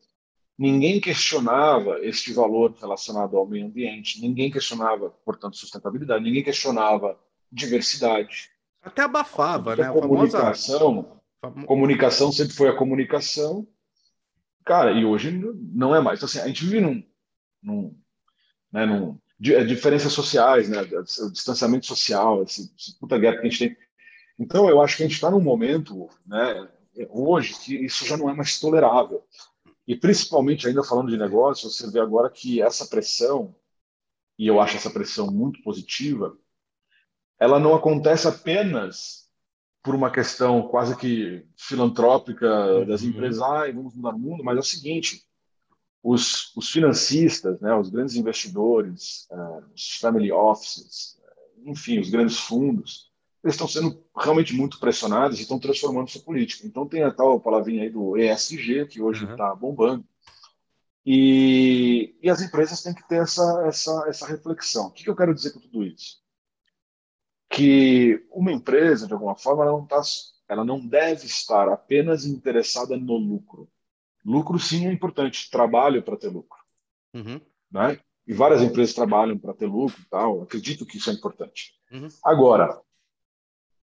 Ninguém 0.58 1.00
questionava 1.00 2.00
este 2.04 2.34
valor 2.34 2.76
relacionado 2.80 3.38
ao 3.38 3.46
meio 3.46 3.68
ambiente, 3.68 4.20
ninguém 4.20 4.50
questionava, 4.50 5.12
portanto, 5.24 5.56
sustentabilidade, 5.56 6.24
ninguém 6.24 6.44
questionava 6.44 7.18
diversidade. 7.52 8.50
Até 8.82 9.04
abafava, 9.04 9.76
né? 9.76 9.84
A 9.84 9.92
comunicação. 9.92 11.17
Comunicação 11.66 12.32
sempre 12.32 12.54
foi 12.54 12.70
a 12.70 12.76
comunicação. 12.76 13.68
Cara, 14.66 14.92
e 14.92 15.06
hoje 15.06 15.32
não 15.32 15.96
é 15.96 16.02
mais. 16.02 16.20
Então, 16.20 16.28
assim, 16.28 16.40
a 16.40 16.48
gente 16.48 16.66
vive 16.66 16.82
num, 16.82 17.04
num, 17.62 17.98
né, 18.72 18.86
num 18.86 19.20
é, 19.46 19.64
diferenças 19.64 20.12
sociais, 20.12 20.68
né, 20.68 20.82
o 20.82 21.32
distanciamento 21.32 21.86
social, 21.86 22.44
esse, 22.44 22.74
esse 22.78 23.00
puta 23.00 23.18
guerra 23.18 23.38
que 23.38 23.48
a 23.48 23.50
gente 23.50 23.60
tem. 23.60 23.78
Então, 24.38 24.70
eu 24.70 24.82
acho 24.82 24.98
que 24.98 25.04
a 25.04 25.06
gente 25.06 25.16
está 25.16 25.32
num 25.32 25.40
momento, 25.40 26.10
né, 26.26 26.68
hoje, 27.10 27.54
que 27.60 27.76
isso 27.76 28.06
já 28.06 28.18
não 28.18 28.30
é 28.30 28.34
mais 28.34 28.60
tolerável. 28.60 29.24
E 29.88 29.96
principalmente, 29.96 30.68
ainda 30.68 30.84
falando 30.84 31.10
de 31.10 31.18
negócio, 31.18 31.70
você 31.70 31.90
vê 31.90 32.00
agora 32.00 32.30
que 32.30 32.62
essa 32.62 32.86
pressão, 32.86 33.56
e 34.38 34.46
eu 34.46 34.60
acho 34.60 34.76
essa 34.76 34.90
pressão 34.90 35.32
muito 35.32 35.62
positiva, 35.62 36.38
ela 37.40 37.60
não 37.60 37.74
acontece 37.74 38.28
apenas 38.28 39.27
por 39.88 39.96
uma 39.96 40.12
questão 40.12 40.68
quase 40.68 40.98
que 40.98 41.46
filantrópica 41.56 42.84
das 42.86 43.04
uhum. 43.04 43.08
empresas, 43.08 43.42
ah, 43.42 43.72
vamos 43.74 43.96
mudar 43.96 44.14
o 44.14 44.20
mundo, 44.20 44.44
mas 44.44 44.58
é 44.58 44.60
o 44.60 44.64
seguinte, 44.64 45.24
os, 46.04 46.54
os 46.58 46.70
financistas, 46.70 47.58
né, 47.62 47.74
os 47.74 47.90
grandes 47.90 48.16
investidores, 48.16 49.30
uh, 49.32 49.64
os 49.74 49.96
family 50.02 50.30
offices, 50.30 51.18
enfim, 51.66 52.00
os 52.02 52.10
grandes 52.10 52.38
fundos, 52.38 53.10
eles 53.42 53.54
estão 53.54 53.66
sendo 53.66 54.04
realmente 54.14 54.54
muito 54.54 54.78
pressionados 54.78 55.40
e 55.40 55.44
estão 55.44 55.58
transformando 55.58 56.10
sua 56.10 56.22
política. 56.22 56.68
Então 56.68 56.86
tem 56.86 57.04
a 57.04 57.12
tal 57.14 57.40
palavrinha 57.40 57.84
aí 57.84 57.90
do 57.90 58.18
ESG, 58.18 58.88
que 58.88 59.02
hoje 59.02 59.24
está 59.24 59.54
uhum. 59.54 59.58
bombando. 59.58 60.06
E, 61.06 62.14
e, 62.22 62.30
as 62.30 62.42
empresas 62.42 62.84
têm 62.84 62.94
que 62.94 63.08
ter 63.08 63.22
essa, 63.22 63.64
essa, 63.66 64.04
essa 64.10 64.28
reflexão. 64.28 64.88
O 64.88 64.92
que, 64.92 65.06
que 65.06 65.10
eu 65.10 65.16
quero 65.16 65.34
dizer 65.34 65.54
com 65.54 65.62
tudo 65.62 65.86
isso? 65.86 66.27
Que 67.58 68.24
uma 68.32 68.52
empresa, 68.52 69.08
de 69.08 69.14
alguma 69.14 69.36
forma, 69.36 69.64
ela 69.64 69.72
não, 69.72 69.86
tá, 69.86 70.02
ela 70.48 70.64
não 70.64 70.86
deve 70.86 71.26
estar 71.26 71.68
apenas 71.70 72.26
interessada 72.26 72.96
no 72.96 73.18
lucro. 73.18 73.68
Lucro, 74.24 74.60
sim, 74.60 74.86
é 74.86 74.92
importante. 74.92 75.50
Trabalho 75.50 76.04
para 76.04 76.18
ter 76.18 76.28
lucro. 76.28 76.60
Uhum. 77.14 77.42
Né? 77.72 78.00
E 78.28 78.34
várias 78.34 78.62
empresas 78.62 78.94
trabalham 78.94 79.38
para 79.38 79.54
ter 79.54 79.66
lucro 79.66 80.00
e 80.00 80.06
tal. 80.10 80.44
Acredito 80.44 80.86
que 80.86 80.98
isso 80.98 81.10
é 81.10 81.14
importante. 81.14 81.74
Uhum. 81.92 82.10
Agora, 82.24 82.80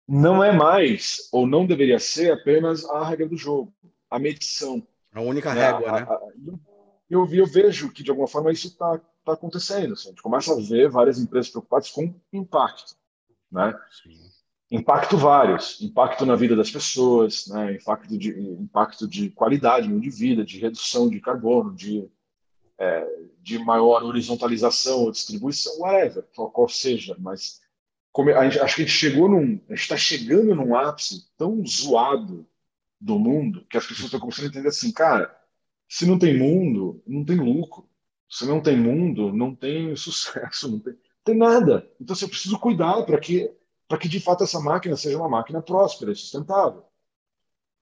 não 0.07 0.45
é 0.45 0.53
mais, 0.53 1.29
ou 1.33 1.47
não 1.47 1.64
deveria 1.64 1.99
ser 1.99 2.33
apenas 2.33 2.85
a 2.85 3.05
regra 3.05 3.29
do 3.29 3.37
jogo, 3.37 3.73
a 4.11 4.18
medição. 4.18 4.87
A 5.14 5.20
única 5.20 5.55
né? 5.55 5.61
régua, 5.61 5.93
né? 5.93 6.07
A, 6.09 6.12
a, 6.12 6.20
eu, 7.09 7.27
eu, 7.33 7.47
vejo 7.47 7.91
que, 7.93 8.03
de 8.03 8.11
alguma 8.11 8.29
forma, 8.29 8.53
isso 8.53 8.66
está 8.66 9.01
tá 9.25 9.33
acontecendo. 9.33 9.95
Assim. 9.95 10.09
A 10.09 10.11
gente 10.11 10.23
começa 10.23 10.53
a 10.53 10.61
ver 10.61 10.91
várias 10.91 11.18
empresas 11.18 11.51
preocupadas 11.51 11.91
com 11.91 12.14
impacto. 12.33 12.97
Né? 13.53 13.78
Impacto 14.70 15.18
vários, 15.18 15.80
impacto 15.82 16.24
na 16.24 16.34
vida 16.34 16.57
das 16.57 16.70
pessoas, 16.70 17.46
né? 17.48 17.74
impacto, 17.74 18.16
de, 18.16 18.30
impacto 18.30 19.07
de 19.07 19.28
qualidade 19.30 19.88
de 20.00 20.11
vida, 20.11 20.44
de 20.44 20.59
redução 20.59 21.11
de 21.11 21.20
carbono, 21.20 21.74
de, 21.74 22.09
é, 22.78 23.07
de 23.42 23.59
maior 23.59 24.03
horizontalização 24.03 25.00
ou 25.00 25.12
distribuição, 25.12 25.78
whatever, 25.80 26.24
qual, 26.34 26.68
seja, 26.68 27.14
mas 27.18 27.61
a 28.36 28.44
gente, 28.48 28.61
acho 28.61 28.76
que 28.76 28.82
a 28.82 28.84
gente 28.86 28.96
chegou 28.96 29.28
num, 29.28 29.61
a 29.68 29.74
gente 29.74 29.82
está 29.82 29.96
chegando 29.96 30.55
num 30.55 30.74
ápice 30.74 31.26
tão 31.36 31.64
zoado 31.66 32.46
do 32.98 33.18
mundo 33.18 33.66
que 33.68 33.76
as 33.76 33.86
pessoas 33.86 34.07
estão 34.07 34.20
começando 34.20 34.46
a 34.46 34.48
entender 34.48 34.68
assim, 34.68 34.92
cara, 34.92 35.36
se 35.88 36.07
não 36.07 36.18
tem 36.18 36.38
mundo, 36.38 37.03
não 37.07 37.22
tem 37.22 37.36
lucro. 37.36 37.86
Se 38.26 38.46
não 38.46 38.62
tem 38.62 38.78
mundo, 38.78 39.30
não 39.30 39.55
tem 39.55 39.94
sucesso, 39.94 40.66
não 40.72 40.80
tem, 40.80 40.94
tem 41.25 41.37
nada. 41.37 41.89
Então, 42.01 42.14
assim, 42.14 42.25
eu 42.25 42.29
preciso 42.29 42.59
cuidar 42.59 43.05
para 43.05 43.18
que, 43.18 43.51
para 43.89 43.99
que 43.99 44.09
de 44.09 44.20
fato 44.20 44.45
essa 44.45 44.61
máquina 44.61 44.97
seja 44.97 45.18
uma 45.18 45.29
máquina 45.29 45.62
próspera 45.62 46.12
e 46.12 46.16
sustentável. 46.16 46.85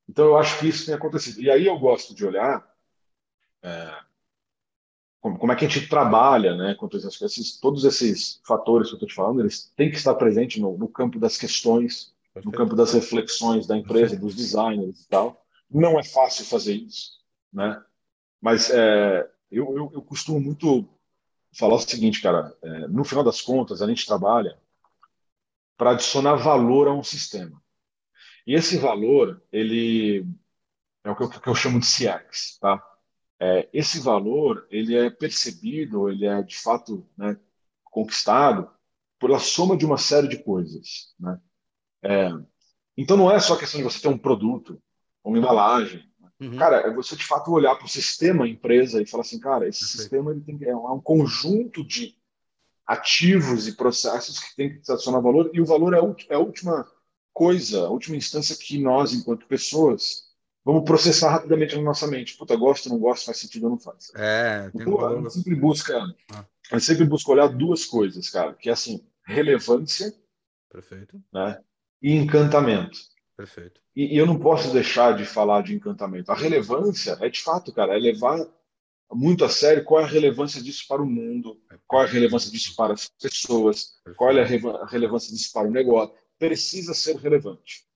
Então, 0.08 0.26
eu 0.26 0.36
acho 0.36 0.58
que 0.58 0.68
isso 0.68 0.86
tem 0.86 0.94
acontecido. 0.94 1.40
E 1.40 1.50
aí 1.50 1.66
eu 1.66 1.78
gosto 1.78 2.14
de 2.14 2.26
olhar 2.26 2.68
é, 3.62 3.94
como, 5.20 5.38
como 5.38 5.52
é 5.52 5.56
que 5.56 5.64
a 5.64 5.68
gente 5.68 5.88
trabalha, 5.88 6.56
né? 6.56 6.74
Quanto 6.74 6.96
esses, 6.96 7.58
todos 7.60 7.84
esses 7.84 8.40
fatores 8.46 8.88
que 8.88 8.94
eu 8.94 8.96
estou 8.96 9.08
te 9.08 9.14
falando, 9.14 9.40
eles 9.40 9.70
têm 9.76 9.90
que 9.90 9.96
estar 9.96 10.14
presentes 10.14 10.60
no, 10.60 10.76
no 10.78 10.88
campo 10.88 11.18
das 11.18 11.36
questões, 11.36 12.14
Perfeito. 12.32 12.46
no 12.46 12.52
campo 12.52 12.74
das 12.74 12.92
reflexões 12.92 13.66
da 13.66 13.76
empresa, 13.76 14.16
Perfeito. 14.16 14.22
dos 14.22 14.34
designers 14.34 15.02
e 15.02 15.08
tal. 15.08 15.44
Não 15.70 15.98
é 15.98 16.02
fácil 16.02 16.44
fazer 16.44 16.74
isso, 16.74 17.20
né? 17.52 17.82
Mas 18.40 18.70
é, 18.70 19.30
eu, 19.50 19.76
eu, 19.76 19.90
eu, 19.94 20.02
costumo 20.02 20.40
muito 20.40 20.88
falar 21.56 21.74
o 21.74 21.80
seguinte, 21.80 22.20
cara. 22.22 22.56
É, 22.62 22.88
no 22.88 23.04
final 23.04 23.24
das 23.24 23.40
contas, 23.40 23.82
a 23.82 23.86
gente 23.88 24.06
trabalha 24.06 24.58
para 25.76 25.92
adicionar 25.92 26.36
valor 26.36 26.88
a 26.88 26.94
um 26.94 27.02
sistema. 27.02 27.62
E 28.46 28.54
esse 28.54 28.78
valor, 28.78 29.42
ele 29.52 30.26
é 31.04 31.10
o 31.10 31.16
que 31.16 31.22
eu, 31.22 31.30
que 31.30 31.48
eu 31.48 31.54
chamo 31.54 31.80
de 31.80 31.86
CX, 31.86 32.58
tá? 32.60 32.82
é, 33.40 33.66
esse 33.72 33.98
valor 34.00 34.66
ele 34.70 34.94
é 34.94 35.08
percebido, 35.08 36.10
ele 36.10 36.26
é 36.26 36.42
de 36.42 36.58
fato 36.58 37.08
né, 37.16 37.40
conquistado 37.82 38.70
pela 39.18 39.38
soma 39.38 39.76
de 39.76 39.86
uma 39.86 39.96
série 39.96 40.28
de 40.28 40.42
coisas. 40.44 41.14
Né? 41.18 41.40
É, 42.02 42.30
então 42.96 43.16
não 43.16 43.32
é 43.32 43.40
só 43.40 43.56
questão 43.56 43.80
de 43.80 43.84
você 43.84 44.00
ter 44.00 44.08
um 44.08 44.18
produto, 44.18 44.80
uma 45.24 45.38
embalagem. 45.38 46.09
Uhum. 46.40 46.56
Cara, 46.56 46.78
é 46.78 46.94
você 46.94 47.14
de 47.14 47.24
fato 47.24 47.52
olhar 47.52 47.74
para 47.74 47.84
o 47.84 47.88
sistema 47.88 48.48
empresa 48.48 49.02
e 49.02 49.06
falar 49.06 49.22
assim, 49.22 49.38
cara, 49.38 49.68
esse 49.68 49.80
Perfeito. 49.80 50.00
sistema 50.00 50.30
ele 50.30 50.40
tem, 50.40 50.58
é 50.68 50.74
um 50.74 51.00
conjunto 51.00 51.84
de 51.84 52.16
ativos 52.86 53.68
e 53.68 53.76
processos 53.76 54.40
que 54.40 54.56
tem 54.56 54.80
que 54.80 54.90
adicionar 54.90 55.20
valor 55.20 55.50
e 55.52 55.60
o 55.60 55.66
valor 55.66 55.94
é, 55.94 55.98
é 56.30 56.34
a 56.34 56.40
última 56.40 56.88
coisa, 57.32 57.86
a 57.86 57.90
última 57.90 58.16
instância 58.16 58.56
que 58.56 58.78
nós, 58.78 59.12
enquanto 59.12 59.46
pessoas, 59.46 60.30
vamos 60.64 60.84
processar 60.84 61.30
rapidamente 61.30 61.76
na 61.76 61.82
nossa 61.82 62.06
mente. 62.06 62.36
Puta, 62.36 62.56
gosto, 62.56 62.88
não 62.88 62.98
gosto, 62.98 63.26
faz 63.26 63.38
sentido 63.38 63.64
ou 63.64 63.70
não 63.70 63.78
faz. 63.78 64.10
É, 64.14 64.70
tem 64.70 64.82
então, 64.82 65.06
a 65.06 65.16
gente 65.16 65.32
sempre 65.34 65.54
busca, 65.54 66.02
ah. 66.32 66.44
a 66.72 66.80
sempre 66.80 67.04
busca 67.04 67.30
olhar 67.30 67.48
duas 67.48 67.84
coisas, 67.84 68.28
cara, 68.30 68.54
que 68.54 68.68
é 68.68 68.72
assim, 68.72 69.04
relevância, 69.24 70.12
perfeito, 70.70 71.22
né, 71.32 71.60
e 72.02 72.14
encantamento. 72.16 72.98
Perfeito. 73.40 73.80
E, 73.96 74.14
e, 74.14 74.18
eu 74.18 74.26
não 74.26 74.38
posso 74.38 74.70
deixar 74.70 75.16
de 75.16 75.24
falar 75.24 75.62
de 75.62 75.74
encantamento. 75.74 76.30
A 76.30 76.34
relevância 76.34 77.16
é 77.22 77.30
de 77.30 77.40
fato, 77.40 77.72
cara, 77.72 77.96
é 77.96 77.98
levar 77.98 78.38
muito 79.10 79.46
a 79.46 79.48
sério 79.48 79.82
qual 79.82 80.02
é 80.02 80.04
a 80.04 80.06
relevância 80.06 80.62
disso 80.62 80.84
para 80.86 81.00
o 81.00 81.06
mundo, 81.06 81.58
qual 81.86 82.02
é 82.02 82.04
a 82.04 82.08
relevância 82.08 82.50
disso 82.50 82.76
para 82.76 82.92
as 82.92 83.08
pessoas, 83.08 83.94
qual 84.14 84.30
é 84.30 84.42
a 84.42 84.86
relevância 84.86 85.32
disso 85.32 85.50
para 85.54 85.68
o 85.68 85.70
negócio. 85.70 86.14
Precisa 86.38 86.92
ser 86.92 87.16
relevante. 87.16 87.88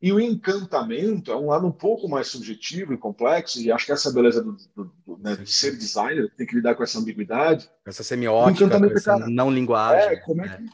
E 0.00 0.10
o 0.10 0.18
encantamento 0.18 1.30
é 1.30 1.36
um 1.36 1.48
lado 1.48 1.66
um 1.66 1.72
pouco 1.72 2.08
mais 2.08 2.28
subjetivo 2.28 2.94
e 2.94 2.98
complexo, 2.98 3.60
e 3.60 3.70
acho 3.70 3.84
que 3.84 3.92
essa 3.92 4.08
é 4.08 4.12
beleza 4.12 4.42
do, 4.42 4.56
do, 4.74 4.84
do 5.06 5.18
né, 5.18 5.36
de 5.36 5.52
ser 5.52 5.76
designer, 5.76 6.32
tem 6.34 6.46
que 6.46 6.56
lidar 6.56 6.74
com 6.76 6.82
essa 6.82 6.98
ambiguidade. 6.98 7.70
Essa 7.86 8.02
semiótica, 8.02 8.64
essa 8.86 9.18
cara, 9.18 9.28
não 9.28 9.50
linguagem. 9.50 10.08
É, 10.08 10.16
como 10.16 10.42
é, 10.42 10.46
é. 10.46 10.56
Que, 10.56 10.64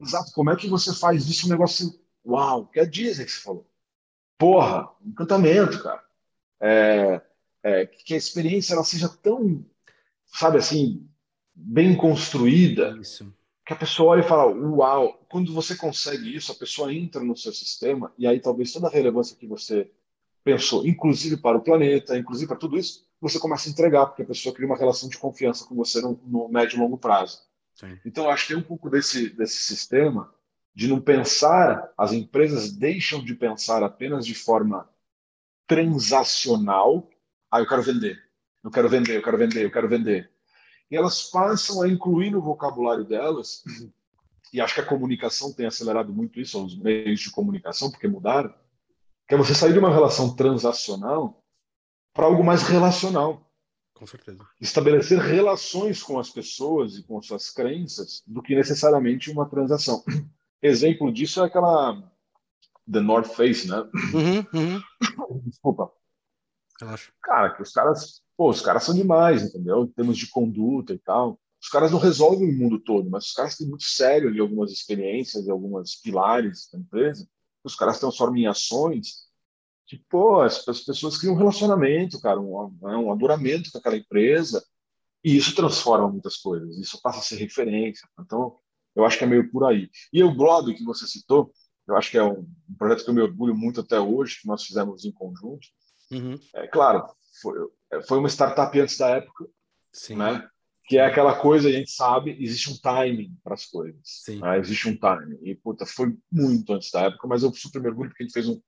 exato, 0.00 0.30
como 0.32 0.50
é 0.50 0.56
que 0.56 0.68
você 0.68 0.94
faz 0.94 1.26
disso 1.26 1.46
um 1.46 1.50
negócio 1.50 1.92
uau, 2.28 2.66
que 2.66 2.78
é 2.78 2.82
a 2.82 2.86
Disney 2.86 3.24
que 3.24 3.32
você 3.32 3.40
falou. 3.40 3.66
Porra, 4.36 4.88
encantamento, 5.04 5.82
cara. 5.82 6.04
É, 6.60 7.22
é, 7.62 7.86
que 7.86 8.14
a 8.14 8.16
experiência 8.16 8.74
ela 8.74 8.84
seja 8.84 9.08
tão, 9.08 9.64
sabe 10.26 10.58
assim, 10.58 11.08
bem 11.54 11.96
construída. 11.96 12.96
Isso 13.00 13.32
que 13.68 13.74
a 13.74 13.76
pessoa 13.76 14.12
olha 14.12 14.20
e 14.20 14.26
fala, 14.26 14.46
uau, 14.50 15.22
quando 15.28 15.52
você 15.52 15.76
consegue 15.76 16.34
isso, 16.34 16.50
a 16.50 16.54
pessoa 16.54 16.90
entra 16.90 17.22
no 17.22 17.36
seu 17.36 17.52
sistema 17.52 18.10
e 18.16 18.26
aí 18.26 18.40
talvez 18.40 18.72
toda 18.72 18.86
a 18.86 18.90
relevância 18.90 19.36
que 19.36 19.46
você 19.46 19.90
pensou, 20.42 20.86
inclusive 20.86 21.36
para 21.36 21.58
o 21.58 21.60
planeta, 21.60 22.16
inclusive 22.16 22.48
para 22.48 22.56
tudo 22.56 22.78
isso, 22.78 23.06
você 23.20 23.38
começa 23.38 23.68
a 23.68 23.70
entregar, 23.70 24.06
porque 24.06 24.22
a 24.22 24.26
pessoa 24.26 24.54
cria 24.54 24.66
uma 24.66 24.78
relação 24.78 25.06
de 25.06 25.18
confiança 25.18 25.66
com 25.66 25.74
você 25.74 26.00
no, 26.00 26.18
no 26.24 26.48
médio 26.48 26.78
e 26.78 26.80
longo 26.80 26.96
prazo. 26.96 27.42
Sim. 27.74 27.98
Então, 28.06 28.30
acho 28.30 28.46
que 28.46 28.54
tem 28.54 28.62
um 28.62 28.66
pouco 28.66 28.88
desse, 28.88 29.28
desse 29.28 29.58
sistema 29.58 30.32
de 30.78 30.86
não 30.86 31.00
pensar, 31.00 31.92
as 31.98 32.12
empresas 32.12 32.70
deixam 32.70 33.24
de 33.24 33.34
pensar 33.34 33.82
apenas 33.82 34.24
de 34.24 34.34
forma 34.34 34.88
transacional, 35.66 37.10
ah, 37.50 37.58
eu 37.58 37.66
quero 37.66 37.82
vender, 37.82 38.22
eu 38.62 38.70
quero 38.70 38.88
vender, 38.88 39.16
eu 39.16 39.22
quero 39.22 39.38
vender, 39.38 39.64
eu 39.64 39.72
quero 39.72 39.88
vender 39.88 40.30
e 40.90 40.96
elas 40.96 41.24
passam 41.24 41.82
a 41.82 41.88
incluir 41.88 42.30
no 42.30 42.40
vocabulário 42.40 43.04
delas, 43.04 43.62
e 44.52 44.60
acho 44.60 44.74
que 44.74 44.80
a 44.80 44.86
comunicação 44.86 45.52
tem 45.52 45.66
acelerado 45.66 46.12
muito 46.12 46.40
isso, 46.40 46.64
os 46.64 46.78
meios 46.78 47.20
de 47.20 47.30
comunicação, 47.30 47.90
porque 47.90 48.08
mudaram, 48.08 48.54
que 49.26 49.34
é 49.34 49.36
você 49.36 49.54
sair 49.54 49.72
de 49.72 49.78
uma 49.78 49.92
relação 49.92 50.34
transacional 50.34 51.42
para 52.14 52.24
algo 52.24 52.42
mais 52.42 52.62
relacional. 52.62 53.50
Com 53.92 54.06
certeza. 54.06 54.46
Estabelecer 54.60 55.18
relações 55.18 56.02
com 56.02 56.18
as 56.18 56.30
pessoas 56.30 56.96
e 56.96 57.02
com 57.02 57.20
suas 57.20 57.50
crenças 57.50 58.22
do 58.26 58.40
que 58.40 58.54
necessariamente 58.54 59.30
uma 59.30 59.46
transação. 59.46 60.02
Exemplo 60.62 61.12
disso 61.12 61.42
é 61.42 61.46
aquela 61.46 62.02
The 62.90 63.00
North 63.00 63.28
Face, 63.28 63.68
né? 63.68 63.78
Uhum, 64.14 64.46
uhum. 64.54 65.42
Desculpa. 65.46 65.92
Relaxa. 66.80 67.12
Cara, 67.22 67.54
que 67.54 67.62
os 67.62 67.72
caras, 67.72 68.22
pô, 68.36 68.50
os 68.50 68.60
caras 68.60 68.84
são 68.84 68.94
demais, 68.94 69.42
entendeu? 69.42 69.84
Em 69.84 69.88
termos 69.88 70.16
de 70.16 70.28
conduta 70.28 70.92
e 70.92 70.98
tal. 70.98 71.38
Os 71.60 71.68
caras 71.68 71.90
não 71.90 71.98
resolvem 71.98 72.48
o 72.48 72.56
mundo 72.56 72.78
todo, 72.78 73.10
mas 73.10 73.26
os 73.26 73.32
caras 73.32 73.56
têm 73.56 73.68
muito 73.68 73.84
sério 73.84 74.28
ali 74.28 74.40
algumas 74.40 74.70
experiências 74.70 75.46
e 75.46 75.50
algumas 75.50 75.96
pilares 75.96 76.68
da 76.72 76.78
empresa. 76.78 77.28
Os 77.64 77.74
caras 77.74 77.98
transformam 77.98 78.36
em 78.36 78.46
ações 78.46 79.28
que, 79.86 79.96
pô, 79.96 80.40
as, 80.40 80.66
as 80.68 80.80
pessoas 80.80 81.18
criam 81.18 81.34
um 81.34 81.38
relacionamento, 81.38 82.20
cara, 82.20 82.38
um, 82.38 82.76
né, 82.80 82.96
um 82.96 83.10
adoramento 83.10 83.72
com 83.72 83.78
aquela 83.78 83.96
empresa, 83.96 84.64
e 85.24 85.36
isso 85.36 85.54
transforma 85.54 86.08
muitas 86.08 86.36
coisas, 86.36 86.78
isso 86.78 87.00
passa 87.02 87.18
a 87.18 87.22
ser 87.22 87.36
referência. 87.36 88.06
Então, 88.20 88.56
eu 88.98 89.04
acho 89.04 89.16
que 89.16 89.24
é 89.24 89.26
meio 89.26 89.48
por 89.50 89.64
aí. 89.64 89.88
E 90.12 90.24
o 90.24 90.34
blog 90.34 90.74
que 90.74 90.84
você 90.84 91.06
citou, 91.06 91.52
eu 91.86 91.96
acho 91.96 92.10
que 92.10 92.18
é 92.18 92.24
um, 92.24 92.44
projeto 92.76 93.04
que 93.04 93.10
eu 93.10 93.14
me 93.14 93.22
orgulho 93.22 93.56
muito 93.56 93.80
até 93.80 93.98
hoje, 93.98 94.40
que 94.40 94.48
nós 94.48 94.64
fizemos 94.64 95.04
em 95.04 95.12
conjunto. 95.12 95.68
Uhum. 96.10 96.38
É 96.54 96.66
claro, 96.66 97.06
foi, 97.40 97.54
foi 98.06 98.18
uma 98.18 98.28
startup 98.28 98.78
antes 98.78 98.98
da 98.98 99.10
época, 99.10 99.46
Sim. 99.92 100.16
né? 100.16 100.46
Que 100.86 100.98
é 100.98 101.04
aquela 101.04 101.38
coisa, 101.38 101.68
a 101.68 101.72
gente 101.72 101.90
sabe, 101.90 102.36
existe 102.42 102.70
um 102.70 102.76
timing 102.78 103.36
para 103.44 103.54
as 103.54 103.66
coisas. 103.66 104.00
Sim. 104.02 104.40
Né? 104.40 104.58
Existe 104.58 104.88
um 104.88 104.96
timing. 104.96 105.38
E, 105.42 105.54
puta, 105.54 105.86
foi 105.86 106.16
muito 106.32 106.72
antes 106.72 106.90
da 106.90 107.02
época, 107.02 107.28
mas 107.28 107.42
eu 107.42 107.52
super 107.52 107.80
mergulho 107.80 108.10
porque 108.10 108.24
a 108.24 108.26
gente 108.26 108.32
fez 108.32 108.48
um, 108.48 108.60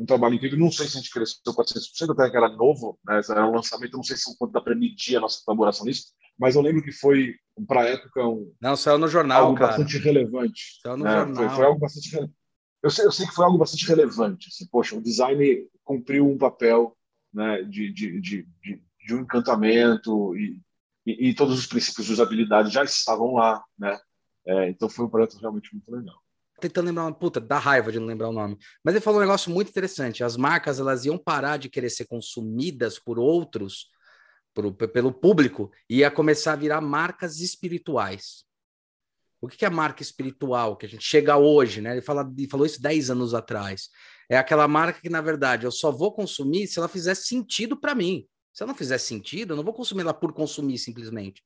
um 0.00 0.06
trabalho 0.06 0.34
incrível. 0.34 0.58
Não 0.58 0.70
sei 0.70 0.86
se 0.86 0.96
a 0.96 1.00
gente 1.00 1.12
cresceu 1.12 1.52
400%, 1.52 2.12
até 2.12 2.30
que 2.30 2.36
era 2.36 2.48
novo, 2.48 2.98
né? 3.04 3.20
era 3.28 3.46
um 3.46 3.54
lançamento, 3.54 3.96
não 3.96 4.04
sei 4.04 4.16
se 4.16 4.30
o 4.30 4.36
quanto 4.36 4.52
dá 4.52 4.60
para 4.60 4.74
medir 4.74 5.16
a 5.16 5.20
nossa 5.20 5.42
colaboração 5.44 5.84
nisso, 5.84 6.12
mas 6.38 6.56
eu 6.56 6.62
lembro 6.62 6.82
que 6.82 6.92
foi, 6.92 7.34
para 7.66 7.82
a 7.82 7.88
época, 7.88 8.26
um, 8.26 8.52
Não, 8.60 8.76
saiu 8.76 8.98
no 8.98 9.08
jornal, 9.08 9.46
algo 9.46 9.58
cara. 9.58 9.72
bastante 9.72 9.98
relevante. 9.98 10.80
Saiu 10.82 10.96
no 10.96 11.04
né? 11.04 11.12
jornal. 11.12 11.36
Foi, 11.36 11.56
foi 11.56 11.64
algo 11.64 11.80
bastante 11.80 12.10
relevante. 12.10 12.34
Eu 12.82 12.90
sei, 12.90 13.06
eu 13.06 13.12
sei 13.12 13.26
que 13.26 13.34
foi 13.34 13.44
algo 13.44 13.58
bastante 13.58 13.86
relevante. 13.86 14.48
Assim, 14.48 14.66
poxa, 14.70 14.94
o 14.94 15.00
design 15.00 15.66
cumpriu 15.82 16.28
um 16.28 16.36
papel 16.36 16.96
né, 17.32 17.62
de, 17.62 17.92
de, 17.92 18.20
de, 18.20 18.48
de, 18.62 18.82
de 19.06 19.14
um 19.14 19.20
encantamento 19.20 20.36
e, 20.36 20.60
e, 21.06 21.28
e 21.28 21.34
todos 21.34 21.58
os 21.58 21.66
princípios 21.66 22.06
de 22.06 22.12
usabilidade 22.12 22.70
já 22.70 22.84
estavam 22.84 23.34
lá, 23.34 23.62
né? 23.78 23.98
É, 24.46 24.68
então 24.68 24.88
foi 24.90 25.06
um 25.06 25.08
projeto 25.08 25.38
realmente 25.40 25.70
muito 25.72 25.90
legal. 25.90 26.16
tentando 26.60 26.86
lembrar 26.86 27.04
uma 27.04 27.14
puta, 27.14 27.40
dá 27.40 27.58
raiva 27.58 27.90
de 27.90 27.98
não 27.98 28.06
lembrar 28.06 28.28
o 28.28 28.32
nome. 28.32 28.58
Mas 28.84 28.94
ele 28.94 29.02
falou 29.02 29.18
um 29.18 29.22
negócio 29.22 29.50
muito 29.50 29.70
interessante. 29.70 30.22
As 30.22 30.36
marcas 30.36 30.78
elas 30.78 31.06
iam 31.06 31.16
parar 31.16 31.56
de 31.56 31.70
querer 31.70 31.88
ser 31.88 32.04
consumidas 32.06 32.98
por 32.98 33.18
outros, 33.18 33.88
por, 34.54 34.72
pelo 34.72 35.12
público, 35.12 35.70
ia 35.90 36.10
começar 36.10 36.52
a 36.52 36.56
virar 36.56 36.80
marcas 36.80 37.40
espirituais. 37.40 38.44
O 39.40 39.48
que 39.48 39.64
é 39.64 39.68
marca 39.68 40.02
espiritual 40.02 40.76
que 40.76 40.86
a 40.86 40.88
gente 40.88 41.04
chega 41.04 41.36
hoje, 41.36 41.82
né? 41.82 41.92
Ele, 41.92 42.00
fala, 42.00 42.32
ele 42.38 42.48
falou 42.48 42.64
isso 42.64 42.80
10 42.80 43.10
anos 43.10 43.34
atrás. 43.34 43.90
É 44.30 44.38
aquela 44.38 44.66
marca 44.66 45.00
que, 45.02 45.10
na 45.10 45.20
verdade, 45.20 45.66
eu 45.66 45.70
só 45.70 45.90
vou 45.90 46.12
consumir 46.12 46.66
se 46.66 46.78
ela 46.78 46.88
fizer 46.88 47.14
sentido 47.14 47.76
para 47.76 47.94
mim. 47.94 48.26
Se 48.54 48.62
ela 48.62 48.72
não 48.72 48.78
fizer 48.78 48.96
sentido, 48.96 49.52
eu 49.52 49.56
não 49.56 49.64
vou 49.64 49.74
consumir 49.74 50.02
ela 50.02 50.14
por 50.14 50.32
consumir 50.32 50.78
simplesmente. 50.78 51.42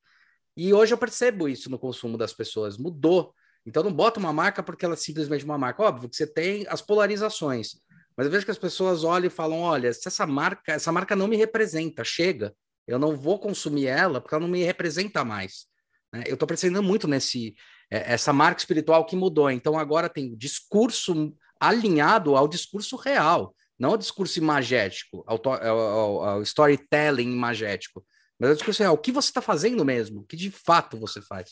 E 0.56 0.72
hoje 0.72 0.92
eu 0.92 0.98
percebo 0.98 1.48
isso 1.48 1.70
no 1.70 1.78
consumo 1.78 2.16
das 2.16 2.32
pessoas. 2.32 2.76
Mudou. 2.76 3.34
Então 3.66 3.82
não 3.82 3.92
bota 3.92 4.20
uma 4.20 4.32
marca 4.32 4.62
porque 4.62 4.84
ela 4.84 4.94
é 4.94 4.96
simplesmente 4.96 5.44
uma 5.44 5.58
marca. 5.58 5.82
Óbvio 5.82 6.08
que 6.08 6.16
você 6.16 6.26
tem 6.26 6.66
as 6.68 6.82
polarizações. 6.82 7.80
Mas 8.16 8.26
eu 8.26 8.30
vejo 8.30 8.44
que 8.44 8.50
as 8.50 8.58
pessoas 8.58 9.04
olham 9.04 9.26
e 9.26 9.30
falam: 9.30 9.60
olha, 9.60 9.92
se 9.92 10.06
essa 10.06 10.26
marca, 10.26 10.72
essa 10.72 10.92
marca 10.92 11.16
não 11.16 11.26
me 11.26 11.36
representa, 11.36 12.04
chega. 12.04 12.54
Eu 12.88 12.98
não 12.98 13.14
vou 13.14 13.38
consumir 13.38 13.86
ela 13.86 14.20
porque 14.20 14.34
ela 14.34 14.42
não 14.42 14.48
me 14.48 14.64
representa 14.64 15.22
mais. 15.22 15.66
Né? 16.12 16.24
Eu 16.26 16.34
estou 16.34 16.48
percebendo 16.48 16.82
muito 16.82 17.06
nesse 17.06 17.54
é, 17.90 18.14
essa 18.14 18.32
marca 18.32 18.60
espiritual 18.60 19.04
que 19.04 19.14
mudou. 19.14 19.50
Então 19.50 19.78
agora 19.78 20.08
tem 20.08 20.34
discurso 20.34 21.34
alinhado 21.60 22.34
ao 22.34 22.48
discurso 22.48 22.96
real, 22.96 23.54
não 23.78 23.90
ao 23.90 23.98
discurso 23.98 24.38
imagético, 24.38 25.22
ao, 25.26 25.40
ao, 25.46 26.24
ao 26.24 26.42
storytelling 26.42 27.30
imagético, 27.30 28.04
mas 28.38 28.50
ao 28.50 28.56
discurso 28.56 28.82
real. 28.82 28.94
O 28.94 28.98
que 28.98 29.12
você 29.12 29.28
está 29.28 29.42
fazendo 29.42 29.84
mesmo? 29.84 30.20
O 30.20 30.24
que 30.24 30.36
de 30.36 30.50
fato 30.50 30.98
você 30.98 31.20
faz? 31.20 31.50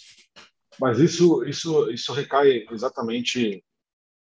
Mas 0.81 0.99
isso, 0.99 1.45
isso, 1.45 1.91
isso 1.91 2.13
recai 2.13 2.67
exatamente 2.71 3.63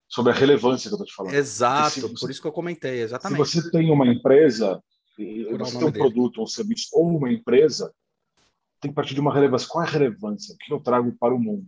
sobre 0.09 0.33
a 0.33 0.35
relevância 0.35 0.89
que 0.89 0.95
eu 0.95 0.97
estou 0.97 1.07
te 1.07 1.15
falando. 1.15 1.35
Exato, 1.35 2.01
você, 2.03 2.21
por 2.21 2.31
isso 2.31 2.41
que 2.41 2.47
eu 2.47 2.53
comentei, 2.53 3.01
exatamente. 3.01 3.49
Se 3.49 3.63
você 3.63 3.71
tem 3.71 3.91
uma 3.91 4.07
empresa, 4.07 4.81
você 5.17 5.79
tem 5.79 5.89
um 5.89 5.91
dele. 5.91 5.99
produto, 5.99 6.43
um 6.43 6.47
serviço 6.47 6.89
ou 6.93 7.17
uma 7.17 7.33
empresa, 7.33 7.95
tem 8.81 8.91
que 8.91 8.95
partir 8.95 9.15
de 9.15 9.21
uma 9.21 9.33
relevância. 9.33 9.69
Qual 9.69 9.85
é 9.85 9.87
a 9.87 9.91
relevância? 9.91 10.55
O 10.55 10.59
que 10.59 10.73
eu 10.73 10.81
trago 10.81 11.13
para 11.19 11.35
o 11.35 11.39
mundo? 11.39 11.67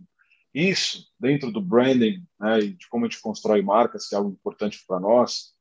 Isso, 0.53 1.07
dentro 1.19 1.51
do 1.51 1.61
branding, 1.61 2.25
né, 2.39 2.59
de 2.59 2.87
como 2.89 3.05
a 3.05 3.09
gente 3.09 3.21
constrói 3.21 3.61
marcas, 3.61 4.07
que 4.07 4.15
é 4.15 4.17
algo 4.17 4.31
importante 4.31 4.83
para 4.87 4.99
nós, 4.99 5.53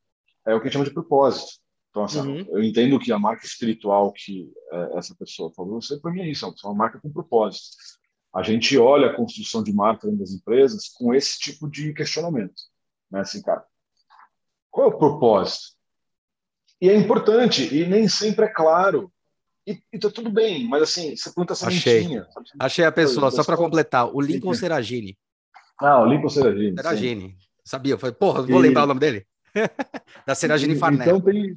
é 0.46 0.54
o 0.54 0.60
que 0.60 0.64
a 0.64 0.66
gente 0.66 0.74
chama 0.74 0.84
de 0.84 0.94
propósito. 0.94 1.60
Então, 1.90 2.04
assim, 2.04 2.20
uhum. 2.20 2.46
eu 2.50 2.62
entendo 2.62 2.98
que 2.98 3.10
a 3.10 3.18
marca 3.18 3.46
espiritual 3.46 4.12
que 4.12 4.52
é, 4.70 4.98
essa 4.98 5.14
pessoa 5.14 5.52
falou, 5.54 5.80
você 5.80 5.98
para 5.98 6.12
mim 6.12 6.20
é 6.20 6.30
isso, 6.30 6.44
é 6.44 6.66
uma 6.66 6.74
marca 6.74 7.00
com 7.00 7.10
propósito. 7.10 7.76
A 8.34 8.42
gente 8.42 8.76
olha 8.76 9.10
a 9.10 9.16
construção 9.16 9.62
de 9.62 9.72
marca 9.72 10.10
das 10.12 10.30
empresas 10.30 10.88
com 10.88 11.14
esse 11.14 11.38
tipo 11.38 11.68
de 11.68 11.94
questionamento, 11.94 12.54
né? 13.10 13.20
Assim, 13.20 13.40
cara, 13.40 13.64
qual 14.70 14.90
é 14.90 14.94
o 14.94 14.98
propósito? 14.98 15.75
E 16.80 16.90
é 16.90 16.94
importante 16.94 17.74
e 17.74 17.86
nem 17.86 18.08
sempre 18.08 18.44
é 18.44 18.48
claro. 18.48 19.10
E, 19.66 19.80
e 19.92 19.98
tá 19.98 20.10
tudo 20.10 20.30
bem, 20.30 20.68
mas 20.68 20.82
assim, 20.82 21.16
você 21.16 21.32
planta 21.32 21.52
essa 21.52 21.66
Achei. 21.66 22.06
Achei 22.58 22.84
a 22.84 22.92
pessoa, 22.92 23.30
só 23.30 23.42
para 23.42 23.56
completar, 23.56 24.14
o 24.14 24.20
Lincoln 24.20 24.54
Seragini. 24.54 25.18
Ah, 25.80 26.00
o 26.00 26.06
Lincoln 26.06 26.28
Seragini. 26.28 26.76
Seragini. 26.76 27.28
Sim. 27.30 27.36
Sabia? 27.64 27.94
Eu 27.94 27.98
falei, 27.98 28.14
porra, 28.14 28.42
vou 28.42 28.60
e... 28.60 28.68
lembrar 28.68 28.84
o 28.84 28.86
nome 28.86 29.00
dele. 29.00 29.26
da 30.24 30.34
Seragini 30.34 30.76
Farnell. 30.76 31.02
Então 31.02 31.20
tem, 31.20 31.56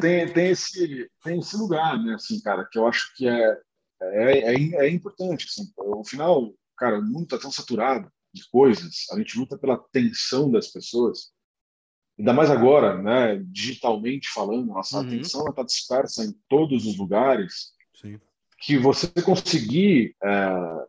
tem, 0.00 0.32
tem, 0.32 0.48
esse, 0.48 1.08
tem 1.22 1.38
esse 1.38 1.56
lugar, 1.56 1.96
né, 2.02 2.14
assim, 2.14 2.40
cara, 2.40 2.64
que 2.64 2.78
eu 2.78 2.88
acho 2.88 3.14
que 3.14 3.28
é, 3.28 3.56
é, 4.02 4.54
é, 4.54 4.86
é 4.86 4.88
importante. 4.88 5.46
Assim, 5.48 5.70
no 5.78 6.04
final, 6.04 6.52
cara, 6.76 6.98
o 6.98 7.04
mundo 7.04 7.24
está 7.24 7.38
tão 7.38 7.52
saturado 7.52 8.10
de 8.34 8.48
coisas, 8.50 9.06
a 9.12 9.18
gente 9.18 9.38
luta 9.38 9.56
pela 9.56 9.74
atenção 9.74 10.50
das 10.50 10.68
pessoas, 10.68 11.30
ainda 12.18 12.32
mais 12.32 12.50
agora, 12.50 13.00
né, 13.00 13.36
digitalmente 13.46 14.28
falando, 14.28 14.66
nossa 14.66 14.98
uhum. 14.98 15.06
atenção 15.06 15.48
está 15.48 15.62
dispersa 15.62 16.24
em 16.24 16.32
todos 16.48 16.84
os 16.84 16.98
lugares, 16.98 17.72
Sim. 17.94 18.18
que 18.58 18.76
você 18.76 19.08
conseguir 19.22 20.16
é, 20.22 20.86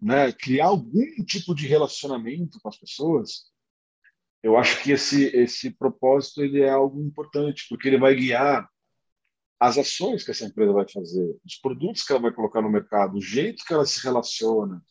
né, 0.00 0.32
criar 0.32 0.66
algum 0.66 1.04
tipo 1.24 1.54
de 1.54 1.66
relacionamento 1.66 2.60
com 2.60 2.68
as 2.68 2.76
pessoas, 2.76 3.50
eu 4.42 4.56
acho 4.56 4.82
que 4.82 4.92
esse 4.92 5.24
esse 5.36 5.70
propósito 5.70 6.42
ele 6.42 6.62
é 6.62 6.70
algo 6.70 7.00
importante 7.00 7.66
porque 7.68 7.86
ele 7.86 7.98
vai 7.98 8.14
guiar 8.14 8.68
as 9.58 9.78
ações 9.78 10.24
que 10.24 10.32
essa 10.32 10.44
empresa 10.44 10.72
vai 10.72 10.88
fazer, 10.88 11.38
os 11.46 11.54
produtos 11.54 12.02
que 12.02 12.12
ela 12.12 12.20
vai 12.20 12.32
colocar 12.32 12.60
no 12.60 12.68
mercado, 12.68 13.16
o 13.16 13.20
jeito 13.20 13.64
que 13.64 13.72
ela 13.72 13.86
se 13.86 14.02
relaciona. 14.02 14.82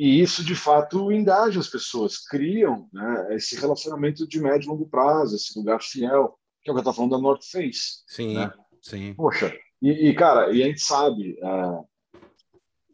E 0.00 0.18
isso, 0.18 0.42
de 0.42 0.54
fato, 0.54 1.12
engaja 1.12 1.60
as 1.60 1.68
pessoas, 1.68 2.16
criam 2.16 2.88
né, 2.90 3.34
esse 3.34 3.54
relacionamento 3.60 4.26
de 4.26 4.40
médio 4.40 4.64
e 4.64 4.70
longo 4.70 4.88
prazo, 4.88 5.36
esse 5.36 5.58
lugar 5.58 5.82
fiel, 5.82 6.38
que 6.62 6.70
é 6.70 6.72
o 6.72 6.74
que 6.74 6.78
eu 6.78 6.78
estou 6.78 6.94
falando 6.94 7.10
da 7.10 7.18
North 7.18 7.42
Face. 7.44 8.02
Sim, 8.06 8.32
né? 8.32 8.50
sim. 8.80 9.12
Poxa, 9.12 9.54
e, 9.82 10.08
e, 10.08 10.14
cara, 10.14 10.50
e 10.54 10.62
a 10.62 10.66
gente 10.68 10.80
sabe, 10.80 11.38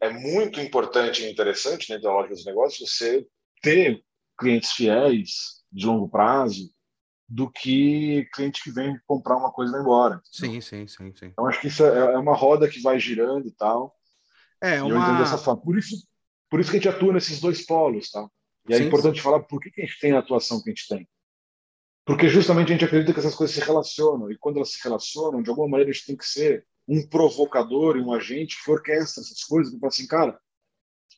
é, 0.01 0.07
é 0.07 0.09
muito 0.09 0.59
importante 0.59 1.23
e 1.23 1.31
interessante 1.31 1.87
dentro 1.87 2.03
da 2.03 2.11
lógica 2.11 2.35
dos 2.35 2.45
negócios 2.45 2.89
você 2.89 3.25
ter 3.61 4.03
clientes 4.37 4.73
fiéis 4.73 5.63
de 5.71 5.85
longo 5.85 6.09
prazo, 6.09 6.69
do 7.25 7.49
que 7.49 8.27
cliente 8.33 8.61
que 8.61 8.69
vem 8.69 8.99
comprar 9.07 9.37
uma 9.37 9.53
coisa 9.53 9.71
e 9.71 9.75
vai 9.75 9.81
embora. 9.81 10.19
Sim, 10.25 10.59
sim, 10.59 10.85
sim, 10.87 11.13
sim. 11.15 11.27
Então 11.27 11.47
acho 11.47 11.61
que 11.61 11.67
isso 11.67 11.85
é, 11.85 12.15
é 12.15 12.17
uma 12.17 12.35
roda 12.35 12.67
que 12.67 12.81
vai 12.81 12.99
girando 12.99 13.47
e 13.47 13.51
tal. 13.51 13.95
É, 14.61 14.83
uma... 14.83 14.89
eu 14.89 14.97
entendo 14.97 15.19
dessa 15.19 15.37
forma. 15.37 15.61
Por 15.61 15.77
isso, 15.77 15.95
por 16.49 16.59
isso 16.59 16.71
que 16.71 16.77
a 16.77 16.79
gente 16.79 16.89
atua 16.89 17.13
nesses 17.13 17.39
dois 17.39 17.65
polos, 17.65 18.09
tá? 18.09 18.27
E 18.69 18.73
é 18.73 18.77
sim, 18.77 18.85
importante 18.85 19.17
sim. 19.17 19.23
falar 19.23 19.41
por 19.43 19.61
que, 19.61 19.71
que 19.71 19.81
a 19.81 19.85
gente 19.85 19.99
tem 19.99 20.11
a 20.11 20.19
atuação 20.19 20.61
que 20.61 20.69
a 20.69 20.73
gente 20.73 20.87
tem. 20.87 21.07
Porque 22.05 22.29
justamente 22.29 22.69
a 22.69 22.71
gente 22.71 22.85
acredita 22.85 23.13
que 23.13 23.19
essas 23.19 23.35
coisas 23.35 23.55
se 23.55 23.61
relacionam, 23.61 24.31
e 24.31 24.37
quando 24.37 24.57
elas 24.57 24.71
se 24.71 24.81
relacionam, 24.83 25.41
de 25.41 25.49
alguma 25.49 25.67
maneira 25.67 25.91
a 25.91 25.93
gente 25.93 26.05
tem 26.05 26.17
que 26.17 26.25
ser 26.25 26.65
um 26.87 27.05
provocador 27.05 27.97
e 27.97 28.01
um 28.01 28.13
agente 28.13 28.63
que 28.63 28.71
orquestra 28.71 29.21
essas 29.21 29.43
coisas, 29.43 29.73
que 29.73 29.79
fala 29.79 29.89
assim, 29.89 30.07
cara, 30.07 30.39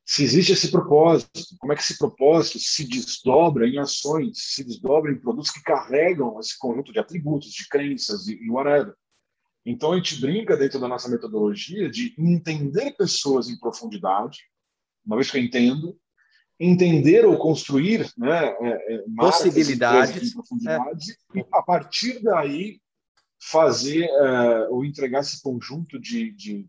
se 0.04 0.24
existe 0.24 0.54
esse 0.54 0.72
propósito, 0.72 1.30
como 1.60 1.72
é 1.72 1.76
que 1.76 1.84
esse 1.84 1.96
propósito 1.96 2.58
se 2.58 2.84
desdobra 2.84 3.68
em 3.68 3.78
ações, 3.78 4.40
se 4.56 4.64
desdobra 4.64 5.12
em 5.12 5.20
produtos 5.20 5.52
que 5.52 5.62
carregam 5.62 6.40
esse 6.40 6.58
conjunto 6.58 6.92
de 6.92 6.98
atributos, 6.98 7.52
de 7.52 7.68
crenças 7.68 8.28
e, 8.28 8.50
whatever. 8.50 8.96
Então 9.64 9.92
a 9.92 9.98
gente 9.98 10.20
brinca 10.20 10.58
dentro 10.58 10.80
da 10.80 10.88
nossa 10.88 11.08
metodologia 11.08 11.88
de 11.88 12.16
entender 12.18 12.96
pessoas 12.98 13.50
em 13.50 13.60
profundidade, 13.60 14.40
uma 15.06 15.16
vez 15.16 15.30
que 15.32 15.38
eu 15.38 15.42
entendo, 15.42 15.98
entender 16.60 17.26
ou 17.26 17.38
construir 17.38 18.12
né, 18.18 18.46
é, 18.62 18.96
é 18.96 19.04
possibilidades 19.16 20.32
em 20.32 20.34
profundidade 20.34 21.12
é. 21.36 21.40
e 21.40 21.46
a 21.54 21.62
partir 21.62 22.22
daí 22.22 22.82
fazer 23.42 24.04
é, 24.04 24.68
ou 24.70 24.84
entregar 24.84 25.22
esse 25.22 25.42
conjunto 25.42 25.98
de, 25.98 26.32
de, 26.32 26.68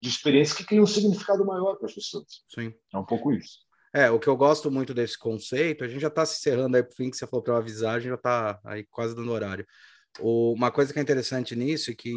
de 0.00 0.08
experiências 0.08 0.56
que 0.56 0.64
tem 0.64 0.80
um 0.80 0.86
significado 0.86 1.44
maior 1.44 1.76
para 1.76 1.86
as 1.86 1.94
pessoas. 1.94 2.44
Sim. 2.48 2.72
É 2.92 2.98
um 2.98 3.04
pouco 3.04 3.32
isso. 3.32 3.58
É, 3.94 4.10
o 4.10 4.18
que 4.18 4.28
eu 4.28 4.36
gosto 4.36 4.70
muito 4.70 4.94
desse 4.94 5.18
conceito, 5.18 5.84
a 5.84 5.88
gente 5.88 6.00
já 6.00 6.08
está 6.08 6.24
se 6.24 6.38
encerrando 6.38 6.76
aí 6.76 6.82
para 6.82 6.92
o 6.92 6.96
fim, 6.96 7.10
que 7.10 7.16
você 7.16 7.26
falou 7.26 7.42
para 7.42 7.52
eu 7.52 7.58
avisar, 7.58 7.96
a 7.96 8.00
gente 8.00 8.08
já 8.08 8.14
está 8.14 8.60
aí 8.64 8.84
quase 8.84 9.14
dando 9.14 9.30
horário. 9.30 9.66
Uma 10.20 10.70
coisa 10.70 10.92
que 10.92 10.98
é 10.98 11.02
interessante 11.02 11.56
nisso 11.56 11.90
e 11.90 11.96
que 11.96 12.12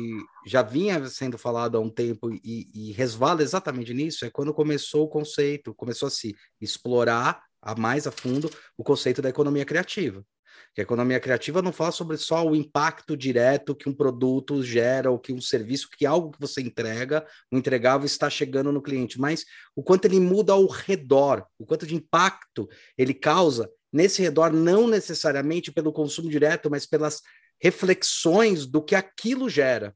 já 0.46 0.62
vinha 0.62 1.06
sendo 1.08 1.38
falado 1.38 1.78
há 1.78 1.80
um 1.80 1.90
tempo 1.90 2.30
e, 2.44 2.68
e 2.74 2.92
resvala 2.92 3.42
exatamente 3.42 3.94
nisso 3.94 4.26
é 4.26 4.30
quando 4.30 4.54
começou 4.54 5.06
o 5.06 5.10
conceito, 5.10 5.74
começou 5.74 6.08
a 6.08 6.12
se 6.12 6.36
explorar 6.60 7.42
a 7.62 7.74
mais 7.74 8.06
a 8.06 8.12
fundo 8.12 8.50
o 8.78 8.84
conceito 8.84 9.22
da 9.22 9.30
economia 9.30 9.64
criativa. 9.64 10.26
Que 10.74 10.82
a 10.82 10.84
economia 10.84 11.22
criativa 11.22 11.62
não 11.62 11.72
fala 11.72 11.92
sobre 11.92 12.18
só 12.18 12.46
o 12.46 12.56
impacto 12.56 13.16
direto 13.16 13.74
que 13.74 13.88
um 13.88 13.94
produto 13.94 14.62
gera, 14.62 15.10
ou 15.10 15.18
que 15.18 15.32
um 15.32 15.40
serviço, 15.40 15.90
que 15.90 16.06
algo 16.06 16.32
que 16.32 16.40
você 16.40 16.62
entrega, 16.62 17.26
o 17.50 17.58
entregável 17.58 18.06
está 18.06 18.30
chegando 18.30 18.74
no 18.74 18.82
cliente, 18.82 19.20
mas 19.20 19.46
o 19.74 19.82
quanto 19.82 20.06
ele 20.06 20.20
muda 20.20 20.52
ao 20.52 20.68
redor, 20.68 21.46
o 21.58 21.66
quanto 21.66 21.88
de 21.88 21.96
impacto 21.96 22.68
ele 22.98 23.14
causa 23.14 23.70
nesse 23.92 24.22
redor, 24.22 24.52
não 24.52 24.88
necessariamente 24.88 25.72
pelo 25.72 25.94
consumo 25.94 26.30
direto, 26.30 26.70
mas 26.70 26.86
pelas 26.86 27.22
reflexões 27.62 28.66
do 28.66 28.82
que 28.82 28.96
aquilo 28.96 29.50
gera. 29.50 29.96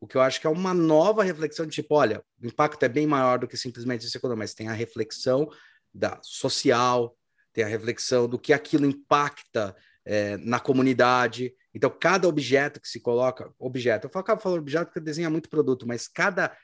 O 0.00 0.06
que 0.06 0.16
eu 0.16 0.20
acho 0.20 0.40
que 0.40 0.46
é 0.46 0.50
uma 0.50 0.74
nova 0.74 1.22
reflexão 1.22 1.66
de 1.66 1.72
tipo, 1.72 1.94
olha, 1.94 2.22
o 2.40 2.46
impacto 2.46 2.82
é 2.82 2.88
bem 2.88 3.06
maior 3.06 3.38
do 3.38 3.48
que 3.48 3.56
simplesmente 3.56 4.04
esse 4.04 4.16
econômico, 4.16 4.40
mas 4.40 4.54
tem 4.54 4.68
a 4.68 4.72
reflexão 4.72 5.48
da 5.92 6.20
social, 6.22 7.16
tem 7.52 7.64
a 7.64 7.68
reflexão 7.68 8.28
do 8.28 8.38
que 8.38 8.52
aquilo 8.52 8.84
impacta 8.84 9.74
é, 10.04 10.36
na 10.36 10.60
comunidade. 10.60 11.54
Então, 11.74 11.90
cada 11.90 12.28
objeto 12.28 12.80
que 12.80 12.88
se 12.88 13.00
coloca, 13.00 13.50
objeto, 13.58 14.10
eu 14.12 14.20
acabo 14.20 14.40
falando 14.40 14.60
objeto 14.60 14.86
porque 14.86 15.00
desenha 15.00 15.30
muito 15.30 15.48
produto, 15.48 15.86
mas 15.86 16.06
cada 16.06 16.54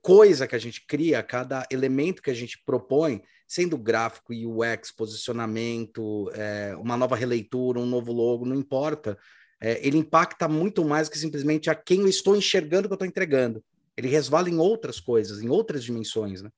coisa 0.00 0.46
que 0.46 0.54
a 0.54 0.58
gente 0.58 0.86
cria, 0.86 1.22
cada 1.22 1.66
elemento 1.70 2.22
que 2.22 2.30
a 2.30 2.34
gente 2.34 2.62
propõe, 2.64 3.22
sendo 3.46 3.76
gráfico, 3.76 4.32
UX, 4.32 4.90
posicionamento, 4.92 6.30
é, 6.34 6.74
uma 6.76 6.96
nova 6.96 7.16
releitura, 7.16 7.80
um 7.80 7.86
novo 7.86 8.12
logo, 8.12 8.46
não 8.46 8.56
importa 8.56 9.18
é, 9.60 9.86
ele 9.86 9.98
impacta 9.98 10.48
muito 10.48 10.84
mais 10.84 11.08
que 11.08 11.18
simplesmente 11.18 11.70
a 11.70 11.74
quem 11.74 12.00
eu 12.00 12.08
estou 12.08 12.36
enxergando 12.36 12.88
que 12.88 12.92
eu 12.92 12.96
estou 12.96 13.08
entregando. 13.08 13.64
Ele 13.96 14.08
resvala 14.08 14.50
em 14.50 14.58
outras 14.58 15.00
coisas, 15.00 15.40
em 15.40 15.48
outras 15.48 15.82
dimensões, 15.82 16.42
né? 16.42 16.50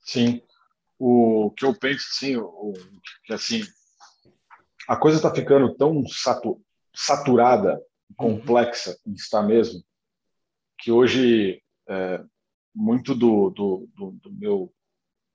Sim. 0.00 0.42
O 0.98 1.50
que 1.56 1.64
eu 1.64 1.74
penso, 1.74 2.04
sim, 2.12 2.36
o, 2.36 2.72
que 3.24 3.32
assim, 3.32 3.62
a 4.88 4.96
coisa 4.96 5.18
está 5.18 5.34
ficando 5.34 5.74
tão 5.74 6.06
satu, 6.06 6.62
saturada, 6.94 7.74
uhum. 8.18 8.38
complexa, 8.38 8.98
uhum. 9.06 9.14
está 9.14 9.42
mesmo, 9.42 9.82
que 10.78 10.90
hoje 10.90 11.62
é, 11.88 12.22
muito 12.74 13.14
do, 13.14 13.50
do, 13.50 13.88
do, 13.94 14.10
do 14.12 14.32
meu 14.32 14.72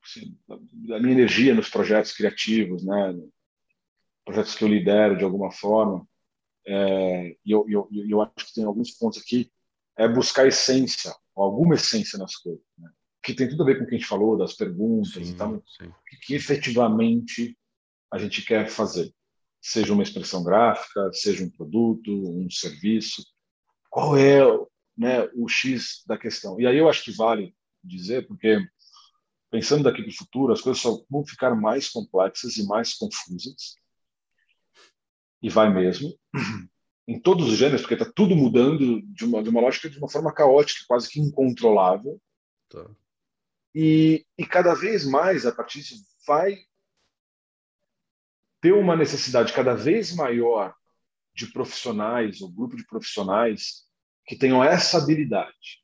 assim, 0.04 0.38
da 0.48 1.00
minha 1.00 1.14
energia 1.14 1.54
nos 1.54 1.70
projetos 1.70 2.14
criativos, 2.14 2.86
né, 2.86 3.16
projetos 4.24 4.56
que 4.56 4.64
eu 4.64 4.68
lidero 4.68 5.18
de 5.18 5.24
alguma 5.24 5.52
forma, 5.52 6.08
é, 6.68 7.36
e 7.46 7.52
eu, 7.52 7.66
eu, 7.70 7.90
eu 7.92 8.22
acho 8.22 8.48
que 8.48 8.54
tem 8.54 8.64
alguns 8.64 8.92
pontos 8.92 9.22
aqui, 9.22 9.52
é 9.98 10.08
buscar 10.08 10.48
essência, 10.48 11.14
alguma 11.36 11.76
essência 11.76 12.18
nas 12.18 12.36
coisas. 12.36 12.64
Né? 12.78 12.90
Que 13.24 13.34
tem 13.34 13.48
tudo 13.48 13.64
a 13.64 13.66
ver 13.66 13.78
com 13.78 13.84
o 13.84 13.88
que 13.88 13.96
a 13.96 13.98
gente 13.98 14.08
falou, 14.08 14.38
das 14.38 14.54
perguntas 14.54 15.14
sim, 15.14 15.34
e 15.34 15.36
tal. 15.36 15.64
Sim. 15.66 15.92
Que 16.26 16.36
efetivamente 16.36 17.58
a 18.12 18.18
gente 18.18 18.44
quer 18.44 18.68
fazer. 18.68 19.14
Seja 19.62 19.94
uma 19.94 20.04
expressão 20.04 20.44
gráfica, 20.44 21.12
seja 21.12 21.44
um 21.44 21.50
produto, 21.50 22.12
um 22.12 22.50
serviço. 22.50 23.24
Qual 23.90 24.18
é 24.18 24.42
né, 24.98 25.28
o 25.34 25.48
X 25.48 26.04
da 26.06 26.18
questão? 26.18 26.60
E 26.60 26.68
aí 26.68 26.78
eu 26.78 26.90
acho 26.90 27.04
que 27.04 27.12
vale 27.12 27.56
dizer, 27.84 28.28
porque 28.28 28.60
pensando 29.50 29.84
daqui 29.84 30.02
para 30.04 30.12
o 30.12 30.16
futuro, 30.16 30.54
as 30.54 30.62
coisas 30.62 30.82
só 30.82 31.04
vão 31.10 31.26
ficar 31.26 31.56
mais 31.56 31.90
complexas 31.90 32.58
e 32.58 32.66
mais 32.66 32.94
confusas 32.94 33.76
e 35.42 35.50
vai 35.50 35.72
mesmo, 35.74 36.14
em 37.08 37.20
todos 37.20 37.48
os 37.48 37.58
gêneros, 37.58 37.82
porque 37.82 37.94
está 37.94 38.12
tudo 38.12 38.36
mudando 38.36 39.02
de 39.02 39.26
uma, 39.26 39.44
de 39.44 39.50
uma 39.50 39.62
lógica 39.62 39.90
de 39.90 39.98
uma 39.98 40.10
forma 40.10 40.34
caótica, 40.34 40.86
quase 40.88 41.10
que 41.10 41.20
incontrolável. 41.20 42.20
Tá. 42.70 42.90
E, 43.74 44.26
e 44.38 44.46
cada 44.46 44.74
vez 44.74 45.06
mais 45.06 45.46
a 45.46 45.52
partir 45.52 45.80
disso 45.80 46.04
vai 46.26 46.58
ter 48.62 48.74
uma 48.74 48.96
necessidade 48.96 49.54
cada 49.54 49.76
vez 49.76 50.16
maior 50.16 50.74
de 51.36 51.48
profissionais, 51.48 52.42
ou 52.42 52.52
grupo 52.52 52.76
de 52.76 52.86
profissionais 52.86 53.84
que 54.26 54.36
tenham 54.36 54.64
essa 54.64 54.98
habilidade. 54.98 55.84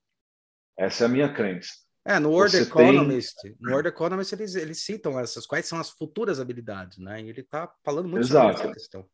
Essa 0.77 1.03
é 1.03 1.05
a 1.05 1.09
minha 1.09 1.31
crença. 1.31 1.73
É, 2.03 2.17
no 2.17 2.31
World 2.31 2.57
Você 2.57 2.63
Economist, 2.63 3.35
tem... 3.41 3.55
no 3.59 3.71
World 3.71 3.89
Economist 3.89 4.33
eles, 4.33 4.55
eles 4.55 4.79
citam 4.83 5.19
essas, 5.19 5.45
quais 5.45 5.67
são 5.67 5.79
as 5.79 5.91
futuras 5.91 6.39
habilidades, 6.39 6.97
né? 6.97 7.21
E 7.21 7.29
ele 7.29 7.41
está 7.41 7.71
falando 7.83 8.09
muito 8.09 8.25
Exato. 8.25 8.57
sobre 8.57 8.63
essa 8.63 8.73
questão. 8.73 9.09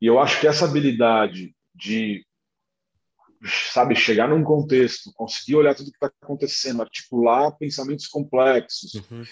E 0.00 0.06
eu 0.06 0.18
acho 0.18 0.40
que 0.40 0.46
essa 0.46 0.64
habilidade 0.64 1.54
de, 1.74 2.24
sabe, 3.72 3.94
chegar 3.94 4.28
num 4.28 4.44
contexto, 4.44 5.12
conseguir 5.14 5.56
olhar 5.56 5.74
tudo 5.74 5.90
que 5.90 5.96
está 5.96 6.12
acontecendo, 6.22 6.82
articular 6.82 7.52
pensamentos 7.52 8.06
complexos 8.06 8.94
uhum. 8.94 9.22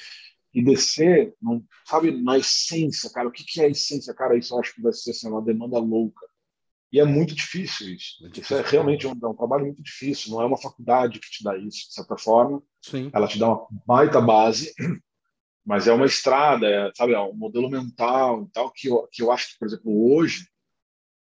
e 0.55 0.65
descer, 0.65 1.35
não, 1.41 1.65
sabe, 1.85 2.11
na 2.11 2.39
essência, 2.39 3.11
cara, 3.11 3.29
o 3.29 3.33
que, 3.33 3.45
que 3.45 3.61
é 3.61 3.67
a 3.67 3.69
essência? 3.69 4.15
Cara, 4.15 4.37
isso 4.37 4.55
eu 4.55 4.61
acho 4.61 4.75
que 4.75 4.83
vai 4.83 4.93
ser 4.93 5.11
assim, 5.11 5.29
uma 5.29 5.43
demanda 5.43 5.79
louca. 5.79 6.27
E 6.93 7.01
é 7.01 7.05
muito 7.05 7.35
difícil 7.35 7.95
isso. 7.95 8.17
Muito 8.21 8.41
isso 8.41 8.55
é 8.55 8.63
realmente 8.63 9.07
um, 9.07 9.11
é 9.11 9.27
um, 9.27 9.35
trabalho 9.35 9.67
muito 9.67 9.83
difícil. 9.83 10.31
Não 10.31 10.41
é 10.41 10.47
uma 10.47 10.57
faculdade 10.57 11.19
que 11.19 11.31
te 11.31 11.45
dá 11.45 11.57
isso, 11.57 11.89
de 11.89 11.95
certa 11.95 12.17
forma. 12.17 12.63
Sim. 12.81 13.11
Ela 13.13 13.27
te 13.27 13.39
dá 13.39 13.49
uma 13.49 13.67
baita 13.87 14.21
base, 14.21 14.73
mas 15.65 15.89
é 15.89 15.93
uma 15.93 16.07
estrada, 16.07 16.67
é, 16.67 16.91
sabe, 16.95 17.13
é 17.13 17.21
um 17.21 17.35
modelo 17.35 17.69
mental 17.69 18.45
e 18.45 18.53
tal, 18.53 18.71
que 18.71 18.89
eu, 18.89 19.09
que 19.11 19.21
eu 19.21 19.33
acho 19.33 19.53
que, 19.53 19.59
por 19.59 19.67
exemplo, 19.67 20.15
hoje, 20.15 20.47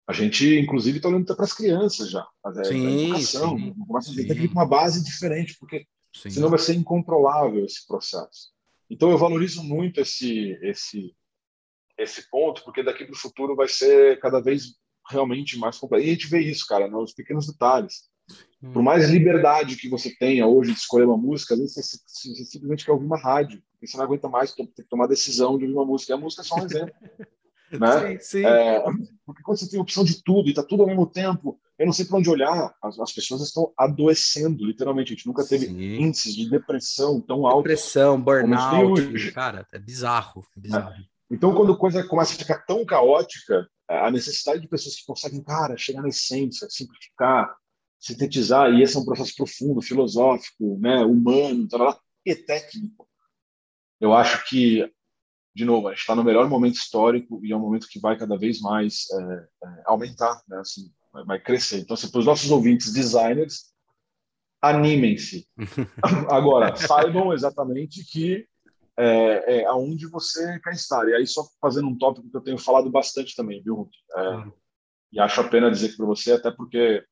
a 0.09 0.12
gente, 0.14 0.59
inclusive, 0.59 0.96
está 0.96 1.09
olhando 1.11 1.26
para 1.26 1.44
as 1.44 1.52
crianças 1.52 2.11
já. 2.11 2.26
A, 2.42 2.64
sim, 2.64 3.04
educação. 3.04 3.59
Sim, 3.59 3.74
começa 3.86 4.11
a 4.11 4.14
ter 4.14 4.50
uma 4.50 4.66
base 4.66 5.04
diferente, 5.04 5.54
porque 5.61 5.86
sim. 6.16 6.30
senão 6.30 6.48
vai 6.48 6.59
ser 6.59 6.74
incontrolável 6.74 7.62
esse 7.62 7.86
processo. 7.86 8.48
Então, 8.88 9.11
eu 9.11 9.18
valorizo 9.18 9.62
muito 9.62 10.00
esse, 10.00 10.59
esse, 10.62 11.14
esse 11.98 12.30
ponto, 12.30 12.64
porque 12.64 12.82
daqui 12.82 13.04
para 13.04 13.12
o 13.12 13.18
futuro 13.18 13.54
vai 13.54 13.68
ser 13.68 14.18
cada 14.18 14.40
vez 14.40 14.76
realmente 15.11 15.59
mais 15.59 15.76
complexo. 15.76 16.06
E 16.06 16.11
a 16.11 16.12
gente 16.14 16.26
vê 16.26 16.40
isso, 16.40 16.64
cara, 16.66 16.88
nos 16.88 17.12
pequenos 17.12 17.46
detalhes. 17.46 18.09
Por 18.72 18.82
mais 18.82 19.11
liberdade 19.11 19.76
que 19.76 19.90
você 19.90 20.14
tenha 20.16 20.46
hoje 20.46 20.72
de 20.72 20.78
escolher 20.78 21.04
uma 21.04 21.18
música, 21.18 21.52
às 21.52 21.61
vezes 21.61 21.74
você, 21.74 21.98
você 22.06 22.44
simplesmente 22.46 22.84
quer 22.86 22.92
ouvir 22.92 23.04
uma 23.04 23.20
rádio, 23.20 23.62
porque 23.72 23.86
você 23.86 23.98
não 23.98 24.04
aguenta 24.04 24.26
mais 24.26 24.54
ter 24.54 24.66
que 24.66 24.82
tomar 24.84 25.04
a 25.04 25.09
decisão 25.09 25.59
de 25.59 25.64
ouvir 25.64 25.76
uma 25.76 25.84
música. 25.84 26.12
E 26.12 26.14
a 26.14 26.18
música 26.18 26.40
é 26.40 26.44
só 26.46 26.56
um 26.56 26.64
exemplo. 26.64 26.94
né? 27.72 28.18
Sim, 28.18 28.18
sim. 28.20 28.44
É, 28.44 28.82
porque 29.26 29.42
quando 29.42 29.58
você 29.58 29.68
tem 29.68 29.80
opção 29.80 30.04
de 30.04 30.22
tudo 30.22 30.46
e 30.46 30.50
está 30.50 30.62
tudo 30.62 30.82
ao 30.82 30.88
mesmo 30.88 31.06
tempo, 31.06 31.58
eu 31.78 31.86
não 31.86 31.92
sei 31.92 32.04
para 32.04 32.18
onde 32.18 32.30
olhar. 32.30 32.74
As, 32.82 32.98
as, 32.98 33.12
pessoas 33.12 33.42
estão 33.42 33.72
adoecendo, 33.76 34.64
literalmente. 34.64 35.12
A 35.12 35.16
gente 35.16 35.26
nunca 35.26 35.46
teve 35.46 35.66
sim. 35.66 35.96
índices 35.96 36.34
de 36.34 36.48
depressão 36.50 37.20
tão 37.20 37.46
altos. 37.46 37.64
Depressão, 37.64 38.20
burnout, 38.20 39.32
cara, 39.32 39.66
é 39.72 39.78
bizarro. 39.78 40.44
É 40.56 40.60
bizarro. 40.60 40.90
É. 40.92 41.18
Então, 41.30 41.54
quando 41.54 41.72
a 41.72 41.78
coisa 41.78 42.06
começa 42.06 42.34
a 42.34 42.38
ficar 42.38 42.64
tão 42.66 42.84
caótica, 42.84 43.68
a 43.88 44.10
necessidade 44.10 44.60
de 44.60 44.68
pessoas 44.68 44.96
que 44.96 45.06
conseguem, 45.06 45.42
cara, 45.42 45.76
chegar 45.76 46.02
na 46.02 46.08
essência, 46.08 46.68
simplificar, 46.70 47.54
sintetizar, 47.98 48.72
e 48.72 48.82
esse 48.82 48.96
é 48.96 49.00
um 49.00 49.04
processo 49.04 49.34
profundo, 49.36 49.82
filosófico, 49.82 50.78
né, 50.80 51.04
humano, 51.04 51.68
tal, 51.68 52.00
e 52.24 52.34
técnico. 52.34 53.08
Eu 54.00 54.14
acho 54.14 54.48
que 54.48 54.90
de 55.59 55.64
novo, 55.64 55.88
a 55.88 55.90
gente 55.90 56.02
está 56.02 56.14
no 56.14 56.22
melhor 56.22 56.48
momento 56.48 56.76
histórico 56.76 57.44
e 57.44 57.50
é 57.50 57.56
um 57.56 57.61
momento 57.61 57.88
que 57.88 57.98
vai 57.98 58.16
cada 58.16 58.38
vez 58.38 58.61
mais 58.61 59.11
é, 59.11 59.48
é, 59.64 59.82
aumentar, 59.86 60.40
né? 60.46 60.61
assim, 60.61 60.88
vai, 61.26 61.40
crescer. 61.40 61.80
Então, 61.80 61.94
assim, 61.94 62.09
para 62.09 62.20
os 62.20 62.26
nossos 62.26 62.48
ouvintes 62.52 62.92
designers, 62.92 63.72
animem-se. 64.62 65.48
Agora, 66.30 66.76
saibam 66.76 67.32
exatamente 67.32 68.04
que 68.04 68.46
é, 68.96 69.62
é 69.62 69.64
aonde 69.66 70.06
você 70.06 70.61
quer 70.61 70.74
estar. 70.74 71.09
E 71.09 71.14
aí, 71.16 71.26
só 71.26 71.44
fazendo 71.61 71.88
um 71.88 71.98
tópico 71.98 72.30
que 72.30 72.36
eu 72.36 72.40
tenho 72.40 72.59
falado 72.59 72.88
bastante 72.88 73.34
também, 73.34 73.61
viu, 73.61 73.90
é, 74.16 74.44
E 75.11 75.18
acho 75.18 75.40
a 75.40 75.48
pena 75.48 75.72
dizer 75.72 75.96
para 75.96 76.06
você, 76.06 76.34
até 76.34 76.52
porque 76.52 77.04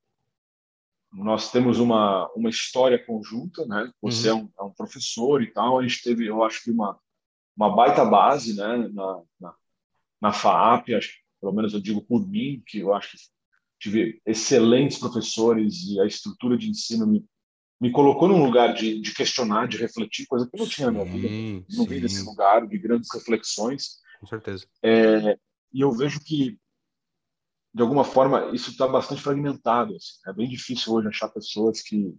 nós 1.12 1.51
temos 1.51 1.80
uma, 1.80 2.30
uma 2.36 2.49
história 2.49 3.05
conjunta, 3.05 3.66
né? 3.66 3.90
Você 4.01 4.30
uhum. 4.30 4.38
é, 4.38 4.40
um, 4.40 4.51
é 4.61 4.62
um 4.62 4.72
professor 4.72 5.42
e 5.42 5.53
tal. 5.53 5.80
A 5.80 5.82
gente 5.82 6.01
teve, 6.01 6.26
eu 6.26 6.44
acho 6.44 6.62
que 6.62 6.70
uma 6.70 6.97
uma 7.57 7.74
baita 7.74 8.04
base 8.04 8.54
né, 8.54 8.90
na, 8.92 9.22
na, 9.40 9.54
na 10.20 10.32
FAAP, 10.32 10.94
acho, 10.94 11.14
pelo 11.40 11.52
menos 11.52 11.72
eu 11.72 11.80
digo 11.80 12.02
por 12.02 12.26
mim, 12.28 12.62
que 12.66 12.80
eu 12.80 12.92
acho 12.92 13.12
que 13.12 13.18
tive 13.78 14.20
excelentes 14.26 14.98
professores 14.98 15.84
e 15.88 16.00
a 16.00 16.07
estrutura 16.07 16.57
de 16.57 16.68
ensino 16.68 17.07
me, 17.07 17.24
me 17.80 17.90
colocou 17.90 18.28
num 18.28 18.44
lugar 18.44 18.74
de, 18.74 19.00
de 19.00 19.14
questionar, 19.14 19.68
de 19.68 19.76
refletir, 19.76 20.26
coisa 20.26 20.48
que 20.48 20.57
eu 20.57 20.61
não 20.61 20.68
tinha 20.68 20.90
na 20.90 21.04
minha 21.04 21.04
vida. 21.04 21.64
Não 21.70 21.84
vim 21.84 22.00
desse 22.00 22.22
lugar 22.22 22.66
de 22.66 22.78
grandes 22.78 23.09
reflexões. 23.12 24.00
Com 24.20 24.26
certeza. 24.26 24.66
É, 24.82 25.38
e 25.72 25.80
eu 25.80 25.92
vejo 25.92 26.20
que, 26.20 26.59
de 27.74 27.82
alguma 27.82 28.04
forma, 28.04 28.50
isso 28.54 28.70
está 28.70 28.88
bastante 28.88 29.20
fragmentado. 29.20 29.94
Assim. 29.94 30.12
É 30.26 30.32
bem 30.32 30.48
difícil 30.48 30.92
hoje 30.92 31.09
achar 31.09 31.28
pessoas 31.28 31.82
que. 31.82 32.14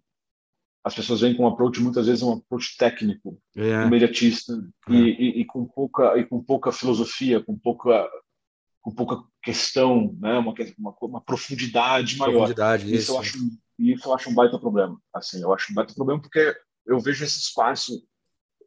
As 0.83 0.95
pessoas 0.95 1.21
vêm 1.21 1.35
com 1.35 1.43
um 1.43 1.47
approach, 1.47 1.81
muitas 1.81 2.07
vezes, 2.07 2.23
um 2.23 2.33
approach 2.33 2.77
técnico, 2.77 3.37
é. 3.55 3.83
imediatista, 3.83 4.53
é. 4.89 4.93
E, 4.93 4.97
e, 4.97 5.41
e, 5.41 5.45
com 5.45 5.65
pouca, 5.65 6.17
e 6.17 6.25
com 6.25 6.41
pouca 6.41 6.71
filosofia, 6.71 7.43
com 7.43 7.57
pouca 7.57 8.07
com 8.87 8.93
pouca 8.93 9.21
questão, 9.43 10.15
né? 10.17 10.37
uma, 10.37 10.53
uma, 10.77 10.95
uma 11.01 11.21
profundidade 11.21 12.17
maior. 12.17 12.31
Profundidade, 12.31 12.85
isso, 12.85 12.95
isso. 12.95 13.11
Eu 13.11 13.19
acho, 13.19 13.37
isso 13.77 14.07
eu 14.07 14.13
acho 14.13 14.29
um 14.29 14.33
baita 14.33 14.57
problema. 14.57 14.97
Assim, 15.13 15.41
eu 15.41 15.53
acho 15.53 15.73
um 15.73 15.75
baita 15.75 15.93
problema 15.93 16.21
porque 16.21 16.55
eu 16.85 16.97
vejo 16.97 17.25
esse 17.25 17.37
espaço, 17.37 18.01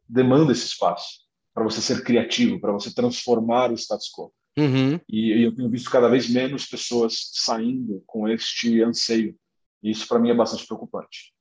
demanda 0.07 0.51
esse 0.51 0.67
espaço 0.67 1.21
para 1.55 1.63
você 1.63 1.81
ser 1.81 2.03
criativo, 2.03 2.59
para 2.59 2.71
você 2.71 2.93
transformar 2.93 3.71
o 3.71 3.73
status 3.73 4.11
quo. 4.15 4.31
Uhum. 4.57 4.99
E, 5.09 5.33
e, 5.33 5.43
eu 5.43 5.55
tenho 5.55 5.69
visto 5.71 5.89
cada 5.89 6.07
vez 6.07 6.29
menos 6.29 6.67
pessoas 6.67 7.31
saindo 7.33 8.03
com 8.05 8.27
este 8.27 8.79
anseio. 8.83 9.35
E 9.81 9.89
isso 9.89 10.07
para 10.07 10.19
mim 10.19 10.29
é 10.29 10.35
bastante 10.35 10.67
preocupante. 10.67 11.33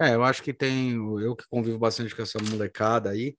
É, 0.00 0.14
eu 0.14 0.22
acho 0.24 0.42
que 0.42 0.52
tem, 0.52 0.92
eu 0.94 1.34
que 1.34 1.44
convivo 1.48 1.78
bastante 1.78 2.14
com 2.14 2.22
essa 2.22 2.38
molecada 2.42 3.10
aí, 3.10 3.36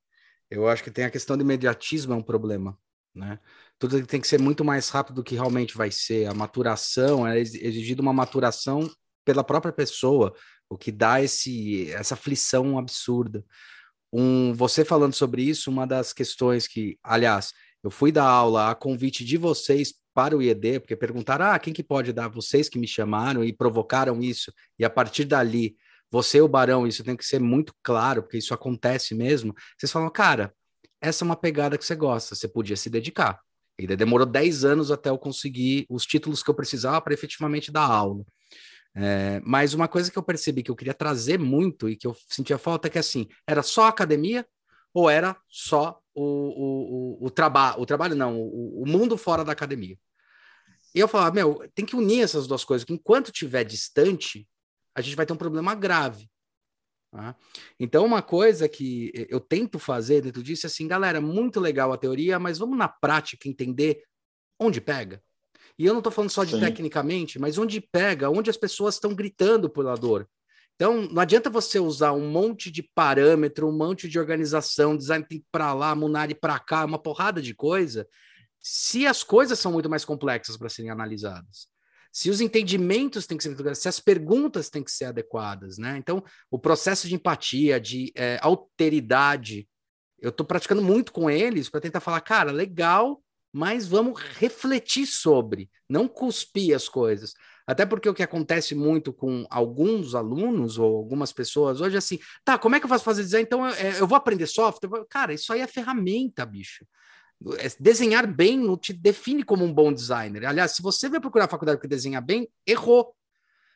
eu 0.49 0.68
acho 0.68 0.84
que 0.84 0.91
tem 0.91 1.05
a 1.05 1.12
questão 1.12 1.38
de 1.38 1.43
imediatismo 1.43 2.14
é 2.14 2.16
um 2.16 2.24
problema, 2.24 2.78
né? 3.14 3.39
tudo 3.80 4.05
tem 4.05 4.20
que 4.20 4.28
ser 4.28 4.39
muito 4.39 4.64
mais 4.66 4.89
rápido 4.89 5.16
do 5.18 5.24
que 5.24 5.36
realmente 5.36 5.78
vai 5.78 5.91
ser. 5.91 6.28
A 6.28 6.34
maturação 6.34 7.28
é 7.28 7.39
exigida 7.39 8.01
uma 8.01 8.14
maturação 8.14 8.89
pela 9.26 9.43
própria 9.43 9.72
pessoa, 9.72 10.34
o 10.70 10.78
que 10.78 10.91
dá 10.91 11.22
esse 11.22 11.91
essa 11.91 12.16
aflição 12.16 12.78
absurda. 12.78 13.43
Um, 14.12 14.53
você 14.53 14.86
falando 14.86 15.14
sobre 15.14 15.43
isso, 15.43 15.70
uma 15.70 15.86
das 15.86 16.14
questões 16.14 16.68
que, 16.68 16.97
aliás, 17.03 17.51
eu 17.84 17.91
fui 17.91 18.12
dar 18.12 18.26
aula 18.26 18.72
a 18.72 18.76
convite 18.76 19.24
de 19.24 19.38
vocês 19.38 19.93
para 20.14 20.36
o 20.36 20.41
IED, 20.41 20.80
porque 20.80 20.95
perguntaram: 20.95 21.45
ah, 21.45 21.60
quem 21.60 21.74
que 21.74 21.84
pode 21.84 22.14
dar? 22.14 22.30
Vocês 22.30 22.70
que 22.70 22.80
me 22.80 22.88
chamaram 22.88 23.43
e 23.43 23.53
provocaram 23.53 24.22
isso, 24.22 24.51
e 24.80 24.86
a 24.86 24.89
partir 24.89 25.26
dali, 25.26 25.76
você, 26.12 26.41
o 26.41 26.47
Barão, 26.47 26.88
isso 26.88 27.03
tem 27.03 27.16
que 27.16 27.26
ser 27.26 27.39
muito 27.39 27.74
claro, 27.84 28.24
porque 28.24 28.38
isso 28.38 28.53
acontece 28.53 29.14
mesmo. 29.14 29.53
Vocês 29.78 29.91
falam, 29.91 30.10
cara, 30.10 30.53
essa 31.01 31.24
é 31.24 31.26
uma 31.26 31.36
pegada 31.36 31.78
que 31.78 31.86
você 31.86 31.95
gosta, 31.95 32.36
você 32.36 32.47
podia 32.47 32.76
se 32.76 32.89
dedicar. 32.89 33.39
Ainda 33.80 33.95
demorou 33.95 34.26
10 34.26 34.66
anos 34.66 34.91
até 34.91 35.10
eu 35.10 35.18
conseguir 35.18 35.86
os 35.89 36.05
títulos 36.05 36.41
que 36.41 36.49
eu 36.49 36.55
precisava 36.55 36.99
para 37.01 37.14
efetivamente 37.14 37.72
dar 37.72 37.86
aula. 37.86 38.26
É, 38.95 39.39
mas 39.45 39.76
uma 39.76 39.88
coisa 39.88 40.10
que 40.10 40.18
eu 40.18 40.24
percebi 40.24 40.64
que 40.64 40.72
eu 40.72 40.76
queria 40.76 40.93
trazer 40.93 41.38
muito 41.38 41.88
e 41.88 41.95
que 41.95 42.08
eu 42.08 42.16
sentia 42.28 42.58
falta 42.58 42.88
é 42.88 42.89
que 42.89 42.97
assim, 42.97 43.28
era 43.45 43.62
só 43.62 43.86
academia 43.86 44.43
ou 44.91 45.08
era 45.08 45.38
só 45.47 45.99
o, 46.16 46.24
o, 46.24 47.18
o, 47.24 47.28
o 47.28 47.30
trabalho, 47.30 47.80
o 47.80 47.86
trabalho 47.86 48.16
não, 48.16 48.39
o, 48.39 48.82
o 48.82 48.86
mundo 48.88 49.16
fora 49.16 49.45
da 49.45 49.51
academia. 49.51 49.95
E 50.95 50.99
eu 50.99 51.08
falava, 51.08 51.36
meu, 51.36 51.70
tem 51.76 51.86
que 51.86 51.95
unir 51.95 52.24
essas 52.24 52.47
duas 52.47 52.66
coisas, 52.66 52.84
que 52.84 52.93
enquanto 52.93 53.28
estiver 53.28 53.64
distante, 53.64 54.47
a 54.97 55.01
gente 55.01 55.15
vai 55.15 55.27
ter 55.27 55.33
um 55.33 55.37
problema 55.37 55.75
grave. 55.75 56.27
Tá? 57.11 57.35
Então, 57.79 58.03
uma 58.03 58.23
coisa 58.23 58.67
que 58.67 59.11
eu 59.29 59.39
tento 59.39 59.77
fazer 59.77 60.21
dentro 60.21 60.41
disso 60.41 60.65
é 60.65 60.67
assim, 60.67 60.87
galera, 60.87 61.21
muito 61.21 61.59
legal 61.59 61.93
a 61.93 61.97
teoria, 61.97 62.39
mas 62.39 62.57
vamos 62.57 62.75
na 62.75 62.87
prática 62.87 63.47
entender 63.47 64.01
onde 64.59 64.81
pega. 64.81 65.21
E 65.77 65.85
eu 65.85 65.93
não 65.93 65.99
estou 65.99 66.11
falando 66.11 66.31
só 66.31 66.43
de 66.43 66.55
Sim. 66.55 66.61
tecnicamente, 66.61 67.37
mas 67.37 67.59
onde 67.59 67.79
pega, 67.79 68.31
onde 68.31 68.49
as 68.49 68.57
pessoas 68.57 68.95
estão 68.95 69.13
gritando 69.13 69.69
pela 69.69 69.93
dor. 69.93 70.27
Então, 70.73 71.03
não 71.03 71.21
adianta 71.21 71.47
você 71.47 71.79
usar 71.79 72.13
um 72.13 72.27
monte 72.27 72.71
de 72.71 72.81
parâmetro, 72.81 73.69
um 73.69 73.77
monte 73.77 74.09
de 74.09 74.17
organização, 74.17 74.97
design 74.97 75.25
para 75.51 75.73
lá, 75.75 75.93
Munari 75.93 76.33
para 76.33 76.57
cá, 76.57 76.85
uma 76.85 76.97
porrada 76.97 77.39
de 77.39 77.53
coisa, 77.53 78.07
se 78.59 79.05
as 79.05 79.23
coisas 79.23 79.59
são 79.59 79.71
muito 79.71 79.89
mais 79.89 80.03
complexas 80.03 80.57
para 80.57 80.69
serem 80.69 80.89
analisadas 80.89 81.67
se 82.12 82.30
os 82.30 82.41
entendimentos 82.41 83.26
têm 83.26 83.38
que 83.38 83.43
ser 83.43 83.76
se 83.76 83.88
as 83.88 83.99
perguntas 83.99 84.70
têm 84.70 84.84
que 84.84 84.91
ser 84.91 85.05
adequadas, 85.05 85.78
né? 85.78 85.97
Então, 85.97 86.24
o 86.49 86.60
processo 86.60 87.08
de 87.08 87.16
empatia, 87.16 87.80
de 87.80 88.12
é, 88.16 88.39
alteridade, 88.41 89.68
eu 90.20 90.30
estou 90.30 90.45
praticando 90.45 90.82
muito 90.82 91.12
com 91.12 91.30
eles 91.30 91.70
para 91.70 91.82
tentar 91.82 91.99
falar, 91.99 92.22
cara, 92.22 92.51
legal, 92.51 93.22
mas 93.53 93.88
vamos 93.88 94.20
refletir 94.20 95.05
sobre, 95.05 95.70
não 95.89 96.08
cuspir 96.08 96.76
as 96.76 96.89
coisas. 96.89 97.34
Até 97.66 97.86
porque 97.86 98.08
o 98.08 98.14
que 98.14 98.24
acontece 98.24 98.74
muito 98.74 99.12
com 99.12 99.45
alguns 99.49 100.16
alunos 100.16 100.78
ou 100.78 100.95
algumas 100.95 101.34
pessoas 101.34 101.82
hoje 101.82 101.95
é 101.95 101.97
assim, 101.97 102.18
tá, 102.45 102.58
como 102.58 102.76
é 102.76 102.80
que 102.80 102.86
eu 102.86 102.89
faço 102.89 103.03
fazer 103.03 103.24
design? 103.24 103.45
Então, 103.45 103.68
eu, 103.68 103.76
é, 103.76 103.99
eu 103.99 104.08
vou 104.08 104.16
aprender 104.16 104.47
software? 104.47 105.05
Cara, 105.10 105.34
isso 105.34 105.51
aí 105.51 105.60
é 105.60 105.68
ferramenta, 105.68 106.45
bicho. 106.45 106.86
É, 107.59 107.69
desenhar 107.79 108.25
bem 108.25 108.57
não 108.57 108.75
te 108.75 108.91
define 108.91 109.43
como 109.43 109.63
um 109.63 109.73
bom 109.73 109.93
designer. 109.93 110.45
Aliás, 110.45 110.71
se 110.71 110.81
você 110.81 111.07
vai 111.07 111.19
procurar 111.19 111.45
a 111.45 111.49
faculdade 111.49 111.79
que 111.79 111.88
desenha 111.88 112.19
bem, 112.19 112.49
errou. 112.65 113.13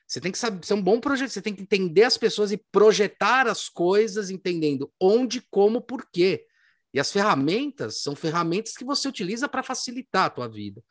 Você 0.08 0.20
tem 0.20 0.32
que 0.32 0.38
saber, 0.38 0.66
ser 0.66 0.74
um 0.74 0.82
bom 0.82 1.00
projeto, 1.00 1.30
você 1.30 1.42
tem 1.42 1.54
que 1.54 1.62
entender 1.62 2.04
as 2.04 2.18
pessoas 2.18 2.52
e 2.52 2.58
projetar 2.72 3.48
as 3.48 3.70
coisas 3.70 4.30
entendendo 4.30 4.92
onde, 5.00 5.42
como, 5.50 5.80
por 5.80 6.06
quê. 6.12 6.46
E 6.94 7.00
as 7.00 7.12
ferramentas 7.12 8.02
são 8.02 8.16
ferramentas 8.16 8.76
que 8.76 8.84
você 8.84 9.08
utiliza 9.08 9.48
para 9.48 9.64
facilitar 9.64 10.26
a 10.26 10.30
tua 10.30 10.48
vida. 10.50 10.84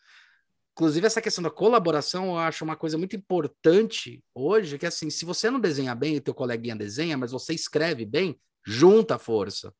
Inclusive, 0.72 1.06
essa 1.06 1.20
questão 1.20 1.42
da 1.42 1.50
colaboração, 1.50 2.28
eu 2.28 2.38
acho 2.38 2.64
uma 2.64 2.76
coisa 2.76 2.96
muito 2.96 3.14
importante 3.14 4.24
hoje, 4.34 4.78
que 4.78 4.86
é 4.86 4.88
assim, 4.88 5.10
se 5.10 5.26
você 5.26 5.50
não 5.50 5.60
desenha 5.60 5.94
bem 5.94 6.16
e 6.16 6.20
teu 6.20 6.32
coleguinha 6.32 6.74
desenha, 6.74 7.18
mas 7.18 7.32
você 7.32 7.52
escreve 7.52 8.06
bem, 8.06 8.40
junta 8.64 9.16
a 9.16 9.18
força. 9.18 9.74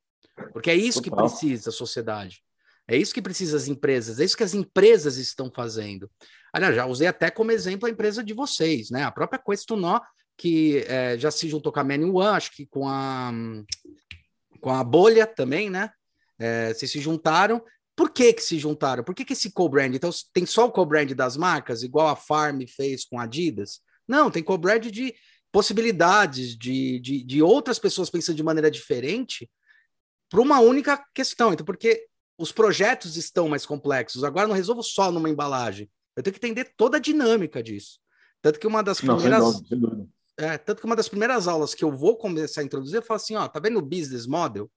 Porque 0.52 0.70
é 0.70 0.74
isso 0.74 1.00
que 1.00 1.10
precisa 1.10 1.70
a 1.70 1.72
sociedade. 1.72 2.42
É 2.90 2.96
isso 2.96 3.14
que 3.14 3.22
precisa 3.22 3.56
as 3.56 3.68
empresas, 3.68 4.18
é 4.18 4.24
isso 4.24 4.36
que 4.36 4.42
as 4.42 4.52
empresas 4.52 5.16
estão 5.16 5.48
fazendo. 5.54 6.10
Aliás, 6.52 6.74
já 6.74 6.86
usei 6.86 7.06
até 7.06 7.30
como 7.30 7.52
exemplo 7.52 7.86
a 7.86 7.90
empresa 7.90 8.24
de 8.24 8.34
vocês, 8.34 8.90
né? 8.90 9.04
A 9.04 9.12
própria 9.12 9.38
Questonó, 9.38 10.00
que 10.36 10.78
é, 10.88 11.16
já 11.16 11.30
se 11.30 11.48
juntou 11.48 11.70
com 11.70 11.78
a 11.78 11.84
Many 11.84 12.06
One, 12.06 12.36
acho 12.36 12.50
que 12.50 12.66
com 12.66 12.88
a, 12.88 13.30
com 14.60 14.70
a 14.70 14.82
Bolha 14.82 15.24
também, 15.24 15.70
né? 15.70 15.92
É, 16.36 16.74
vocês 16.74 16.90
se 16.90 16.98
juntaram. 17.00 17.62
Por 17.94 18.10
que 18.10 18.32
que 18.32 18.42
se 18.42 18.58
juntaram? 18.58 19.04
Por 19.04 19.14
que 19.14 19.24
que 19.24 19.34
esse 19.34 19.52
co-brand? 19.52 19.94
Então, 19.94 20.10
tem 20.32 20.44
só 20.44 20.66
o 20.66 20.72
co-brand 20.72 21.12
das 21.12 21.36
marcas, 21.36 21.84
igual 21.84 22.08
a 22.08 22.16
Farm 22.16 22.62
fez 22.66 23.04
com 23.04 23.20
a 23.20 23.22
Adidas? 23.22 23.82
Não, 24.08 24.32
tem 24.32 24.42
co-brand 24.42 24.86
de 24.86 25.14
possibilidades, 25.52 26.58
de, 26.58 26.98
de, 26.98 27.22
de 27.22 27.40
outras 27.40 27.78
pessoas 27.78 28.10
pensando 28.10 28.36
de 28.36 28.42
maneira 28.42 28.70
diferente 28.70 29.48
para 30.28 30.40
uma 30.40 30.58
única 30.58 31.04
questão. 31.14 31.52
Então, 31.52 31.64
porque 31.64 32.09
os 32.40 32.50
projetos 32.50 33.16
estão 33.16 33.48
mais 33.48 33.66
complexos. 33.66 34.24
Agora 34.24 34.48
não 34.48 34.54
resolvo 34.54 34.82
só 34.82 35.12
numa 35.12 35.28
embalagem. 35.28 35.90
Eu 36.16 36.22
tenho 36.22 36.32
que 36.32 36.46
entender 36.46 36.72
toda 36.76 36.96
a 36.96 37.00
dinâmica 37.00 37.62
disso. 37.62 38.00
Tanto 38.40 38.58
que 38.58 38.66
uma 38.66 38.82
das 38.82 38.98
primeiras. 38.98 39.40
Não, 39.40 39.52
sem 39.52 39.60
dúvida, 39.60 39.68
sem 39.68 39.78
dúvida. 39.78 40.08
É, 40.38 40.56
tanto 40.56 40.80
que 40.80 40.86
uma 40.86 40.96
das 40.96 41.08
primeiras 41.08 41.46
aulas 41.46 41.74
que 41.74 41.84
eu 41.84 41.92
vou 41.92 42.16
começar 42.16 42.62
a 42.62 42.64
introduzir, 42.64 42.96
eu 42.96 43.02
falo 43.02 43.16
assim: 43.16 43.36
ó, 43.36 43.46
tá 43.46 43.60
vendo 43.60 43.78
o 43.78 43.82
business 43.82 44.26
model? 44.26 44.70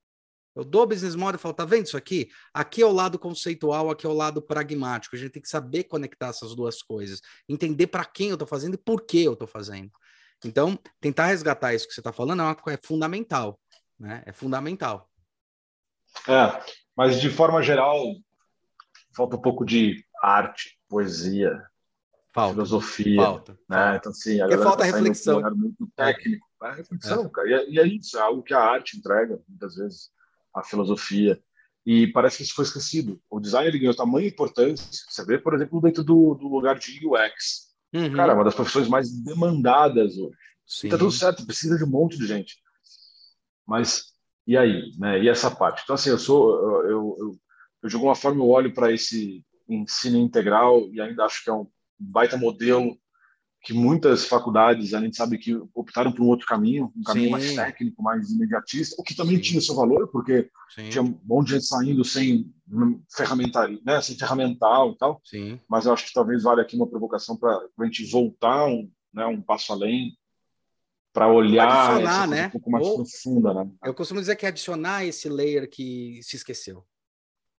Eu 0.54 0.64
dou 0.64 0.84
o 0.84 0.86
business 0.86 1.16
model 1.16 1.36
e 1.36 1.42
falo, 1.42 1.54
tá 1.56 1.66
vendo 1.66 1.88
isso 1.88 1.98
aqui? 1.98 2.30
Aqui 2.54 2.82
é 2.84 2.86
o 2.86 2.92
lado 2.92 3.18
conceitual, 3.18 3.90
aqui 3.90 4.06
é 4.06 4.10
o 4.10 4.14
lado 4.14 4.40
pragmático. 4.40 5.16
A 5.16 5.20
gente 5.20 5.32
tem 5.32 5.42
que 5.42 5.50
saber 5.50 5.86
conectar 5.86 6.28
essas 6.28 6.54
duas 6.54 6.84
coisas, 6.84 7.22
entender 7.50 7.88
para 7.88 8.06
quem 8.06 8.28
eu 8.28 8.36
estou 8.36 8.48
fazendo 8.48 8.76
e 8.76 8.78
por 8.78 9.02
que 9.02 9.24
eu 9.24 9.34
estou 9.34 9.48
fazendo. 9.48 9.90
Então, 10.46 10.78
tentar 11.00 11.28
resgatar 11.28 11.74
isso 11.74 11.88
que 11.88 11.94
você 11.94 12.02
está 12.02 12.14
falando 12.14 12.42
é, 12.42 12.44
uma, 12.44 12.58
é 12.68 12.78
fundamental, 12.84 13.60
né? 14.00 14.22
É 14.28 14.32
fundamental. 14.32 15.10
É, 16.28 16.62
mas, 16.96 17.20
de 17.20 17.30
forma 17.30 17.62
geral, 17.62 18.16
falta 19.16 19.36
um 19.36 19.42
pouco 19.42 19.66
de 19.66 20.04
arte, 20.22 20.78
poesia, 20.88 21.66
falta, 22.34 22.54
filosofia. 22.54 23.22
Falta. 23.22 23.58
Né? 23.70 23.96
Então, 23.98 24.12
assim, 24.12 24.42
a 24.42 24.58
falta 24.58 24.80
tá 24.80 24.84
reflexão. 24.86 25.42
Muito 25.56 25.88
técnico. 25.96 26.48
É 26.64 26.72
reflexão, 26.72 27.26
é. 27.26 27.30
cara. 27.30 27.50
E, 27.50 27.54
é, 27.54 27.70
e 27.72 27.80
é 27.80 27.88
isso, 27.88 28.18
é 28.18 28.22
algo 28.22 28.44
que 28.44 28.54
a 28.54 28.60
arte 28.60 28.98
entrega, 28.98 29.40
muitas 29.48 29.76
vezes, 29.76 30.10
a 30.54 30.64
filosofia. 30.64 31.42
E 31.86 32.08
parece 32.08 32.38
que 32.38 32.44
isso 32.44 32.56
foi 32.56 32.64
esquecido. 32.64 33.22
O 33.30 33.40
design 33.40 33.68
ele 33.68 33.80
ganhou 33.80 33.96
tamanha 33.96 34.28
importância. 34.28 34.86
Você 35.10 35.26
vê, 35.26 35.38
por 35.38 35.54
exemplo, 35.54 35.82
dentro 35.82 36.04
do, 36.04 36.34
do 36.36 36.48
lugar 36.48 36.80
de 36.80 37.06
UX. 37.06 37.74
Uhum. 37.94 38.14
Cara, 38.14 38.34
uma 38.34 38.46
das 38.46 38.56
profissões 38.56 38.88
mais 38.88 39.12
demandadas 39.12 40.18
hoje. 40.18 40.38
Sim. 40.66 40.90
Tá 40.90 40.98
tudo 40.98 41.12
certo, 41.12 41.46
precisa 41.46 41.78
de 41.78 41.84
um 41.84 41.90
monte 41.90 42.18
de 42.18 42.26
gente. 42.26 42.58
Mas 43.68 44.13
e 44.46 44.58
aí, 44.58 44.92
né? 44.98 45.22
E 45.24 45.30
essa 45.30 45.50
parte. 45.50 45.82
Então, 45.84 45.96
assim, 45.96 46.10
eu 46.10 46.20
sou, 46.20 46.56
eu, 46.84 46.90
eu, 46.90 47.38
eu 47.84 47.90
de 47.90 47.96
alguma 47.96 48.16
forma 48.16 48.44
eu 48.44 48.50
olho 48.50 48.74
para 48.74 48.92
esse 48.92 49.44
ensino 49.68 50.18
integral 50.18 50.88
e 50.92 51.00
ainda 51.00 51.26
acho 51.26 51.44
que 51.44 51.50
é 51.50 51.54
um 51.54 51.68
baita 51.98 52.38
modelo 52.38 52.98
que 53.64 53.74
muitas 53.74 54.26
faculdades 54.26 54.94
a 54.94 55.00
gente 55.00 55.16
sabe 55.16 55.38
que 55.38 55.56
optaram 55.74 56.12
por 56.12 56.22
um 56.22 56.28
outro 56.28 56.46
caminho, 56.46 56.92
um 56.98 57.02
caminho 57.02 57.28
Sim. 57.28 57.32
mais 57.32 57.56
técnico, 57.56 58.04
mais 58.04 58.30
imediatista, 58.30 58.96
o 59.00 59.04
que 59.04 59.16
também 59.16 59.38
Sim. 59.38 59.42
tinha 59.42 59.62
seu 59.62 59.74
valor, 59.74 60.10
porque 60.10 60.50
Sim. 60.76 60.90
tinha 60.90 61.02
um 61.02 61.18
monte 61.24 61.48
de 61.48 61.54
gente 61.54 61.66
saindo 61.68 62.04
sem 62.04 62.54
ferramental, 63.16 63.70
né, 63.86 63.96
assim, 63.96 64.18
ferramental 64.18 64.92
e 64.92 64.98
tal. 64.98 65.22
Sim. 65.24 65.62
Mas 65.70 65.86
eu 65.86 65.94
acho 65.94 66.06
que 66.06 66.14
talvez 66.14 66.44
valha 66.44 66.62
aqui 66.62 66.76
uma 66.76 66.90
provocação 66.90 67.38
para 67.38 67.58
a 67.80 67.86
gente 67.86 68.06
voltar 68.12 68.66
um, 68.66 68.92
né, 69.14 69.26
um 69.26 69.42
passo 69.42 69.72
além 69.72 70.14
para 71.14 71.28
olhar 71.32 71.92
adicionar, 71.92 72.28
né? 72.28 72.48
um 72.48 72.50
pouco 72.50 72.72
mais 72.72 72.88
Ou, 72.88 72.96
profunda, 72.96 73.54
né? 73.54 73.72
Eu 73.86 73.94
costumo 73.94 74.20
dizer 74.20 74.36
que 74.36 74.46
é 74.48 74.50
adicionar 74.50 75.06
esse 75.06 75.30
layer 75.30 75.70
que 75.70 76.20
se 76.24 76.36
esqueceu. 76.36 76.84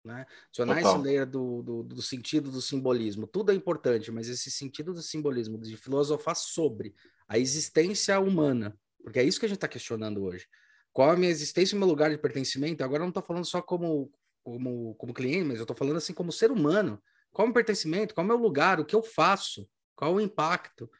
Né? 0.04 0.26
Adicionar 0.48 0.74
Total. 0.74 0.92
esse 0.92 1.02
layer 1.02 1.24
do, 1.24 1.62
do, 1.62 1.82
do, 1.84 2.02
sentido 2.02 2.50
do 2.50 2.60
simbolismo. 2.60 3.26
Tudo 3.28 3.52
é 3.52 3.54
importante, 3.54 4.10
mas 4.10 4.28
esse 4.28 4.50
sentido 4.50 4.92
do 4.92 5.00
simbolismo, 5.00 5.56
de 5.56 5.76
filosofar 5.76 6.34
sobre 6.34 6.94
a 7.28 7.38
existência 7.38 8.18
humana, 8.18 8.76
porque 9.02 9.20
é 9.20 9.22
isso 9.22 9.38
que 9.38 9.46
a 9.46 9.48
gente 9.48 9.56
está 9.58 9.68
questionando 9.68 10.24
hoje. 10.24 10.46
Qual 10.92 11.10
a 11.10 11.16
minha 11.16 11.30
existência 11.30 11.76
e 11.76 11.78
meu 11.78 11.88
lugar 11.88 12.10
de 12.10 12.18
pertencimento? 12.18 12.82
Agora 12.82 13.02
eu 13.02 13.04
não 13.04 13.08
estou 13.08 13.22
falando 13.22 13.44
só 13.44 13.62
como, 13.62 14.12
como, 14.42 14.94
como 14.96 15.14
cliente, 15.14 15.44
mas 15.44 15.56
eu 15.56 15.64
estou 15.64 15.76
falando 15.76 15.96
assim 15.96 16.12
como 16.12 16.32
ser 16.32 16.50
humano. 16.50 17.00
Qual 17.32 17.44
é 17.44 17.46
o 17.46 17.48
meu 17.48 17.54
pertencimento? 17.54 18.14
Qual 18.14 18.24
é 18.24 18.26
o 18.26 18.28
meu 18.28 18.38
lugar? 18.38 18.80
O 18.80 18.84
que 18.84 18.94
eu 18.94 19.02
faço? 19.02 19.68
Qual 19.96 20.14
o 20.14 20.20
impacto? 20.20 20.90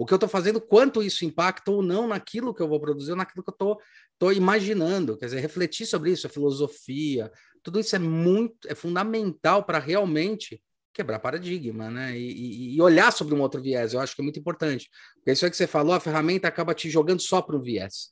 O 0.00 0.06
que 0.06 0.14
eu 0.14 0.16
estou 0.16 0.30
fazendo, 0.30 0.62
quanto 0.62 1.02
isso 1.02 1.26
impacta 1.26 1.70
ou 1.70 1.82
não 1.82 2.08
naquilo 2.08 2.54
que 2.54 2.62
eu 2.62 2.66
vou 2.66 2.80
produzir, 2.80 3.10
ou 3.10 3.18
naquilo 3.18 3.44
que 3.44 3.50
eu 3.50 3.76
estou 4.10 4.32
imaginando. 4.32 5.14
Quer 5.18 5.26
dizer, 5.26 5.40
refletir 5.40 5.84
sobre 5.84 6.10
isso, 6.10 6.26
a 6.26 6.30
filosofia, 6.30 7.30
tudo 7.62 7.78
isso 7.78 7.94
é 7.94 7.98
muito, 7.98 8.66
é 8.66 8.74
fundamental 8.74 9.62
para 9.62 9.78
realmente 9.78 10.58
quebrar 10.94 11.18
paradigma, 11.18 11.90
né? 11.90 12.18
E, 12.18 12.76
e, 12.76 12.80
olhar 12.80 13.12
sobre 13.12 13.34
um 13.34 13.42
outro 13.42 13.60
viés, 13.60 13.92
eu 13.92 14.00
acho 14.00 14.16
que 14.16 14.22
é 14.22 14.24
muito 14.24 14.40
importante. 14.40 14.88
Porque 15.16 15.32
isso 15.32 15.44
é 15.44 15.50
que 15.50 15.56
você 15.56 15.66
falou, 15.66 15.92
a 15.92 16.00
ferramenta 16.00 16.48
acaba 16.48 16.72
te 16.72 16.88
jogando 16.88 17.20
só 17.20 17.42
para 17.42 17.54
um 17.54 17.60
viés. 17.60 18.08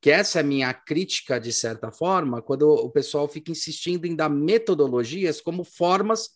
Que 0.00 0.12
essa 0.12 0.38
é 0.38 0.40
a 0.40 0.44
minha 0.44 0.72
crítica, 0.72 1.40
de 1.40 1.52
certa 1.52 1.90
forma, 1.90 2.40
quando 2.42 2.62
o 2.62 2.90
pessoal 2.92 3.26
fica 3.26 3.50
insistindo 3.50 4.06
em 4.06 4.14
dar 4.14 4.28
metodologias 4.28 5.40
como 5.40 5.64
formas 5.64 6.28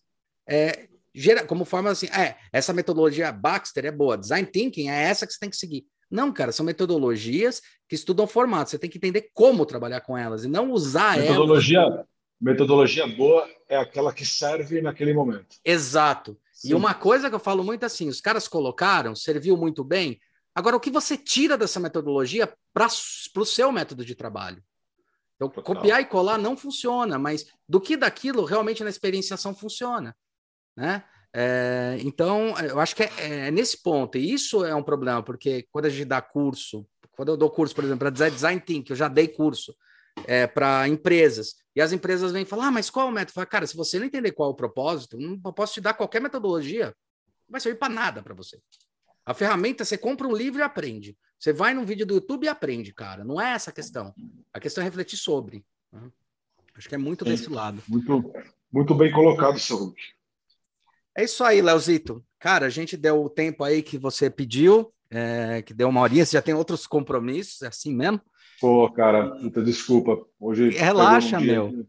é, 0.44 0.88
gera, 1.18 1.44
como 1.44 1.64
forma 1.64 1.90
assim, 1.90 2.06
é, 2.06 2.36
essa 2.52 2.72
metodologia 2.72 3.32
Baxter 3.32 3.86
é 3.86 3.90
boa, 3.90 4.16
design 4.16 4.46
thinking 4.46 4.88
é 4.88 5.02
essa 5.02 5.26
que 5.26 5.32
você 5.32 5.38
tem 5.40 5.50
que 5.50 5.56
seguir. 5.56 5.84
Não, 6.10 6.32
cara, 6.32 6.52
são 6.52 6.64
metodologias 6.64 7.60
que 7.88 7.94
estudam 7.94 8.26
formato. 8.26 8.70
Você 8.70 8.78
tem 8.78 8.88
que 8.88 8.96
entender 8.96 9.30
como 9.34 9.66
trabalhar 9.66 10.00
com 10.00 10.16
elas 10.16 10.44
e 10.44 10.48
não 10.48 10.70
usar 10.70 11.18
metodologia, 11.18 11.80
elas. 11.80 12.06
Metodologia 12.40 13.06
boa 13.06 13.46
é 13.68 13.76
aquela 13.76 14.12
que 14.12 14.24
serve 14.24 14.80
naquele 14.80 15.12
momento. 15.12 15.56
Exato. 15.64 16.38
Sim. 16.52 16.70
E 16.70 16.74
uma 16.74 16.94
coisa 16.94 17.28
que 17.28 17.34
eu 17.34 17.40
falo 17.40 17.62
muito 17.62 17.84
assim: 17.84 18.08
os 18.08 18.20
caras 18.20 18.48
colocaram, 18.48 19.14
serviu 19.14 19.56
muito 19.56 19.84
bem. 19.84 20.18
Agora, 20.54 20.76
o 20.76 20.80
que 20.80 20.90
você 20.90 21.16
tira 21.16 21.58
dessa 21.58 21.78
metodologia 21.78 22.52
para 22.72 22.86
o 22.86 23.44
seu 23.44 23.70
método 23.70 24.04
de 24.04 24.14
trabalho? 24.14 24.62
Então, 25.36 25.48
Total. 25.48 25.74
copiar 25.74 26.00
e 26.00 26.06
colar 26.06 26.38
não 26.38 26.56
funciona, 26.56 27.18
mas 27.18 27.46
do 27.68 27.80
que 27.80 27.96
daquilo 27.96 28.44
realmente 28.44 28.82
na 28.82 28.90
experienciação 28.90 29.54
funciona 29.54 30.16
né? 30.78 31.02
É, 31.34 31.98
então, 32.00 32.56
eu 32.58 32.78
acho 32.78 32.94
que 32.94 33.02
é, 33.02 33.10
é, 33.18 33.50
nesse 33.50 33.82
ponto, 33.82 34.16
e 34.16 34.32
isso 34.32 34.64
é 34.64 34.74
um 34.74 34.82
problema, 34.82 35.22
porque 35.22 35.66
quando 35.72 35.86
a 35.86 35.90
gente 35.90 36.04
dá 36.04 36.22
curso, 36.22 36.86
quando 37.12 37.30
eu 37.30 37.36
dou 37.36 37.50
curso, 37.50 37.74
por 37.74 37.82
exemplo, 37.82 37.98
para 37.98 38.10
design, 38.10 38.34
design 38.34 38.60
thinking, 38.60 38.92
eu 38.92 38.96
já 38.96 39.08
dei 39.08 39.26
curso 39.26 39.76
é, 40.26 40.46
para 40.46 40.88
empresas, 40.88 41.56
e 41.74 41.80
as 41.80 41.92
empresas 41.92 42.32
vêm 42.32 42.44
falar, 42.44 42.68
ah, 42.68 42.70
mas 42.70 42.88
qual 42.88 43.08
é 43.08 43.10
o 43.10 43.12
método? 43.12 43.34
Falo, 43.34 43.46
cara, 43.46 43.66
se 43.66 43.76
você 43.76 43.98
não 43.98 44.06
entender 44.06 44.32
qual 44.32 44.50
é 44.50 44.52
o 44.52 44.56
propósito, 44.56 45.18
não 45.18 45.52
posso 45.52 45.74
te 45.74 45.80
dar 45.80 45.94
qualquer 45.94 46.20
metodologia, 46.20 46.86
não 46.86 47.52
vai 47.52 47.60
servir 47.60 47.78
para 47.78 47.92
nada 47.92 48.22
para 48.22 48.34
você. 48.34 48.58
A 49.26 49.34
ferramenta, 49.34 49.84
você 49.84 49.98
compra 49.98 50.26
um 50.26 50.34
livro 50.34 50.60
e 50.60 50.62
aprende. 50.62 51.16
Você 51.38 51.52
vai 51.52 51.74
num 51.74 51.84
vídeo 51.84 52.06
do 52.06 52.14
YouTube 52.14 52.44
e 52.44 52.48
aprende, 52.48 52.94
cara. 52.94 53.24
Não 53.24 53.40
é 53.40 53.52
essa 53.52 53.70
a 53.70 53.72
questão. 53.72 54.14
A 54.52 54.58
questão 54.58 54.82
é 54.82 54.84
refletir 54.86 55.18
sobre. 55.18 55.64
Né? 55.92 56.10
Acho 56.74 56.88
que 56.88 56.94
é 56.94 56.98
muito 56.98 57.24
desse 57.24 57.50
lado. 57.50 57.82
Muito, 57.86 58.32
muito 58.72 58.94
bem 58.94 59.12
colocado, 59.12 59.58
seu 59.58 59.76
Hulk. 59.76 60.17
É 61.18 61.24
isso 61.24 61.42
aí, 61.42 61.60
Leozito. 61.60 62.24
Cara, 62.38 62.66
a 62.66 62.68
gente 62.68 62.96
deu 62.96 63.24
o 63.24 63.28
tempo 63.28 63.64
aí 63.64 63.82
que 63.82 63.98
você 63.98 64.30
pediu, 64.30 64.94
é, 65.10 65.62
que 65.62 65.74
deu 65.74 65.88
uma 65.88 66.00
horinha, 66.00 66.24
você 66.24 66.36
já 66.36 66.40
tem 66.40 66.54
outros 66.54 66.86
compromissos, 66.86 67.60
é 67.62 67.66
assim 67.66 67.92
mesmo? 67.92 68.20
Pô, 68.60 68.88
cara, 68.92 69.34
muita 69.34 69.60
desculpa. 69.60 70.24
Hoje 70.38 70.68
Relaxa, 70.68 71.38
um 71.38 71.40
meu. 71.40 71.86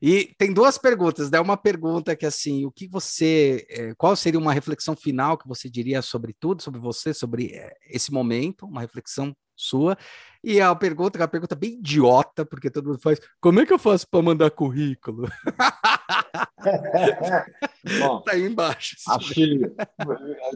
E 0.00 0.32
tem 0.38 0.52
duas 0.52 0.78
perguntas, 0.78 1.32
né? 1.32 1.40
Uma 1.40 1.56
pergunta 1.56 2.14
que 2.14 2.24
assim, 2.24 2.64
o 2.64 2.70
que 2.70 2.86
você, 2.86 3.66
é, 3.68 3.92
qual 3.96 4.14
seria 4.14 4.38
uma 4.38 4.52
reflexão 4.52 4.94
final 4.94 5.36
que 5.36 5.48
você 5.48 5.68
diria 5.68 6.00
sobre 6.00 6.32
tudo, 6.32 6.62
sobre 6.62 6.78
você, 6.78 7.12
sobre 7.12 7.46
é, 7.56 7.74
esse 7.90 8.12
momento, 8.12 8.66
uma 8.66 8.82
reflexão 8.82 9.34
sua. 9.56 9.96
E 10.42 10.60
a 10.60 10.74
pergunta, 10.74 11.18
é 11.18 11.22
uma 11.22 11.28
pergunta 11.28 11.54
bem 11.54 11.78
idiota, 11.78 12.44
porque 12.44 12.70
todo 12.70 12.88
mundo 12.88 13.00
faz: 13.00 13.18
como 13.40 13.60
é 13.60 13.66
que 13.66 13.72
eu 13.72 13.78
faço 13.78 14.06
para 14.06 14.22
mandar 14.22 14.50
currículo? 14.50 15.26
Bom, 18.00 18.20
tá 18.20 18.32
aí 18.32 18.44
embaixo. 18.44 18.96
Acho 19.08 19.32
que, 19.32 19.60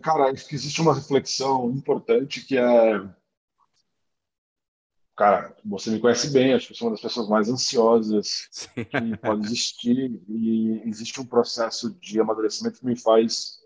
cara, 0.03 0.31
acho 0.31 0.47
que 0.47 0.55
existe 0.55 0.83
uma 0.83 0.95
reflexão 0.95 1.71
importante 1.71 2.45
que 2.45 2.59
é. 2.59 3.09
Cara, 5.17 5.57
você 5.65 5.91
me 5.91 5.99
conhece 5.99 6.31
bem, 6.31 6.55
acho 6.55 6.69
que 6.69 6.75
sou 6.75 6.89
uma 6.89 6.93
das 6.93 7.01
pessoas 7.01 7.29
mais 7.29 7.49
ansiosas 7.49 8.47
Sim. 8.53 8.85
que 8.85 9.17
pode 9.17 9.47
existir, 9.47 10.23
e 10.29 10.81
existe 10.85 11.21
um 11.21 11.27
processo 11.27 11.91
de 11.99 12.21
amadurecimento 12.21 12.79
que 12.79 12.87
me 12.87 12.95
faz 12.95 13.58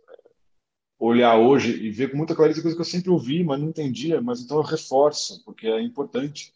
olhar 1.06 1.36
hoje 1.36 1.84
e 1.84 1.90
ver 1.90 2.10
com 2.10 2.16
muita 2.16 2.34
clareza 2.34 2.62
coisa 2.62 2.76
que 2.76 2.80
eu 2.80 2.86
sempre 2.86 3.10
ouvi, 3.10 3.42
mas 3.42 3.60
não 3.60 3.68
entendia, 3.68 4.20
mas 4.20 4.40
então 4.40 4.58
eu 4.58 4.62
reforço, 4.62 5.42
porque 5.44 5.66
é 5.66 5.80
importante. 5.82 6.52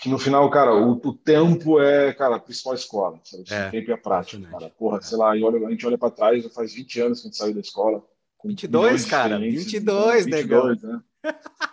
Que 0.00 0.08
no 0.08 0.18
final, 0.18 0.48
cara, 0.48 0.74
o, 0.74 0.92
o 0.92 1.12
tempo 1.12 1.78
é, 1.78 2.10
cara, 2.14 2.36
a 2.36 2.40
principal 2.40 2.72
escola, 2.72 3.20
sabe? 3.22 3.44
É, 3.50 3.68
o 3.68 3.70
tempo 3.70 3.90
é 3.90 3.94
a 3.94 3.98
prática, 3.98 4.48
cara. 4.48 4.70
Porra, 4.70 4.96
é. 4.96 5.02
sei 5.02 5.18
lá, 5.18 5.28
olha, 5.28 5.66
a 5.66 5.70
gente 5.70 5.86
olha 5.86 5.98
para 5.98 6.10
trás, 6.10 6.42
já 6.42 6.48
faz 6.48 6.72
20 6.72 7.00
anos 7.02 7.20
que 7.20 7.26
a 7.26 7.30
gente 7.30 7.36
saiu 7.36 7.54
da 7.54 7.60
escola. 7.60 8.02
22, 8.42 9.04
cara, 9.04 9.38
22, 9.38 10.24
22 10.24 10.26
negão. 10.26 10.68
Né? 10.68 11.02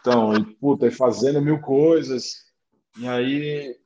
Então, 0.01 0.35
e, 0.35 0.43
puta, 0.55 0.87
e 0.87 0.91
fazendo 0.91 1.41
mil 1.41 1.61
coisas. 1.61 2.47
E 2.99 3.07
aí, 3.07 3.77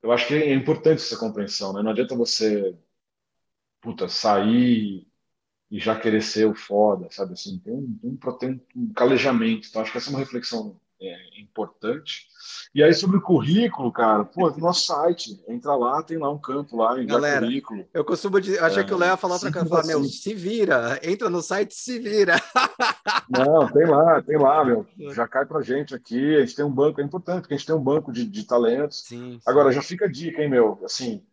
eu 0.00 0.12
acho 0.12 0.28
que 0.28 0.34
é 0.34 0.54
importante 0.54 1.02
essa 1.02 1.16
compreensão, 1.16 1.72
né? 1.72 1.82
Não 1.82 1.90
adianta 1.90 2.14
você, 2.14 2.72
puta, 3.80 4.08
sair 4.08 5.05
e 5.70 5.78
já 5.78 5.98
querer 5.98 6.22
ser 6.22 6.46
o 6.46 6.54
foda, 6.54 7.08
sabe? 7.10 7.32
Assim, 7.32 7.58
tem 7.58 7.72
um, 7.72 7.98
um, 8.02 8.16
tem 8.38 8.60
um 8.74 8.92
calejamento. 8.92 9.68
Então, 9.68 9.82
acho 9.82 9.92
que 9.92 9.98
essa 9.98 10.10
é 10.10 10.12
uma 10.12 10.18
reflexão 10.18 10.78
é, 11.00 11.40
importante. 11.40 12.26
E 12.74 12.82
aí, 12.82 12.92
sobre 12.94 13.16
o 13.16 13.22
currículo, 13.22 13.90
cara, 13.90 14.24
pô, 14.24 14.50
nosso 14.58 14.86
site, 14.86 15.42
entra 15.48 15.74
lá, 15.74 16.02
tem 16.02 16.18
lá 16.18 16.30
um 16.30 16.38
campo 16.38 16.76
lá, 16.76 16.92
enviar 16.92 17.20
Galera, 17.20 17.46
currículo. 17.46 17.86
Eu 17.92 18.04
costumo 18.04 18.40
dizer, 18.40 18.62
achei 18.62 18.82
é, 18.82 18.84
que 18.84 18.94
o 18.94 18.96
Léo 18.96 19.10
ia 19.10 19.16
falar 19.16 19.34
outra 19.34 19.52
coisa, 19.52 19.68
falar, 19.68 19.86
meu, 19.86 20.04
se 20.04 20.34
vira, 20.34 21.00
entra 21.02 21.28
no 21.28 21.42
site, 21.42 21.74
se 21.74 21.98
vira. 21.98 22.36
Não, 23.28 23.70
tem 23.72 23.86
lá, 23.86 24.22
tem 24.22 24.38
lá, 24.38 24.64
meu, 24.64 24.86
já 25.12 25.26
cai 25.26 25.44
pra 25.44 25.62
gente 25.62 25.94
aqui, 25.94 26.36
a 26.36 26.40
gente 26.40 26.54
tem 26.54 26.64
um 26.64 26.70
banco, 26.70 27.00
é 27.00 27.04
importante, 27.04 27.40
porque 27.40 27.54
a 27.54 27.56
gente 27.56 27.66
tem 27.66 27.76
um 27.76 27.82
banco 27.82 28.12
de, 28.12 28.24
de 28.24 28.44
talentos. 28.44 29.04
Sim, 29.04 29.32
sim. 29.32 29.40
Agora, 29.46 29.72
já 29.72 29.82
fica 29.82 30.04
a 30.04 30.10
dica, 30.10 30.42
hein, 30.42 30.48
meu, 30.48 30.80
assim, 30.84 31.24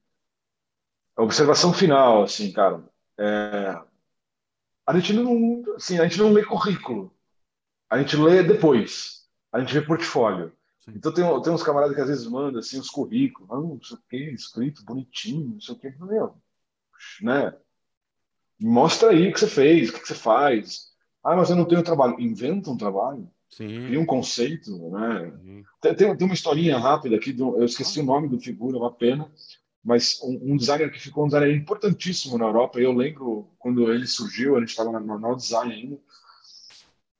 a 1.16 1.24
observação 1.24 1.72
final, 1.72 2.24
assim, 2.24 2.52
cara, 2.52 2.84
é, 3.20 3.80
a 4.86 4.98
gente 4.98 5.14
não, 5.14 5.64
assim, 5.76 6.00
a 6.00 6.04
gente 6.04 6.20
não 6.20 6.32
lê 6.32 6.44
currículo, 6.44 7.14
a 7.90 8.00
gente 8.00 8.16
lê 8.18 8.44
depois, 8.44 9.28
a 9.52 9.60
gente 9.60 9.74
vê 9.74 9.82
portfólio. 9.82 10.52
Sim. 10.82 10.94
Então 10.96 11.14
tem, 11.14 11.24
tem 11.42 11.54
uns 11.54 11.64
camaradas 11.64 11.96
que 11.96 12.02
às 12.02 12.10
vezes 12.10 12.28
mandam 12.28 12.60
assim 12.60 12.80
os 12.80 12.90
currículos, 12.90 13.50
ah, 13.52 13.56
não 13.56 13.80
sei 13.82 13.98
o 13.98 14.02
que, 14.10 14.32
escrito 14.32 14.84
bonitinho, 14.84 15.52
não 15.54 15.62
sei 15.62 15.76
o 15.76 15.78
que, 15.78 15.90
meu, 16.04 16.36
né? 17.22 17.54
Mostra 18.60 19.10
aí 19.10 19.30
o 19.30 19.34
que 19.34 19.40
você 19.40 19.48
fez, 19.48 19.90
o 19.90 19.94
que 19.94 20.08
você 20.08 20.16
faz. 20.16 20.94
Ah, 21.24 21.36
mas 21.36 21.50
eu 21.50 21.56
não 21.56 21.66
tenho 21.66 21.84
trabalho. 21.84 22.20
Inventa 22.20 22.70
um 22.70 22.78
trabalho. 22.78 23.30
Sim. 23.50 23.68
Cria 23.68 24.00
um 24.00 24.06
conceito, 24.06 24.90
né? 24.90 25.64
Tem, 25.80 26.16
tem, 26.16 26.26
uma 26.26 26.34
historinha 26.34 26.78
rápida 26.78 27.16
aqui, 27.16 27.32
do, 27.32 27.58
eu 27.58 27.66
esqueci 27.66 28.00
o 28.00 28.06
nome 28.06 28.28
do 28.28 28.40
figura, 28.40 28.78
uma 28.78 28.92
pena, 28.92 29.32
mas 29.84 30.20
um, 30.22 30.54
um, 30.54 30.58
designer 30.58 30.92
que 30.92 31.00
ficou 31.00 31.26
um 31.26 31.28
designer 31.28 31.56
importantíssimo 31.56 32.38
na 32.38 32.46
Europa. 32.46 32.80
Eu 32.80 32.94
lembro 32.94 33.50
quando 33.60 33.92
ele 33.92 34.08
surgiu, 34.08 34.56
a 34.56 34.60
gente 34.60 34.70
estava 34.70 34.92
no 34.92 35.00
Normal 35.00 35.36
Design 35.36 35.74
ainda, 35.74 36.00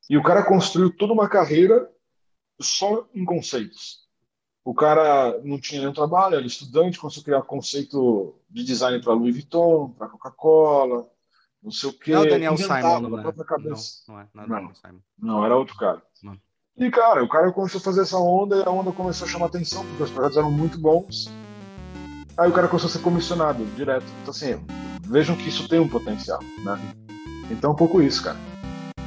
e 0.10 0.18
o 0.18 0.24
cara 0.24 0.44
construiu 0.44 0.96
toda 0.96 1.14
uma 1.14 1.28
carreira 1.28 1.90
só 2.62 3.08
em 3.14 3.26
conceitos. 3.26 4.04
O 4.64 4.74
cara 4.74 5.42
não 5.44 5.60
tinha 5.60 5.82
nenhum 5.82 5.94
trabalho, 5.94 6.36
era 6.36 6.46
estudante, 6.46 6.98
a 6.98 7.24
criar 7.24 7.42
conceito 7.42 8.36
de 8.50 8.64
design 8.64 9.02
para 9.02 9.14
Louis 9.14 9.36
Vuitton, 9.36 9.90
para 9.90 10.08
Coca-Cola, 10.08 11.06
não 11.62 11.72
sei 11.72 11.90
o 11.90 11.94
quê. 11.94 12.14
Não 12.14 12.24
é 12.24 12.30
Daniel 12.30 12.58
Simon, 12.58 13.00
não, 13.02 13.30
é. 13.30 13.34
cabeça. 13.46 14.04
Não, 14.08 14.16
não, 14.16 14.22
é, 14.22 14.28
não, 14.34 14.58
é 14.58 14.62
não, 14.62 14.76
Simon. 14.76 15.00
não, 15.20 15.46
era 15.46 15.58
outro 15.58 15.76
cara. 15.76 16.02
Não. 16.22 16.38
E, 16.78 16.90
cara, 16.90 17.24
o 17.24 17.30
cara 17.30 17.52
começou 17.52 17.80
a 17.80 17.84
fazer 17.84 18.02
essa 18.02 18.18
onda 18.18 18.58
e 18.58 18.64
a 18.64 18.72
onda 18.72 18.92
começou 18.92 19.28
a 19.28 19.30
chamar 19.30 19.48
atenção, 19.48 19.86
porque 19.86 20.04
os 20.04 20.12
projetos 20.12 20.38
eram 20.38 20.52
muito 20.52 20.80
bons. 20.80 21.30
Aí 22.38 22.50
o 22.50 22.54
cara 22.54 22.68
começou 22.68 22.90
a 22.90 22.92
ser 22.92 23.00
comissionado 23.00 23.64
direto. 23.76 24.06
Então, 24.22 24.32
assim, 24.32 24.60
vejam 25.06 25.36
que 25.36 25.50
isso 25.50 25.68
tem 25.68 25.80
um 25.80 25.88
potencial, 25.88 26.40
né? 26.64 26.80
Então, 27.52 27.72
é 27.72 27.74
um 27.74 27.78
pouco 27.78 28.02
isso, 28.02 28.24
cara. 28.24 28.38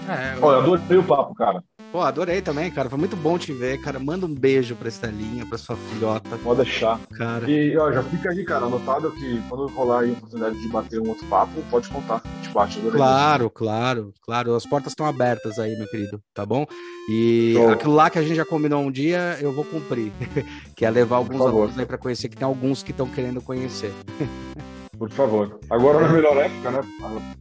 É, 0.08 0.36
eu... 0.36 0.44
Olha, 0.44 0.58
adorei 0.58 0.98
o 0.98 1.02
papo, 1.02 1.34
cara. 1.34 1.62
Pô, 1.92 2.00
adorei 2.02 2.42
também, 2.42 2.70
cara. 2.70 2.90
Foi 2.90 2.98
muito 2.98 3.16
bom 3.16 3.38
te 3.38 3.52
ver, 3.52 3.80
cara. 3.80 3.98
Manda 3.98 4.26
um 4.26 4.34
beijo 4.34 4.74
pra 4.74 4.88
Estelinha, 4.88 5.46
pra 5.46 5.56
sua 5.56 5.76
filhota. 5.76 6.36
Pode 6.42 6.62
deixar. 6.64 6.98
Cara. 7.16 7.48
E 7.50 7.76
ó, 7.78 7.90
já 7.90 8.02
fica 8.02 8.30
aí, 8.30 8.44
cara, 8.44 8.66
anotado 8.66 9.10
que 9.12 9.40
quando 9.48 9.66
rolar 9.68 10.00
aí 10.00 10.10
a 10.10 10.12
oportunidade 10.12 10.60
de 10.60 10.68
bater 10.68 11.00
um 11.00 11.08
outro 11.08 11.26
papo, 11.26 11.52
pode 11.70 11.88
contar. 11.88 12.20
A 12.24 12.42
gente 12.42 12.52
bate, 12.52 12.78
adorei. 12.78 12.98
Claro, 12.98 13.48
claro, 13.50 14.12
claro. 14.20 14.54
As 14.54 14.66
portas 14.66 14.92
estão 14.92 15.06
abertas 15.06 15.58
aí, 15.58 15.76
meu 15.78 15.88
querido, 15.88 16.20
tá 16.34 16.44
bom? 16.44 16.66
E 17.08 17.52
Show. 17.54 17.70
aquilo 17.70 17.94
lá 17.94 18.10
que 18.10 18.18
a 18.18 18.22
gente 18.22 18.34
já 18.36 18.44
combinou 18.44 18.82
um 18.82 18.90
dia, 18.90 19.38
eu 19.40 19.52
vou 19.52 19.64
cumprir. 19.64 20.12
que 20.76 20.84
é 20.84 20.90
levar 20.90 21.16
alguns 21.16 21.40
alunos 21.40 21.78
aí 21.78 21.86
pra 21.86 21.96
conhecer, 21.96 22.28
que 22.28 22.36
tem 22.36 22.46
alguns 22.46 22.82
que 22.82 22.90
estão 22.90 23.08
querendo 23.08 23.40
conhecer. 23.40 23.92
Por 24.98 25.10
favor. 25.10 25.60
Agora 25.70 26.00
não 26.00 26.06
é 26.06 26.08
a 26.08 26.12
melhor 26.12 26.36
época, 26.38 26.70
né? 26.70 26.80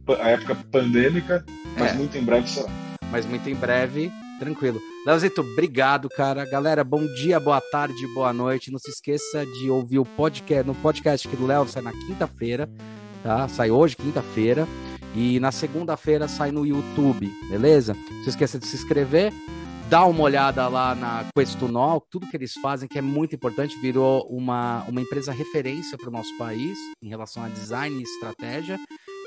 A, 0.08 0.12
a 0.24 0.28
época 0.30 0.54
pandêmica, 0.70 1.44
mas 1.76 1.92
É. 1.92 1.94
muito 1.94 2.16
em 2.16 2.22
breve 2.22 2.48
será. 2.48 2.68
Mas 3.10 3.24
muito 3.24 3.48
em 3.48 3.54
breve, 3.54 4.10
tranquilo. 4.38 4.80
Leozito, 5.06 5.40
obrigado, 5.40 6.08
cara. 6.08 6.44
Galera, 6.44 6.82
bom 6.82 7.06
dia, 7.14 7.38
boa 7.38 7.60
tarde, 7.60 8.06
boa 8.14 8.32
noite. 8.32 8.70
Não 8.70 8.78
se 8.78 8.90
esqueça 8.90 9.44
de 9.46 9.70
ouvir 9.70 9.98
o 9.98 10.04
podcast 10.04 10.66
no 10.66 10.74
podcast 10.74 11.26
aqui 11.26 11.36
do 11.36 11.46
Léo, 11.46 11.68
sai 11.68 11.82
na 11.82 11.92
quinta-feira, 11.92 12.68
tá? 13.22 13.48
Sai 13.48 13.70
hoje, 13.70 13.96
quinta-feira. 13.96 14.66
E 15.14 15.40
na 15.40 15.50
segunda-feira 15.50 16.28
sai 16.28 16.50
no 16.50 16.66
YouTube, 16.66 17.32
beleza? 17.48 17.94
Não 17.94 18.24
se 18.24 18.30
esqueça 18.30 18.58
de 18.58 18.66
se 18.66 18.76
inscrever. 18.76 19.32
Dá 19.88 20.04
uma 20.04 20.24
olhada 20.24 20.66
lá 20.66 20.96
na 20.96 21.24
Questunol, 21.34 22.04
tudo 22.10 22.26
que 22.26 22.36
eles 22.36 22.54
fazem, 22.54 22.88
que 22.88 22.98
é 22.98 23.02
muito 23.02 23.36
importante, 23.36 23.78
virou 23.80 24.26
uma, 24.28 24.84
uma 24.88 25.00
empresa 25.00 25.30
referência 25.30 25.96
para 25.96 26.08
o 26.08 26.12
nosso 26.12 26.36
país 26.36 26.76
em 27.00 27.08
relação 27.08 27.44
a 27.44 27.48
design 27.48 27.96
e 27.96 28.02
estratégia. 28.02 28.78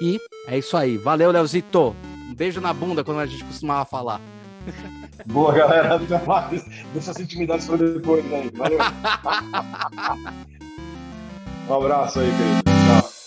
E 0.01 0.19
é 0.47 0.57
isso 0.57 0.75
aí. 0.75 0.97
Valeu, 0.97 1.31
Leozito. 1.31 1.95
Um 2.29 2.35
beijo 2.35 2.59
na 2.59 2.73
bunda, 2.73 3.05
como 3.05 3.19
a 3.19 3.25
gente 3.25 3.45
costumava 3.45 3.85
falar. 3.85 4.19
Boa, 5.25 5.53
galera. 5.53 5.99
Deixa 6.93 7.11
essa 7.11 7.21
intimidade 7.21 7.65
para 7.65 7.77
depois 7.77 8.25
aí. 8.33 8.49
Valeu. 8.55 8.79
um 11.69 11.73
abraço 11.73 12.19
aí, 12.19 12.31
querido. 12.31 13.18